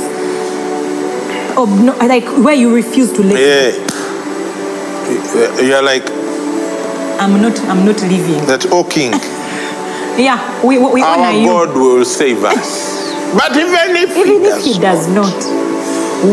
No, 1.57 1.93
like 2.07 2.27
where 2.45 2.55
you 2.55 2.75
refuse 2.75 3.13
to 3.13 3.23
let. 3.23 3.41
yeah. 3.41 3.73
you're 5.63 5.83
like 5.83 6.11
I'm 7.19 7.41
not. 7.41 7.59
I'm 7.69 7.85
not 7.87 8.01
leaving. 8.03 8.45
that 8.47 8.67
oh 8.73 8.85
king 8.85 9.13
Yeah. 10.19 10.39
We 10.65 10.79
we, 10.79 10.93
we 10.95 11.03
honor 11.03 11.23
our 11.25 11.33
you. 11.33 11.47
god 11.47 11.75
will 11.75 12.05
save 12.05 12.45
us 12.45 13.13
but 13.39 13.57
even 13.57 13.97
if 13.97 14.17
Even 14.17 14.27
he 14.27 14.49
if 14.49 14.65
he 14.65 14.73
does 14.79 15.07
does 15.07 15.09
not, 15.09 15.37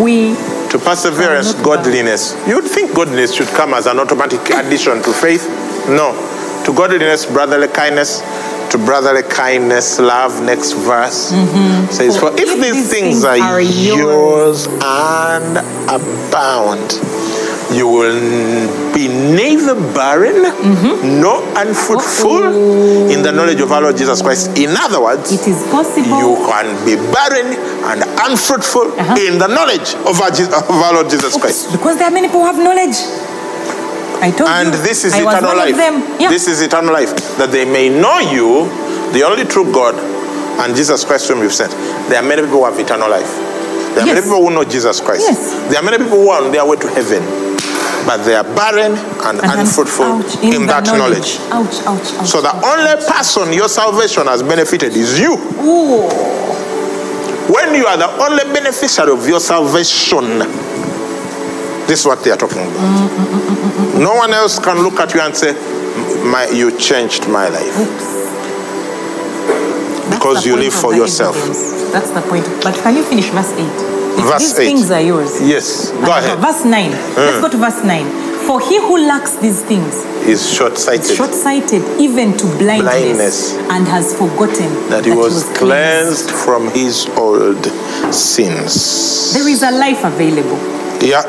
we 0.04 0.36
to 0.74 0.80
perseverance 0.80 1.54
godliness. 1.62 2.36
You'd 2.48 2.66
think 2.66 2.96
godliness 2.96 3.36
should 3.36 3.48
come 3.50 3.76
as 3.76 3.86
an 3.86 4.00
automatic 4.00 4.42
addition 4.50 5.04
to 5.04 5.14
faith. 5.14 5.48
No. 5.88 6.18
To 6.66 6.74
godliness 6.74 7.28
brotherly 7.28 7.68
kindness. 7.68 8.22
To 8.72 8.80
brotherly 8.80 9.22
kindness 9.22 10.00
love. 10.00 10.42
Next 10.42 10.72
verse. 10.74 11.32
Mm-hmm. 11.32 11.92
Says 11.92 12.18
for 12.18 12.32
if 12.34 12.60
these 12.60 12.90
things 12.90 13.24
are 13.24 13.62
yours 13.62 14.66
and 14.82 15.58
abound 15.88 17.13
you 17.74 17.88
will 17.88 18.22
be 18.94 19.08
neither 19.08 19.74
barren 19.98 20.42
nor 21.22 21.42
unfruitful 21.58 22.44
in 23.10 23.24
the 23.24 23.32
knowledge 23.32 23.62
of 23.62 23.72
our 23.72 23.82
Lord 23.82 23.98
Jesus 23.98 24.22
Christ. 24.22 24.58
In 24.58 24.70
other 24.78 25.02
words, 25.02 25.32
it 25.32 25.48
is 25.48 25.64
possible. 25.72 26.18
you 26.22 26.36
can 26.46 26.68
be 26.86 26.96
barren 27.12 27.48
and 27.90 28.04
unfruitful 28.30 28.94
Uh-huh. 28.94 29.16
in 29.28 29.40
the 29.40 29.48
knowledge 29.48 29.96
of 30.06 30.22
our, 30.22 30.30
of 30.30 30.70
our 30.86 30.94
Lord 30.94 31.10
Jesus 31.10 31.36
Christ. 31.38 31.72
Because 31.72 31.98
there 31.98 32.08
are 32.08 32.12
many 32.14 32.28
people 32.28 32.42
who 32.42 32.46
have 32.48 32.58
knowledge. 32.62 32.98
I 34.22 34.32
told 34.32 34.50
And 34.50 34.72
you. 34.74 34.82
this 34.84 35.04
is 35.04 35.14
I 35.14 35.22
eternal 35.22 35.56
life. 35.58 35.76
Them. 35.76 36.00
Yeah. 36.22 36.30
This 36.30 36.48
is 36.48 36.62
eternal 36.62 36.94
life. 36.94 37.12
That 37.38 37.52
they 37.52 37.66
may 37.66 37.90
know 37.90 38.20
you, 38.20 38.70
the 39.12 39.24
only 39.24 39.44
true 39.46 39.66
God, 39.74 39.96
and 40.62 40.76
Jesus 40.76 41.04
Christ 41.04 41.28
whom 41.28 41.42
you've 41.42 41.54
sent. 41.54 41.72
There 42.08 42.20
are 42.22 42.28
many 42.28 42.44
people 42.44 42.60
who 42.60 42.66
have 42.66 42.78
eternal 42.80 43.10
life. 43.10 43.28
There 43.96 44.04
are 44.04 44.08
many 44.08 44.22
people 44.22 44.42
who 44.46 44.50
know 44.52 44.64
Jesus 44.64 45.02
Christ. 45.02 45.26
Yes. 45.28 45.54
There 45.70 45.78
are 45.82 45.84
many 45.84 45.98
people 45.98 46.18
who 46.22 46.30
are 46.30 46.42
on 46.44 46.52
their 46.52 46.66
way 46.66 46.78
to 46.78 46.88
heaven. 46.88 47.22
But 48.06 48.24
they 48.26 48.36
are 48.36 48.44
barren 48.44 48.98
and, 49.24 49.40
And 49.42 49.60
unfruitful 49.62 50.06
ouch, 50.06 50.36
in, 50.44 50.62
the 50.62 50.68
that 50.68 50.86
knowledge. 50.88 51.38
Ouch, 51.52 51.80
ouch, 51.88 52.14
ouch. 52.20 52.28
So 52.28 52.42
the 52.42 52.52
only 52.52 52.96
person 53.08 53.54
your 53.54 53.70
salvation 53.70 54.28
has 54.28 54.44
benefited 54.44 54.92
is 54.96 55.20
you. 55.20 55.34
Ooh. 55.64 56.10
When 57.52 57.76
you 57.76 57.86
are 57.86 57.98
the 57.98 58.10
only 58.24 58.44
beneficiary 58.54 59.12
of 59.12 59.28
your 59.28 59.40
salvation, 59.40 60.40
this 61.88 62.02
is 62.02 62.06
what 62.06 62.24
they 62.24 62.32
are 62.32 62.38
talking 62.38 62.60
about. 62.64 62.74
Mm, 62.76 63.08
mm, 63.08 63.26
mm, 63.96 64.00
no 64.04 64.16
one 64.16 64.32
else 64.34 64.60
can 64.60 64.82
look 64.84 65.00
at 65.00 65.14
you 65.14 65.22
and 65.22 65.36
say, 65.36 65.54
my, 66.24 66.48
You 66.52 66.78
changed 66.78 67.28
my 67.30 67.48
life. 67.50 67.76
Because 70.10 70.46
you 70.46 70.56
live 70.56 70.74
for 70.74 70.94
yourself. 70.94 71.36
evidence. 71.38 71.92
That's 71.92 72.10
the 72.12 72.22
point. 72.22 72.46
But 72.64 72.76
can 72.76 72.96
you 72.96 73.04
finish 73.04 73.30
verse 73.30 73.52
8? 73.52 74.03
Verse 74.22 74.54
these 74.54 74.60
8. 74.60 74.66
things 74.66 74.92
are 74.92 75.02
yours. 75.02 75.42
Yes, 75.42 75.92
go 75.92 76.12
Uh, 76.12 76.18
ahead. 76.20 76.40
Verse 76.40 76.64
9. 76.66 76.92
Let's 77.16 77.42
go 77.42 77.50
to 77.50 77.58
verse 77.58 77.84
9. 77.84 78.06
For 78.48 78.60
he 78.60 78.78
who 78.78 78.98
lacks 79.08 79.36
these 79.36 79.62
things 79.62 79.96
Is 80.28 80.52
short 80.54 80.78
sighted. 80.78 81.16
short 81.16 81.34
sighted 81.34 81.82
even 81.98 82.36
to 82.38 82.46
blindness, 82.58 82.84
Blindness. 82.84 83.54
and 83.70 83.88
has 83.88 84.14
forgotten 84.14 84.90
That 84.90 85.06
he 85.06 85.12
was 85.12 85.46
cleansed 85.58 86.30
from 86.30 86.70
his 86.72 87.08
old 87.18 87.64
sins. 88.14 89.34
There 89.34 89.48
is 89.48 89.64
a 89.64 89.72
life 89.72 90.04
available 90.04 90.60
Yeah, 91.02 91.24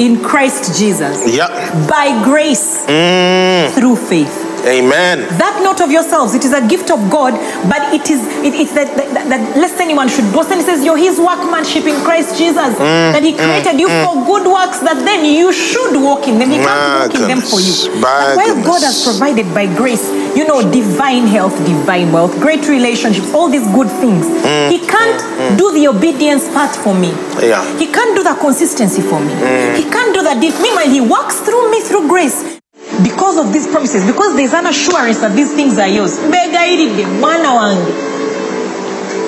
in 0.00 0.22
Christ 0.24 0.78
Jesus 0.80 1.16
yeah. 1.36 1.48
by 1.86 2.06
grace 2.24 2.84
Mm. 2.88 3.70
through 3.76 3.96
faith. 3.96 4.34
Amen. 4.66 5.24
That 5.40 5.60
not 5.64 5.80
of 5.80 5.90
yourselves, 5.90 6.34
it 6.34 6.44
is 6.44 6.52
a 6.52 6.60
gift 6.68 6.90
of 6.90 7.00
God, 7.08 7.32
but 7.72 7.80
it 7.96 8.10
is 8.10 8.20
it, 8.44 8.52
it's 8.52 8.72
that, 8.76 8.92
that, 8.96 9.28
that, 9.32 9.42
lest 9.56 9.80
anyone 9.80 10.08
should 10.08 10.28
boast. 10.36 10.50
And 10.52 10.60
he 10.60 10.66
says, 10.66 10.84
You're 10.84 11.00
his 11.00 11.16
workmanship 11.18 11.84
in 11.88 11.96
Christ 12.04 12.36
Jesus, 12.36 12.76
Mm, 12.76 13.12
that 13.16 13.22
he 13.24 13.32
created 13.32 13.80
you 13.80 13.88
for 14.04 14.12
good 14.28 14.44
works 14.44 14.80
that 14.84 15.00
then 15.08 15.24
you 15.24 15.48
should 15.52 15.96
walk 15.96 16.28
in 16.28 16.38
them. 16.38 16.50
He 16.50 16.58
can't 16.60 17.08
walk 17.08 17.14
in 17.16 17.24
them 17.28 17.40
for 17.40 17.56
you. 17.60 17.72
And 18.04 18.36
while 18.36 18.56
God 18.64 18.82
has 18.84 19.00
provided 19.04 19.48
by 19.56 19.64
grace, 19.64 20.04
know, 20.50 20.60
divine 20.72 21.26
health, 21.26 21.54
divine 21.64 22.10
wealth, 22.12 22.34
great 22.40 22.66
relationships, 22.68 23.32
all 23.32 23.48
these 23.48 23.66
good 23.78 23.88
things, 24.02 24.26
mm. 24.26 24.70
he 24.70 24.78
can't 24.94 25.20
mm, 25.22 25.50
mm. 25.50 25.58
do 25.58 25.72
the 25.78 25.86
obedience 25.86 26.44
part 26.52 26.74
for 26.74 26.94
me. 26.94 27.10
Mm, 27.10 27.48
Yeah. 27.48 27.62
He 27.78 27.86
can't 27.86 28.14
do 28.18 28.22
the 28.22 28.34
consistency 28.34 29.02
for 29.02 29.20
me. 29.20 29.32
He 29.80 29.84
can't 29.94 30.12
do 30.12 30.22
that. 30.26 30.36
Meanwhile, 30.40 30.90
he 30.90 31.00
works 31.00 31.40
through 31.46 31.70
me 31.70 31.80
through 31.80 32.08
grace. 32.08 32.58
Because 33.02 33.36
of 33.38 33.52
these 33.52 33.66
promises, 33.68 34.04
because 34.04 34.34
there's 34.36 34.52
an 34.52 34.66
assurance 34.66 35.18
that 35.20 35.36
these 35.36 35.52
things 35.54 35.78
are 35.78 35.88
yours. 35.88 36.18
Mbegayiridde, 36.18 37.04
mwana 37.20 37.50
wange. 37.54 37.92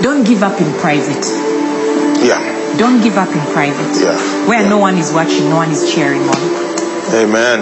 Don't 0.02 0.24
give 0.26 0.42
up 0.42 0.60
in 0.60 0.70
private. 0.80 1.24
Yeah. 2.26 2.40
Don't 2.76 3.00
give 3.02 3.16
up 3.16 3.28
in 3.30 3.44
private. 3.54 3.92
Yeah. 4.02 4.18
Where 4.48 4.62
Yeah. 4.62 4.68
no 4.74 4.78
one 4.78 4.98
is 4.98 5.12
watching, 5.12 5.48
no 5.48 5.56
one 5.56 5.70
is 5.70 5.82
cheering 5.94 6.22
on. 6.28 6.40
Amen. 7.14 7.58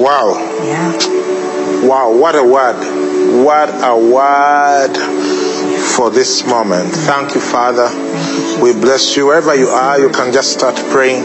Wow. 0.00 0.28
Yeah. 0.64 1.13
Wow. 1.82 2.16
What 2.16 2.36
a 2.36 2.44
word. 2.44 2.78
What 3.44 3.70
a 3.70 3.96
word 3.96 4.96
for 5.96 6.10
this 6.10 6.46
moment. 6.46 6.92
Thank 6.92 7.34
you, 7.34 7.40
Father. 7.40 7.88
We 8.62 8.72
bless 8.72 9.16
you. 9.16 9.26
Wherever 9.26 9.54
you 9.54 9.68
are, 9.68 9.98
you 9.98 10.10
can 10.10 10.32
just 10.32 10.52
start 10.52 10.76
praying. 10.90 11.22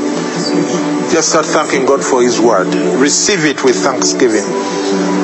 Just 1.11 1.29
start 1.29 1.45
thanking 1.45 1.85
God 1.85 2.03
for 2.03 2.21
His 2.21 2.39
word. 2.39 2.67
Receive 2.99 3.45
it 3.45 3.63
with 3.63 3.75
thanksgiving. 3.75 4.45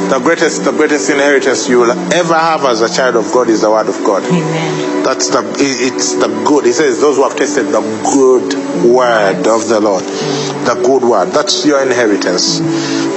The 0.09 0.19
greatest, 0.19 0.63
the 0.63 0.71
greatest 0.71 1.09
inheritance 1.09 1.67
you 1.67 1.79
will 1.79 1.91
ever 2.13 2.35
have 2.35 2.63
as 2.65 2.81
a 2.81 2.93
child 2.93 3.15
of 3.15 3.31
God 3.33 3.49
is 3.49 3.61
the 3.61 3.71
word 3.71 3.87
of 3.89 4.03
God. 4.03 4.23
Amen. 4.23 5.03
That's 5.03 5.29
the 5.29 5.41
it's 5.57 6.13
the 6.15 6.27
good. 6.45 6.65
It 6.65 6.73
says 6.73 7.01
those 7.01 7.17
who 7.17 7.23
have 7.23 7.35
tasted 7.35 7.65
the 7.65 7.81
good 8.13 8.53
word 8.85 9.47
of 9.47 9.67
the 9.67 9.79
Lord. 9.79 10.03
The 10.03 10.81
good 10.83 11.03
word. 11.03 11.29
That's 11.31 11.65
your 11.65 11.81
inheritance. 11.81 12.59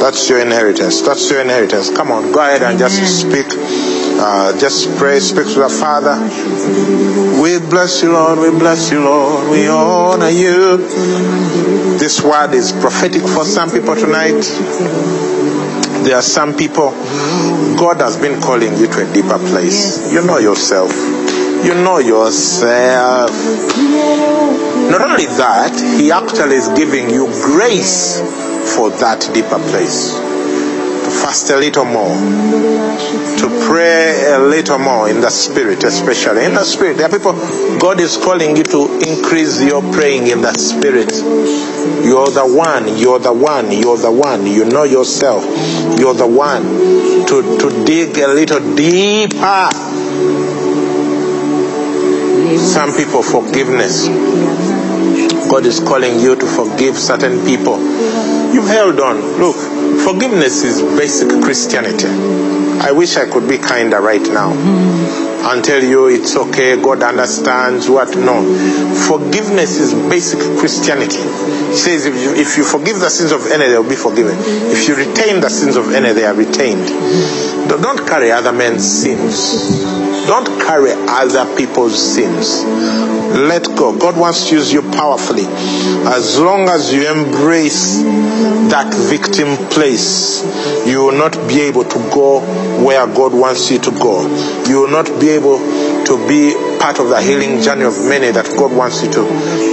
That's 0.01 0.29
your 0.29 0.41
inheritance. 0.41 1.03
That's 1.03 1.31
your 1.31 1.41
inheritance. 1.41 1.91
Come 1.95 2.11
on, 2.11 2.33
go 2.33 2.41
ahead 2.41 2.63
and 2.63 2.79
just 2.79 3.21
speak. 3.21 3.47
Uh, 4.21 4.59
just 4.59 4.89
pray, 4.97 5.21
speak 5.21 5.47
to 5.47 5.61
the 5.61 5.69
Father. 5.69 6.19
We 7.41 7.59
bless 7.71 8.03
you, 8.03 8.13
Lord. 8.13 8.39
We 8.41 8.51
bless 8.59 8.91
you, 8.91 9.05
Lord. 9.05 9.49
We 9.51 9.69
honor 9.69 10.29
you. 10.29 10.79
This 11.99 12.23
word 12.23 12.53
is 12.55 12.73
prophetic 12.73 13.23
for 13.23 13.45
some 13.45 13.71
people 13.71 13.95
tonight. 13.95 14.43
There 16.09 16.17
are 16.17 16.23
some 16.23 16.57
people, 16.57 16.89
God 17.77 18.01
has 18.01 18.17
been 18.17 18.41
calling 18.41 18.79
you 18.79 18.87
to 18.87 19.11
a 19.11 19.13
deeper 19.13 19.37
place. 19.37 20.11
You 20.11 20.25
know 20.25 20.39
yourself. 20.39 20.91
You 21.63 21.75
know 21.75 21.99
yourself. 21.99 23.31
Not 24.91 25.03
only 25.03 25.27
that, 25.27 25.79
He 26.01 26.11
actually 26.11 26.57
is 26.57 26.69
giving 26.69 27.11
you 27.11 27.27
grace 27.27 28.21
for 28.75 28.89
that 28.89 29.21
deeper 29.35 29.59
place. 29.69 30.28
To 31.09 31.15
fast 31.15 31.49
a 31.49 31.57
little 31.57 31.87
more, 31.87 32.15
to 33.39 33.67
pray 33.67 34.31
a 34.31 34.39
little 34.41 34.79
more 34.79 35.09
in 35.09 35.23
the 35.23 35.31
spirit, 35.31 35.83
especially 35.83 36.45
in 36.45 36.53
the 36.53 36.65
spirit. 36.65 36.99
There 36.99 37.07
are 37.07 37.11
people, 37.11 37.33
God 37.79 37.99
is 37.99 38.19
calling 38.19 38.59
you 38.59 38.63
to 38.65 38.99
increase 39.01 39.63
your 39.63 39.81
praying 39.95 40.27
in 40.27 40.43
the 40.43 40.53
spirit. 40.53 41.11
You're 42.05 42.29
the 42.29 42.45
one, 42.45 42.99
you're 42.99 43.19
the 43.21 43.33
one, 43.33 43.73
you're 43.73 43.97
the 43.97 44.13
one. 44.13 44.47
You 44.47 44.67
know 44.67 44.83
yourself. 44.83 45.45
You're 45.99 46.13
the 46.13 46.27
one 46.27 46.65
to, 46.65 47.59
to 47.59 47.85
dig 47.87 48.19
a 48.19 48.29
little 48.29 48.61
deeper. 48.77 49.71
Some 52.59 52.93
people, 52.95 53.23
forgiveness. 53.23 54.09
God 55.49 55.65
is 55.65 55.81
calling 55.81 56.21
you 56.21 56.37
to 56.37 56.45
forgive 56.47 56.99
certain 56.99 57.47
people. 57.47 57.79
You've 58.53 58.69
held 58.69 59.01
on. 59.01 59.17
Look, 59.41 59.57
forgiveness 60.09 60.65
is 60.65 60.81
basic 60.99 61.29
Christianity. 61.43 62.09
I 62.81 62.93
wish 62.93 63.19
I 63.19 63.29
could 63.29 63.47
be 63.47 63.59
kinder 63.59 64.01
right 64.01 64.23
now 64.23 64.55
and 65.47 65.65
tell 65.65 65.83
you 65.83 66.09
it's 66.09 66.37
okay, 66.37 66.81
God 66.81 67.03
understands 67.03 67.89
what. 67.89 68.17
No. 68.17 68.43
Forgiveness 69.07 69.79
is 69.79 69.95
basic 70.09 70.41
Christianity. 70.59 71.23
He 71.23 71.77
says 71.77 72.07
if 72.07 72.15
you, 72.15 72.35
if 72.35 72.57
you 72.57 72.65
forgive 72.65 73.01
the 73.01 73.11
sins 73.11 73.33
of 73.33 73.47
any, 73.51 73.69
they 73.69 73.79
will 73.79 73.89
be 73.89 73.97
forgiven. 73.97 74.37
If 74.39 74.89
you 74.89 74.97
retain 74.97 75.41
the 75.41 75.49
sins 75.51 75.77
of 75.77 75.93
any, 75.93 76.13
they 76.13 76.25
are 76.25 76.35
retained. 76.35 76.89
Don't 77.69 78.07
carry 78.07 78.31
other 78.33 78.53
men's 78.53 78.85
sins. 78.85 79.87
Don't 80.27 80.47
carry 80.61 80.93
other 80.93 81.57
people's 81.57 81.97
sins. 81.97 82.65
Let 83.37 83.65
go. 83.77 83.97
God 83.97 84.19
wants 84.19 84.49
to 84.49 84.57
use 84.57 84.73
you 84.73 84.83
powerfully. 84.83 85.45
As 85.45 86.39
long 86.39 86.69
as 86.69 86.93
you 86.93 87.11
embrace 87.11 88.03
that 88.03 88.93
victim 89.09 89.57
place, 89.69 90.43
you 90.87 91.05
will 91.05 91.17
not 91.17 91.33
be 91.49 91.61
able 91.63 91.85
to 91.85 91.99
go 92.11 92.41
where 92.85 93.07
God 93.07 93.33
wants 93.33 93.71
you 93.71 93.79
to 93.79 93.91
go. 93.91 94.27
You 94.67 94.81
will 94.81 94.91
not 94.91 95.07
be 95.21 95.28
able 95.31 95.59
to 96.05 96.29
be 96.29 96.55
part 96.79 96.99
of 96.99 97.09
the 97.09 97.21
healing 97.21 97.61
journey 97.61 97.85
of 97.85 97.99
many 98.05 98.31
that 98.31 98.47
God 98.57 98.73
wants 98.75 99.03
you 99.03 99.13
to 99.13 99.23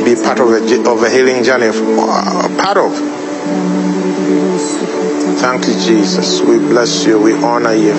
be 0.03 0.15
part 0.15 0.39
of 0.39 0.49
a, 0.49 0.91
of 0.91 1.03
a 1.03 1.09
healing 1.09 1.43
journey 1.43 1.67
of, 1.67 1.75
uh, 1.77 2.47
part 2.61 2.77
of. 2.77 2.91
Thank 5.39 5.67
you, 5.67 5.73
Jesus. 5.73 6.41
We 6.41 6.57
bless 6.57 7.05
you. 7.05 7.21
We 7.21 7.33
honor 7.33 7.73
you. 7.73 7.93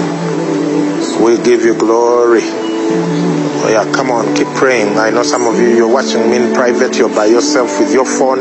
We 1.22 1.42
give 1.42 1.64
you 1.64 1.74
glory. 1.74 2.65
Oh 2.88 3.68
yeah, 3.68 3.90
come 3.92 4.10
on, 4.10 4.34
keep 4.36 4.46
praying. 4.54 4.96
I 4.96 5.10
know 5.10 5.22
some 5.22 5.46
of 5.46 5.58
you, 5.58 5.74
you're 5.74 5.92
watching 5.92 6.30
me 6.30 6.36
in 6.36 6.54
private, 6.54 6.96
you're 6.96 7.08
by 7.08 7.26
yourself 7.26 7.80
with 7.80 7.92
your 7.92 8.06
phone 8.06 8.38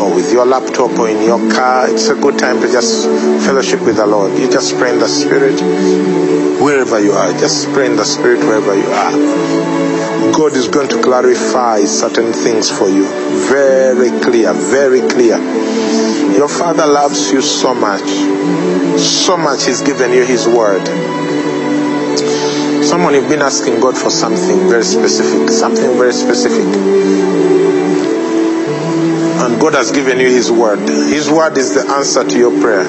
or 0.00 0.14
with 0.14 0.32
your 0.32 0.46
laptop 0.46 0.98
or 0.98 1.08
in 1.08 1.22
your 1.22 1.38
car. 1.52 1.90
It's 1.90 2.08
a 2.08 2.14
good 2.14 2.38
time 2.38 2.60
to 2.60 2.72
just 2.72 3.04
fellowship 3.44 3.80
with 3.82 3.96
the 3.96 4.06
Lord. 4.06 4.38
You 4.38 4.50
just 4.50 4.76
pray 4.78 4.92
in 4.92 4.98
the 4.98 5.08
Spirit 5.08 5.60
wherever 6.62 6.98
you 6.98 7.12
are. 7.12 7.32
Just 7.32 7.68
pray 7.72 7.86
in 7.86 7.96
the 7.96 8.04
Spirit 8.04 8.40
wherever 8.40 8.74
you 8.74 8.86
are. 8.86 9.12
God 10.32 10.54
is 10.54 10.68
going 10.68 10.88
to 10.88 11.02
clarify 11.02 11.84
certain 11.84 12.32
things 12.32 12.70
for 12.70 12.88
you. 12.88 13.04
Very 13.50 14.10
clear, 14.20 14.54
very 14.54 15.00
clear. 15.08 15.36
Your 16.32 16.48
Father 16.48 16.86
loves 16.86 17.30
you 17.30 17.42
so 17.42 17.74
much. 17.74 18.08
So 18.98 19.36
much 19.36 19.66
He's 19.66 19.82
given 19.82 20.12
you 20.12 20.24
His 20.24 20.48
word. 20.48 20.88
Someone 22.92 23.14
you've 23.14 23.30
been 23.30 23.40
asking 23.40 23.80
God 23.80 23.96
for 23.96 24.10
something 24.10 24.68
very 24.68 24.84
specific, 24.84 25.48
something 25.48 25.96
very 25.96 26.12
specific. 26.12 26.66
And 29.40 29.58
God 29.58 29.72
has 29.72 29.92
given 29.92 30.20
you 30.20 30.28
His 30.28 30.52
word. 30.52 30.78
His 30.80 31.30
word 31.30 31.56
is 31.56 31.72
the 31.72 31.90
answer 31.90 32.22
to 32.22 32.38
your 32.38 32.50
prayer. 32.60 32.84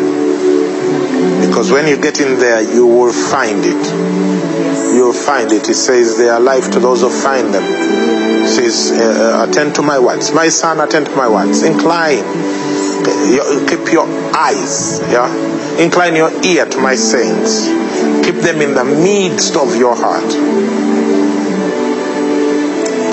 Because 1.47 1.71
when 1.71 1.87
you 1.87 1.95
get 1.95 2.19
in 2.19 2.37
there, 2.37 2.61
you 2.61 2.85
will 2.85 3.13
find 3.13 3.63
it. 3.63 4.93
You 4.93 5.05
will 5.05 5.13
find 5.13 5.49
it. 5.53 5.69
It 5.69 5.75
says 5.75 6.17
they 6.17 6.27
are 6.27 6.41
life 6.41 6.69
to 6.73 6.81
those 6.81 6.99
who 6.99 7.09
find 7.09 7.53
them. 7.53 7.63
It 7.63 8.49
says, 8.49 8.91
uh, 8.91 9.47
attend 9.49 9.75
to 9.75 9.83
my 9.83 9.99
words. 9.99 10.33
My 10.33 10.49
son, 10.49 10.81
attend 10.81 11.05
to 11.05 11.15
my 11.15 11.29
words. 11.29 11.63
Incline. 11.63 12.25
Keep 13.69 13.93
your 13.93 14.05
eyes. 14.35 14.99
Yeah. 15.09 15.31
Incline 15.79 16.17
your 16.17 16.29
ear 16.43 16.65
to 16.65 16.77
my 16.79 16.95
sayings. 16.95 17.92
Keep 18.24 18.36
them 18.36 18.61
in 18.61 18.74
the 18.74 18.86
midst 18.86 19.55
of 19.55 19.76
your 19.76 19.95
heart. 19.95 20.32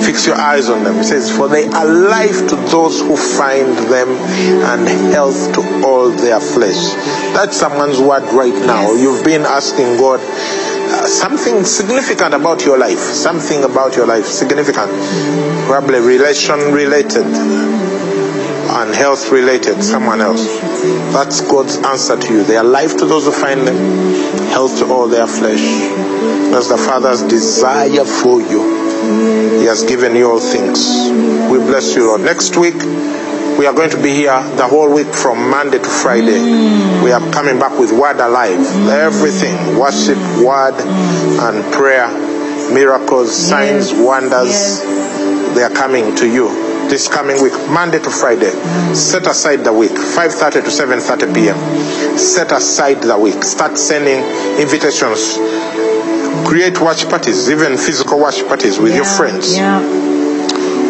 Fix 0.05 0.25
your 0.25 0.35
eyes 0.35 0.69
on 0.69 0.83
them. 0.83 0.97
It 0.97 1.03
says, 1.03 1.29
For 1.35 1.47
they 1.47 1.67
are 1.67 1.85
life 1.85 2.49
to 2.49 2.55
those 2.55 3.01
who 3.01 3.15
find 3.15 3.77
them 3.91 4.09
and 4.09 4.87
health 5.13 5.53
to 5.53 5.85
all 5.85 6.09
their 6.09 6.39
flesh. 6.39 6.93
That's 7.35 7.55
someone's 7.55 7.99
word 7.99 8.23
right 8.33 8.65
now. 8.65 8.93
You've 8.93 9.23
been 9.23 9.43
asking 9.43 9.97
God 9.97 10.19
uh, 10.21 11.05
something 11.05 11.63
significant 11.63 12.33
about 12.33 12.65
your 12.65 12.77
life. 12.77 12.97
Something 12.97 13.63
about 13.63 13.95
your 13.95 14.07
life. 14.07 14.25
Significant. 14.25 14.91
Probably 15.67 15.99
relation 15.99 16.73
related 16.73 18.10
and 18.71 18.95
health 18.95 19.31
related, 19.31 19.83
someone 19.83 20.21
else. 20.21 20.45
That's 21.11 21.41
God's 21.41 21.77
answer 21.77 22.17
to 22.17 22.33
you. 22.33 22.43
They 22.43 22.55
are 22.55 22.63
life 22.63 22.97
to 22.97 23.05
those 23.05 23.25
who 23.25 23.31
find 23.31 23.67
them, 23.67 23.75
health 24.47 24.79
to 24.79 24.85
all 24.85 25.07
their 25.09 25.27
flesh. 25.27 25.61
That's 26.51 26.69
the 26.69 26.77
Father's 26.77 27.21
desire 27.23 28.05
for 28.05 28.41
you. 28.41 29.59
He 29.59 29.65
has 29.65 29.83
given 29.83 30.15
you 30.15 30.31
all 30.31 30.39
things. 30.39 31.09
We 31.51 31.57
bless 31.57 31.95
you, 31.95 32.07
Lord. 32.07 32.21
Next 32.21 32.55
week, 32.55 32.75
we 33.59 33.65
are 33.65 33.73
going 33.73 33.89
to 33.89 34.01
be 34.01 34.11
here 34.11 34.41
the 34.55 34.67
whole 34.67 34.93
week 34.93 35.13
from 35.13 35.49
Monday 35.49 35.77
to 35.77 35.89
Friday. 35.89 36.39
We 37.03 37.11
are 37.11 37.31
coming 37.31 37.59
back 37.59 37.77
with 37.77 37.91
Word 37.91 38.21
Alive. 38.21 38.59
Everything 38.87 39.77
worship, 39.77 40.17
Word, 40.39 40.79
and 40.79 41.73
prayer, 41.73 42.07
miracles, 42.73 43.35
signs, 43.35 43.93
wonders. 43.93 44.79
They 45.55 45.63
are 45.63 45.69
coming 45.69 46.15
to 46.15 46.31
you 46.31 46.60
this 46.91 47.07
coming 47.07 47.41
week, 47.41 47.53
Monday 47.71 47.99
to 47.99 48.09
Friday. 48.11 48.51
Set 48.93 49.25
aside 49.25 49.63
the 49.63 49.71
week, 49.71 49.91
5:30 49.95 50.61
to 50.61 50.69
7:30 50.69 51.33
p.m. 51.33 51.57
Set 52.19 52.51
aside 52.51 53.01
the 53.01 53.17
week. 53.17 53.41
Start 53.43 53.77
sending 53.79 54.19
invitations. 54.59 55.39
Create 56.45 56.79
watch 56.81 57.07
parties, 57.07 57.49
even 57.49 57.77
physical 57.77 58.19
watch 58.19 58.45
parties 58.47 58.77
with 58.77 58.93
your 58.93 59.05
friends 59.05 59.55
Yeah. 59.55 59.79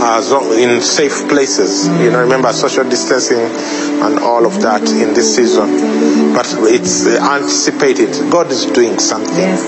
uh, 0.02 0.22
so- 0.22 0.52
in 0.54 0.82
safe 0.82 1.28
places. 1.30 1.88
You 1.88 2.10
know, 2.10 2.20
remember 2.22 2.52
social 2.52 2.84
distancing 2.84 3.40
and 4.02 4.18
all 4.20 4.46
of 4.48 4.60
that 4.64 4.82
in 4.90 5.14
this 5.14 5.36
season. 5.36 6.34
But 6.34 6.48
it's 6.76 7.06
anticipated. 7.06 8.10
God 8.32 8.52
is 8.52 8.66
doing 8.66 8.98
something. 8.98 9.38
Yes. 9.38 9.62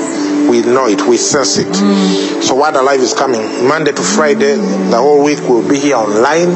We 0.50 0.62
know 0.62 0.88
it. 0.88 1.02
We 1.08 1.18
sense 1.18 1.58
it. 1.58 1.68
Mm. 1.68 2.42
So 2.44 2.56
Word 2.56 2.76
Alive 2.76 3.00
is 3.02 3.14
coming 3.14 3.68
Monday 3.68 3.92
to 3.92 4.02
Friday. 4.02 4.56
The 4.56 4.98
whole 4.98 5.24
week 5.24 5.40
we'll 5.42 5.68
be 5.68 5.80
here 5.80 5.96
online. 5.96 6.52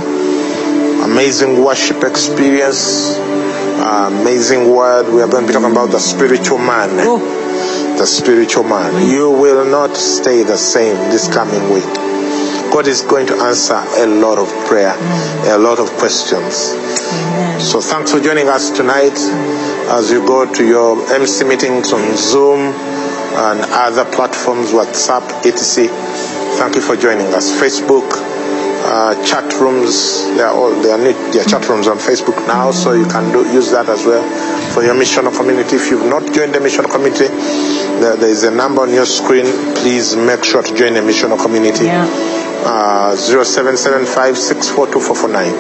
Amazing 1.04 1.64
worship 1.64 2.04
experience. 2.04 3.16
uh, 3.18 4.10
amazing 4.12 4.70
word. 4.70 5.12
We 5.14 5.22
are 5.22 5.28
going 5.28 5.44
to 5.44 5.48
be 5.48 5.54
talking 5.54 5.72
about 5.72 5.92
the 5.92 6.00
spiritual 6.00 6.58
man. 6.58 6.90
Oh, 7.02 7.20
The 7.98 8.06
spiritual 8.06 8.64
man. 8.64 8.94
Mm. 8.94 9.12
You 9.12 9.32
will 9.32 9.66
not 9.66 9.96
stay 9.96 10.44
the 10.44 10.58
same 10.58 10.96
this 11.10 11.28
coming 11.32 11.72
week. 11.74 11.86
God 12.72 12.88
is 12.88 13.02
going 13.02 13.28
to 13.28 13.36
answer 13.36 13.80
a 13.80 14.06
lot 14.06 14.38
of 14.38 14.50
prayer, 14.68 14.94
mm. 14.94 15.56
a 15.56 15.58
lot 15.58 15.80
of 15.80 15.90
questions. 15.98 16.74
amen. 16.74 17.62
So 17.62 17.80
thanks 17.82 18.12
for 18.12 18.20
joining 18.20 18.50
us 18.50 18.70
tonight 18.72 19.18
as 19.90 20.12
you 20.12 20.26
go 20.28 20.52
to 20.52 20.68
your 20.68 21.00
MC 21.14 21.46
meetings 21.46 21.94
on 21.94 22.18
Zoom 22.18 22.74
and 23.38 23.62
other 23.70 24.04
platforms, 24.06 24.72
WhatsApp, 24.72 25.46
etc. 25.46 25.90
Thank 26.58 26.76
you 26.76 26.82
for 26.82 26.96
joining 26.98 27.28
us. 27.34 27.52
Facebook, 27.54 28.10
uh, 28.90 29.14
chat 29.26 29.46
rooms, 29.62 30.26
they 30.36 30.42
are 30.42 30.54
all 30.54 30.72
they 30.82 30.90
are, 30.92 30.98
neat, 30.98 31.16
they 31.34 31.40
are 31.40 31.46
chat 31.46 31.68
rooms 31.70 31.88
on 31.88 31.98
Facebook 31.98 32.36
now, 32.48 32.72
so 32.72 32.94
you 32.94 33.06
can 33.06 33.32
do, 33.32 33.46
use 33.54 33.70
that 33.72 33.88
as 33.90 34.06
well 34.06 34.24
for 34.74 34.84
your 34.84 34.96
missional 34.96 35.32
community. 35.36 35.76
If 35.76 35.90
you've 35.92 36.06
not 36.10 36.26
joined 36.34 36.54
the 36.56 36.60
missional 36.60 36.90
community, 36.90 37.28
there, 38.02 38.16
there 38.16 38.30
is 38.30 38.44
a 38.44 38.52
number 38.52 38.82
on 38.82 38.92
your 38.94 39.06
screen. 39.06 39.46
Please 39.76 40.16
make 40.16 40.44
sure 40.44 40.64
to 40.64 40.74
join 40.76 40.94
the 40.94 41.02
missional 41.02 41.38
community 41.42 41.86
Yeah. 41.86 42.08
uh, 42.66 43.16
0775642449. 43.16 45.54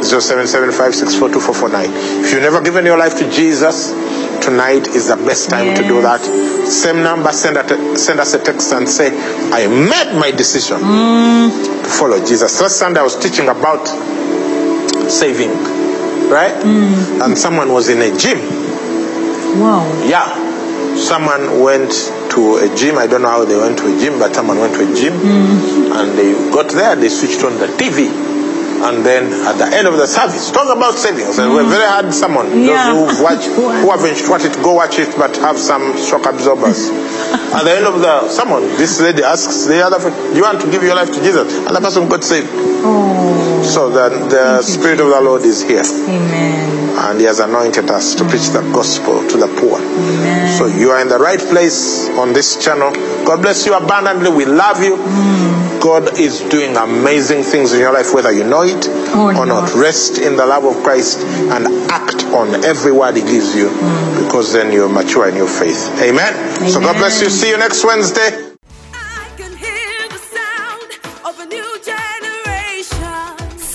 0775642449. 0.00 2.24
If 2.24 2.32
you've 2.32 2.42
never 2.42 2.60
given 2.62 2.84
your 2.86 2.96
life 2.98 3.16
to 3.18 3.28
Jesus, 3.30 3.92
tonight 4.40 4.88
is 4.88 5.08
the 5.08 5.16
best 5.16 5.50
time 5.50 5.74
to 5.76 5.82
do 5.82 6.02
that. 6.02 6.20
Same 6.66 7.02
number, 7.02 7.32
send, 7.32 7.56
a 7.56 7.98
send 7.98 8.20
us 8.20 8.34
a 8.34 8.42
text 8.42 8.72
and 8.72 8.88
say, 8.88 9.08
I 9.52 9.66
made 9.66 10.18
my 10.18 10.30
decision 10.30 10.78
mm. 10.78 11.82
to 11.82 11.88
follow 11.88 12.18
Jesus. 12.24 12.60
Last 12.60 12.78
Sunday 12.78 13.00
I 13.00 13.02
was 13.02 13.16
teaching 13.16 13.48
about 13.48 13.86
saving, 15.10 15.50
right? 16.30 16.54
Mm. 16.62 17.24
And 17.24 17.38
someone 17.38 17.72
was 17.72 17.88
in 17.88 17.98
a 18.00 18.16
gym. 18.16 18.38
Wow. 19.60 19.84
Yeah. 20.06 20.96
Someone 20.96 21.60
went 21.60 21.90
to 22.30 22.56
a 22.56 22.74
gym. 22.76 22.98
I 22.98 23.06
don't 23.06 23.22
know 23.22 23.30
how 23.30 23.44
they 23.44 23.56
went 23.56 23.78
to 23.78 23.86
a 23.94 23.98
gym, 24.00 24.18
but 24.18 24.34
someone 24.34 24.58
went 24.58 24.74
to 24.74 24.80
a 24.80 24.94
gym 24.94 25.14
mm. 25.14 26.00
and 26.00 26.18
they 26.18 26.32
got 26.50 26.70
there, 26.70 26.96
they 26.96 27.08
switched 27.08 27.42
on 27.42 27.58
the 27.58 27.66
TV. 27.66 28.29
And 28.80 29.04
then 29.04 29.32
at 29.46 29.58
the 29.58 29.68
end 29.76 29.86
of 29.86 29.96
the 29.96 30.06
service, 30.06 30.50
talk 30.50 30.74
about 30.74 30.94
savings. 30.94 31.38
And 31.38 31.52
we're 31.52 31.64
mm. 31.64 31.70
very 31.70 31.84
hard 31.86 32.12
someone. 32.14 32.48
Yeah. 32.64 32.94
Those 32.94 33.10
who've 33.12 33.22
watched, 33.22 33.48
who 33.52 33.68
haven't 33.90 34.28
watched 34.28 34.46
it, 34.46 34.56
go 34.62 34.72
watch 34.74 34.98
it, 34.98 35.14
but 35.16 35.36
have 35.38 35.58
some 35.58 35.96
shock 35.96 36.26
absorbers. 36.26 36.88
at 37.54 37.64
the 37.64 37.72
end 37.76 37.86
of 37.86 38.00
the 38.00 38.28
sermon, 38.28 38.62
this 38.80 39.00
lady 39.00 39.22
asks 39.22 39.66
the 39.66 39.84
other 39.84 39.98
Do 40.10 40.36
you 40.36 40.42
want 40.42 40.60
to 40.62 40.70
give 40.70 40.82
your 40.82 40.94
life 40.94 41.12
to 41.12 41.20
Jesus? 41.20 41.52
And 41.66 41.76
the 41.76 41.80
person 41.80 42.08
got 42.08 42.24
saved. 42.24 42.48
Oh, 42.52 43.62
So 43.64 43.90
the, 43.90 44.08
the 44.28 44.62
Spirit 44.62 45.00
of 45.00 45.08
the 45.08 45.20
Lord 45.20 45.42
is 45.42 45.62
here 45.62 45.82
amen. 45.84 46.96
and 46.96 47.20
He 47.20 47.26
has 47.26 47.40
anointed 47.40 47.90
us 47.90 48.14
to 48.16 48.24
preach 48.24 48.48
the 48.48 48.62
gospel 48.72 49.20
to 49.28 49.36
the 49.36 49.48
poor. 49.60 49.78
Amen. 49.78 50.58
So 50.58 50.66
you 50.66 50.90
are 50.90 51.00
in 51.00 51.08
the 51.08 51.18
right 51.18 51.38
place 51.38 52.08
on 52.16 52.32
this 52.32 52.62
channel. 52.62 52.92
God 53.24 53.42
bless 53.42 53.66
you 53.66 53.76
abundantly. 53.76 54.30
We 54.30 54.44
love 54.46 54.82
you. 54.82 54.96
Mm. 54.96 55.59
God 55.80 56.18
is 56.18 56.40
doing 56.50 56.76
amazing 56.76 57.42
things 57.42 57.72
in 57.72 57.80
your 57.80 57.92
life, 57.92 58.12
whether 58.14 58.30
you 58.32 58.44
know 58.44 58.62
it 58.62 58.86
Or 59.16 59.32
or 59.34 59.46
not. 59.46 59.70
not. 59.70 59.74
Rest 59.74 60.18
in 60.18 60.36
the 60.36 60.46
love 60.46 60.64
of 60.64 60.82
Christ 60.82 61.18
and 61.20 61.66
act 61.90 62.24
on 62.26 62.64
every 62.64 62.92
word 62.92 63.16
He 63.16 63.22
gives 63.22 63.54
you 63.56 63.68
because 64.22 64.52
then 64.52 64.72
you're 64.72 64.88
mature 64.88 65.28
in 65.28 65.36
your 65.36 65.48
faith. 65.48 65.88
Amen. 66.00 66.68
So 66.68 66.80
God 66.80 66.96
bless 66.96 67.20
you. 67.22 67.30
See 67.30 67.48
you 67.50 67.56
next 67.58 67.84
Wednesday. 67.84 68.39